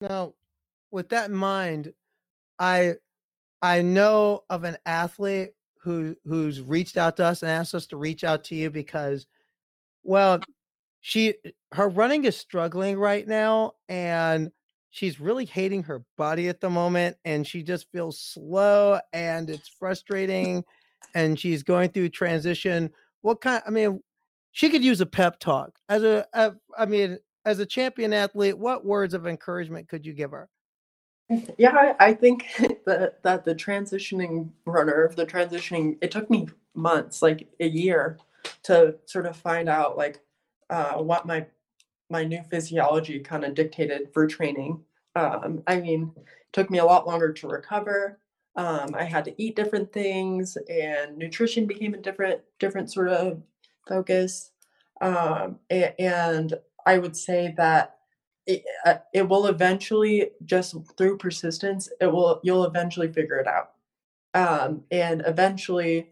Now, 0.00 0.34
with 0.90 1.08
that 1.10 1.30
in 1.30 1.36
mind, 1.36 1.92
I 2.58 2.94
I 3.62 3.82
know 3.82 4.44
of 4.50 4.64
an 4.64 4.76
athlete 4.86 5.50
who 5.82 6.16
who's 6.24 6.60
reached 6.60 6.96
out 6.96 7.16
to 7.16 7.24
us 7.24 7.42
and 7.42 7.50
asked 7.50 7.74
us 7.74 7.86
to 7.88 7.96
reach 7.96 8.24
out 8.24 8.44
to 8.44 8.54
you 8.54 8.70
because 8.70 9.26
well 10.02 10.40
she 11.00 11.34
her 11.72 11.88
running 11.88 12.24
is 12.24 12.36
struggling 12.36 12.98
right 12.98 13.26
now 13.26 13.72
and 13.88 14.50
she's 14.90 15.20
really 15.20 15.44
hating 15.44 15.84
her 15.84 16.04
body 16.16 16.48
at 16.48 16.60
the 16.60 16.70
moment 16.70 17.16
and 17.24 17.46
she 17.46 17.62
just 17.62 17.90
feels 17.92 18.20
slow 18.20 18.98
and 19.12 19.50
it's 19.50 19.68
frustrating 19.68 20.64
and 21.14 21.38
she's 21.38 21.62
going 21.62 21.90
through 21.90 22.08
transition. 22.08 22.90
What 23.22 23.40
kind 23.40 23.62
i 23.66 23.70
mean 23.70 24.00
she 24.52 24.70
could 24.70 24.84
use 24.84 25.00
a 25.00 25.06
pep 25.06 25.38
talk 25.38 25.78
as 25.88 26.02
a, 26.02 26.26
a 26.32 26.54
I 26.76 26.86
mean 26.86 27.18
as 27.48 27.58
a 27.58 27.66
champion 27.66 28.12
athlete 28.12 28.58
what 28.58 28.84
words 28.84 29.14
of 29.14 29.26
encouragement 29.26 29.88
could 29.88 30.04
you 30.04 30.12
give 30.12 30.30
her 30.30 30.48
yeah, 31.58 31.94
I, 32.00 32.08
I 32.08 32.14
think 32.14 32.46
that 32.86 33.22
that 33.22 33.44
the 33.44 33.54
transitioning 33.54 34.50
runner, 34.64 35.10
the 35.14 35.26
transitioning, 35.26 35.98
it 36.00 36.10
took 36.10 36.30
me 36.30 36.48
months, 36.74 37.22
like 37.22 37.48
a 37.60 37.68
year, 37.68 38.18
to 38.64 38.96
sort 39.06 39.26
of 39.26 39.36
find 39.36 39.68
out 39.68 39.96
like 39.96 40.20
uh, 40.70 40.94
what 40.94 41.26
my 41.26 41.46
my 42.10 42.24
new 42.24 42.42
physiology 42.50 43.20
kind 43.20 43.44
of 43.44 43.54
dictated 43.54 44.12
for 44.14 44.26
training. 44.26 44.80
Um, 45.14 45.62
I 45.66 45.80
mean, 45.80 46.12
it 46.16 46.24
took 46.52 46.70
me 46.70 46.78
a 46.78 46.84
lot 46.84 47.06
longer 47.06 47.32
to 47.32 47.48
recover. 47.48 48.18
Um, 48.56 48.94
I 48.94 49.04
had 49.04 49.24
to 49.26 49.42
eat 49.42 49.56
different 49.56 49.92
things, 49.92 50.56
and 50.70 51.18
nutrition 51.18 51.66
became 51.66 51.92
a 51.92 51.98
different 51.98 52.40
different 52.58 52.90
sort 52.90 53.08
of 53.08 53.42
focus. 53.86 54.52
Um, 55.00 55.58
and, 55.70 55.94
and 55.98 56.54
I 56.88 56.96
would 56.96 57.14
say 57.14 57.52
that 57.58 57.98
it, 58.46 58.64
uh, 58.86 58.94
it 59.12 59.28
will 59.28 59.46
eventually 59.46 60.30
just 60.46 60.74
through 60.96 61.18
persistence 61.18 61.90
it 62.00 62.06
will 62.06 62.40
you'll 62.42 62.64
eventually 62.64 63.12
figure 63.12 63.36
it 63.36 63.46
out. 63.46 63.72
Um, 64.32 64.84
and 64.90 65.22
eventually 65.26 66.08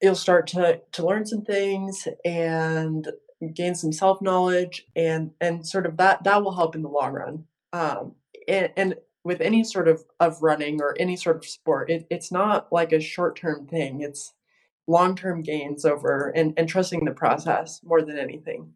you'll 0.00 0.14
start 0.14 0.46
to 0.48 0.80
to 0.92 1.06
learn 1.06 1.26
some 1.26 1.42
things 1.42 2.08
and 2.24 3.08
gain 3.52 3.74
some 3.74 3.92
self 3.92 4.22
knowledge 4.22 4.86
and 4.96 5.32
and 5.42 5.66
sort 5.66 5.84
of 5.84 5.98
that 5.98 6.24
that 6.24 6.42
will 6.42 6.54
help 6.54 6.74
in 6.74 6.80
the 6.80 6.88
long 6.88 7.12
run. 7.12 7.44
Um, 7.74 8.14
and, 8.48 8.72
and 8.78 8.94
with 9.22 9.42
any 9.42 9.64
sort 9.64 9.86
of 9.86 10.02
of 10.18 10.42
running 10.42 10.80
or 10.80 10.96
any 10.98 11.16
sort 11.16 11.36
of 11.36 11.44
sport 11.44 11.90
it, 11.90 12.06
it's 12.08 12.32
not 12.32 12.72
like 12.72 12.92
a 12.92 13.00
short 13.00 13.36
term 13.36 13.66
thing. 13.66 14.00
It's 14.00 14.32
long 14.86 15.14
term 15.14 15.42
gains 15.42 15.84
over 15.84 16.32
and, 16.34 16.54
and 16.56 16.66
trusting 16.70 17.04
the 17.04 17.12
process 17.12 17.82
more 17.84 18.00
than 18.00 18.18
anything 18.18 18.72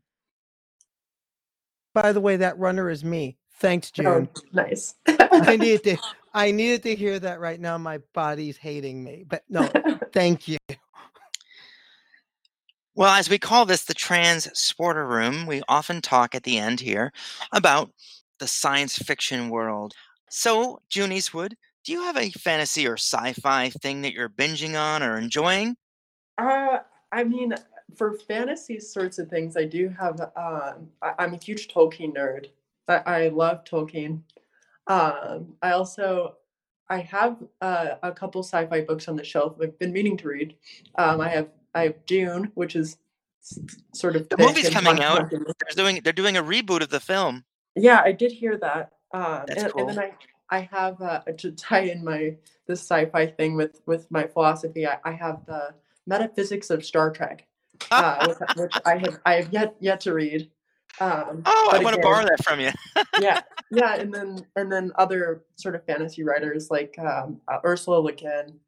by 1.94 2.12
the 2.12 2.20
way, 2.20 2.36
that 2.36 2.58
runner 2.58 2.90
is 2.90 3.04
me. 3.04 3.36
Thanks, 3.58 3.92
oh, 3.98 4.02
June. 4.02 4.28
Oh, 4.34 4.40
nice. 4.52 4.94
I 5.06 5.56
needed 5.60 5.84
to 5.84 5.96
I 6.34 6.50
needed 6.50 6.82
to 6.84 6.94
hear 6.94 7.18
that 7.18 7.40
right 7.40 7.60
now. 7.60 7.76
My 7.78 7.98
body's 8.14 8.56
hating 8.56 9.02
me. 9.04 9.24
But 9.28 9.44
no, 9.48 9.68
thank 10.12 10.48
you. 10.48 10.58
Well, 12.94 13.14
as 13.14 13.30
we 13.30 13.38
call 13.38 13.64
this 13.64 13.84
the 13.84 13.94
trans 13.94 14.48
sporter 14.48 15.08
room, 15.08 15.46
we 15.46 15.62
often 15.68 16.00
talk 16.00 16.34
at 16.34 16.42
the 16.42 16.58
end 16.58 16.80
here 16.80 17.12
about 17.52 17.90
the 18.38 18.46
science 18.46 18.98
fiction 18.98 19.48
world. 19.48 19.94
So, 20.28 20.80
June 20.88 21.12
Eastwood, 21.12 21.56
do 21.84 21.92
you 21.92 22.02
have 22.02 22.16
a 22.16 22.30
fantasy 22.30 22.86
or 22.86 22.94
sci-fi 22.94 23.70
thing 23.70 24.02
that 24.02 24.12
you're 24.12 24.28
binging 24.28 24.78
on 24.78 25.02
or 25.02 25.16
enjoying? 25.16 25.76
Uh, 26.38 26.78
I 27.12 27.24
mean, 27.24 27.54
for 27.96 28.14
fantasy 28.14 28.80
sorts 28.80 29.18
of 29.18 29.28
things, 29.28 29.56
I 29.56 29.64
do 29.64 29.88
have. 29.88 30.20
Um, 30.20 30.88
I, 31.02 31.14
am 31.18 31.34
a 31.34 31.36
huge 31.36 31.68
Tolkien 31.68 32.14
nerd. 32.14 32.46
I, 32.88 32.96
I 32.96 33.28
love 33.28 33.64
Tolkien. 33.64 34.22
Um, 34.86 35.54
I 35.62 35.72
also 35.72 36.36
I 36.88 36.98
have 36.98 37.38
uh, 37.60 37.94
a 38.02 38.12
couple 38.12 38.42
sci-fi 38.42 38.82
books 38.82 39.08
on 39.08 39.16
the 39.16 39.24
shelf. 39.24 39.56
I've 39.62 39.78
been 39.78 39.92
meaning 39.92 40.16
to 40.18 40.28
read. 40.28 40.56
Um, 40.96 41.20
I 41.20 41.28
have 41.28 41.48
I 41.74 41.84
have 41.84 42.06
Dune, 42.06 42.50
which 42.54 42.76
is 42.76 42.98
sort 43.94 44.16
of 44.16 44.28
the 44.28 44.36
movie's 44.36 44.68
coming 44.70 45.00
out. 45.00 45.30
They're 45.30 45.40
doing 45.74 46.00
they're 46.04 46.12
doing 46.12 46.36
a 46.36 46.42
reboot 46.42 46.82
of 46.82 46.90
the 46.90 47.00
film. 47.00 47.44
Yeah, 47.74 48.02
I 48.04 48.12
did 48.12 48.32
hear 48.32 48.58
that. 48.58 48.92
Um, 49.12 49.44
That's 49.46 49.62
and, 49.64 49.72
cool. 49.72 49.88
and 49.88 49.98
then 49.98 49.98
I 49.98 50.12
I 50.50 50.68
have 50.70 51.00
uh, 51.00 51.20
to 51.38 51.52
tie 51.52 51.80
in 51.80 52.04
my 52.04 52.36
this 52.66 52.80
sci-fi 52.80 53.26
thing 53.26 53.56
with 53.56 53.80
with 53.86 54.10
my 54.10 54.26
philosophy. 54.26 54.86
I, 54.86 54.98
I 55.04 55.12
have 55.12 55.46
the 55.46 55.74
metaphysics 56.06 56.68
of 56.70 56.84
Star 56.84 57.10
Trek 57.10 57.46
uh, 57.90 58.26
which, 58.26 58.38
which, 58.56 58.72
I 58.84 58.98
have 58.98 59.18
I 59.24 59.34
have 59.34 59.52
yet 59.52 59.74
yet 59.80 60.00
to 60.00 60.14
read. 60.14 60.50
Um, 61.00 61.42
oh, 61.46 61.70
I 61.72 61.78
want 61.78 61.96
to 61.96 62.02
borrow 62.02 62.24
that 62.24 62.44
from 62.44 62.60
you. 62.60 62.70
yeah, 63.20 63.40
yeah, 63.70 63.94
and 63.96 64.12
then 64.12 64.46
and 64.56 64.70
then 64.70 64.92
other 64.96 65.44
sort 65.56 65.74
of 65.74 65.84
fantasy 65.84 66.22
writers 66.22 66.70
like 66.70 66.94
um, 66.98 67.40
uh, 67.48 67.58
Ursula 67.64 67.96
Le 67.98 68.12
Guin. 68.12 68.58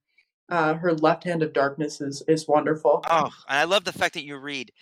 Uh, 0.51 0.75
her 0.75 0.93
Left 0.93 1.25
Hand 1.25 1.43
of 1.43 1.53
Darkness 1.53 2.01
is 2.01 2.23
is 2.29 2.47
wonderful. 2.49 3.03
Oh, 3.11 3.31
I 3.49 3.65
love 3.65 3.85
the 3.85 3.93
fact 3.93 4.15
that 4.15 4.25
you 4.25 4.37
read. 4.37 4.73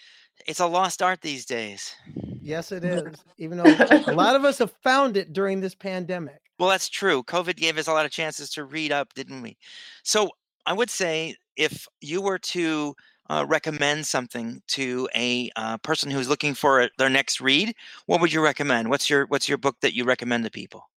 It's 0.46 0.60
a 0.60 0.66
lost 0.66 1.02
art 1.02 1.20
these 1.20 1.44
days. 1.44 1.94
Yes, 2.40 2.72
it 2.72 2.84
is. 2.84 3.02
Even 3.38 3.58
though 3.58 3.76
a 4.06 4.14
lot 4.14 4.34
of 4.34 4.44
us 4.44 4.58
have 4.58 4.72
found 4.82 5.16
it 5.16 5.32
during 5.32 5.60
this 5.60 5.74
pandemic. 5.74 6.40
Well, 6.58 6.68
that's 6.68 6.88
true. 6.88 7.22
COVID 7.24 7.56
gave 7.56 7.78
us 7.78 7.88
a 7.88 7.92
lot 7.92 8.06
of 8.06 8.12
chances 8.12 8.50
to 8.50 8.64
read 8.64 8.92
up, 8.92 9.14
didn't 9.14 9.42
we? 9.42 9.56
So 10.04 10.30
I 10.66 10.72
would 10.72 10.90
say 10.90 11.36
if 11.56 11.86
you 12.00 12.22
were 12.22 12.38
to 12.38 12.94
uh, 13.30 13.44
recommend 13.48 14.06
something 14.06 14.62
to 14.68 15.08
a 15.14 15.50
uh, 15.56 15.78
person 15.78 16.10
who's 16.10 16.28
looking 16.28 16.54
for 16.54 16.88
their 16.98 17.08
next 17.08 17.40
read, 17.40 17.74
what 18.06 18.20
would 18.20 18.32
you 18.32 18.42
recommend? 18.42 18.88
What's 18.88 19.08
your 19.08 19.26
What's 19.26 19.48
your 19.48 19.58
book 19.58 19.76
that 19.80 19.94
you 19.94 20.04
recommend 20.04 20.44
to 20.44 20.50
people? 20.50 20.88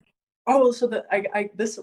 Oh, 0.47 0.71
so 0.71 0.87
that 0.87 1.05
I, 1.11 1.25
I 1.33 1.49
this 1.55 1.79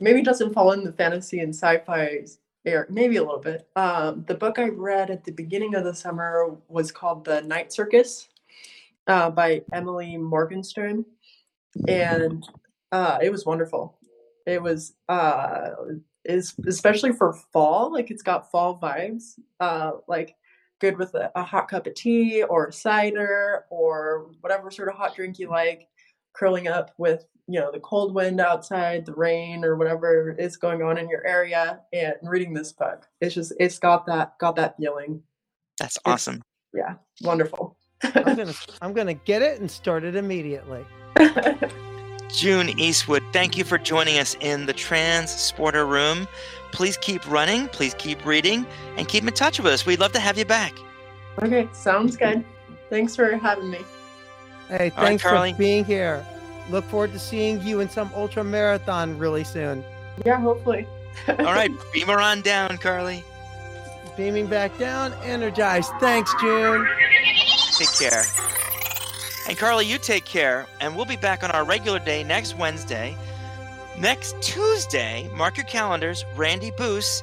maybe 0.00 0.22
doesn't 0.22 0.52
fall 0.52 0.72
in 0.72 0.84
the 0.84 0.92
fantasy 0.92 1.40
and 1.40 1.54
sci-fi 1.54 2.24
area, 2.64 2.86
maybe 2.90 3.16
a 3.16 3.22
little 3.22 3.40
bit. 3.40 3.68
Um, 3.76 4.24
the 4.26 4.34
book 4.34 4.58
I 4.58 4.68
read 4.68 5.10
at 5.10 5.24
the 5.24 5.32
beginning 5.32 5.74
of 5.74 5.84
the 5.84 5.94
summer 5.94 6.56
was 6.68 6.90
called 6.90 7.24
The 7.24 7.42
Night 7.42 7.72
Circus 7.72 8.28
uh, 9.06 9.30
by 9.30 9.62
Emily 9.72 10.16
Morgenstern, 10.16 11.04
and 11.88 12.46
uh, 12.92 13.18
it 13.22 13.30
was 13.30 13.46
wonderful. 13.46 13.98
It 14.46 14.62
was 14.62 14.94
uh, 15.08 15.70
is 16.28 16.54
especially 16.66 17.12
for 17.12 17.32
fall. 17.32 17.92
Like 17.92 18.10
it's 18.10 18.22
got 18.22 18.50
fall 18.50 18.78
vibes. 18.78 19.38
Uh, 19.60 19.92
like 20.06 20.36
good 20.80 20.98
with 20.98 21.14
a, 21.14 21.30
a 21.34 21.42
hot 21.42 21.68
cup 21.68 21.86
of 21.86 21.94
tea 21.94 22.42
or 22.42 22.70
cider 22.70 23.64
or 23.70 24.30
whatever 24.40 24.70
sort 24.70 24.88
of 24.88 24.94
hot 24.94 25.16
drink 25.16 25.38
you 25.38 25.48
like. 25.48 25.88
Curling 26.34 26.68
up 26.68 26.92
with 26.98 27.24
you 27.48 27.58
know 27.58 27.70
the 27.72 27.80
cold 27.80 28.14
wind 28.14 28.40
outside, 28.40 29.06
the 29.06 29.14
rain 29.14 29.64
or 29.64 29.76
whatever 29.76 30.32
is 30.38 30.56
going 30.56 30.82
on 30.82 30.98
in 30.98 31.08
your 31.08 31.26
area, 31.26 31.80
and 31.92 32.14
reading 32.22 32.52
this 32.52 32.72
book. 32.72 33.06
It's 33.20 33.34
just 33.34 33.52
it's 33.58 33.78
got 33.78 34.04
that 34.06 34.38
got 34.38 34.56
that 34.56 34.76
feeling. 34.76 35.22
That's 35.78 35.98
awesome. 36.04 36.36
It's, 36.36 36.44
yeah, 36.74 36.94
wonderful. 37.22 37.76
I'm 38.02 38.12
gonna 38.36 38.54
I'm 38.82 38.92
gonna 38.92 39.14
get 39.14 39.42
it 39.42 39.60
and 39.60 39.70
start 39.70 40.04
it 40.04 40.16
immediately. 40.16 40.84
June 42.28 42.78
Eastwood, 42.78 43.22
thank 43.32 43.56
you 43.56 43.64
for 43.64 43.78
joining 43.78 44.18
us 44.18 44.36
in 44.40 44.66
the 44.66 44.72
Transporter 44.72 45.86
Room. 45.86 46.26
Please 46.72 46.96
keep 46.96 47.28
running, 47.30 47.68
please 47.68 47.94
keep 47.94 48.24
reading, 48.24 48.66
and 48.96 49.08
keep 49.08 49.26
in 49.26 49.32
touch 49.32 49.58
with 49.58 49.72
us. 49.72 49.86
We'd 49.86 50.00
love 50.00 50.12
to 50.12 50.20
have 50.20 50.36
you 50.36 50.44
back. 50.44 50.74
Okay, 51.42 51.68
sounds 51.72 52.16
good. 52.16 52.44
Thanks 52.90 53.16
for 53.16 53.36
having 53.36 53.70
me. 53.70 53.80
Hey, 54.68 54.90
thanks 54.90 55.24
right, 55.24 55.52
for 55.52 55.58
being 55.58 55.84
here. 55.84 56.26
Look 56.70 56.84
forward 56.86 57.12
to 57.12 57.18
seeing 57.18 57.62
you 57.62 57.80
in 57.80 57.88
some 57.88 58.10
ultra 58.14 58.42
marathon 58.42 59.18
really 59.18 59.44
soon. 59.44 59.84
Yeah, 60.24 60.40
hopefully. 60.40 60.86
All 61.28 61.36
right, 61.36 61.70
beamer 61.92 62.20
on 62.20 62.42
down, 62.42 62.76
Karleigh. 62.78 63.22
Beaming 64.16 64.46
back 64.46 64.76
down, 64.78 65.12
energized. 65.22 65.92
Thanks, 66.00 66.34
June. 66.40 66.86
Take 67.76 67.92
care. 67.98 68.24
And 69.48 69.56
Karleigh, 69.56 69.86
you 69.86 69.98
take 69.98 70.24
care, 70.24 70.66
and 70.80 70.96
we'll 70.96 71.04
be 71.04 71.16
back 71.16 71.44
on 71.44 71.52
our 71.52 71.64
regular 71.64 72.00
day 72.00 72.24
next 72.24 72.56
Wednesday. 72.58 73.16
Next 73.98 74.34
Tuesday, 74.42 75.30
mark 75.34 75.56
your 75.56 75.66
calendars, 75.66 76.24
Randy 76.34 76.72
Boos 76.72 77.22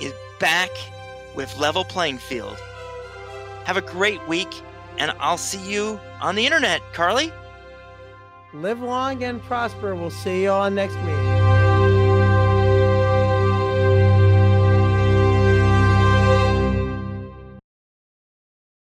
is 0.00 0.12
back 0.38 0.70
with 1.34 1.56
Level 1.58 1.84
Playing 1.84 2.18
Field. 2.18 2.56
Have 3.64 3.76
a 3.76 3.82
great 3.82 4.26
week, 4.28 4.48
and 4.98 5.12
I'll 5.18 5.36
see 5.36 5.70
you 5.70 6.00
on 6.20 6.36
the 6.36 6.46
internet, 6.46 6.80
Karleigh. 6.92 7.32
Live 8.52 8.80
long 8.80 9.22
and 9.22 9.42
prosper. 9.42 9.94
We'll 9.94 10.10
see 10.10 10.42
you 10.42 10.50
all 10.50 10.70
next 10.70 10.96
week. 11.02 11.19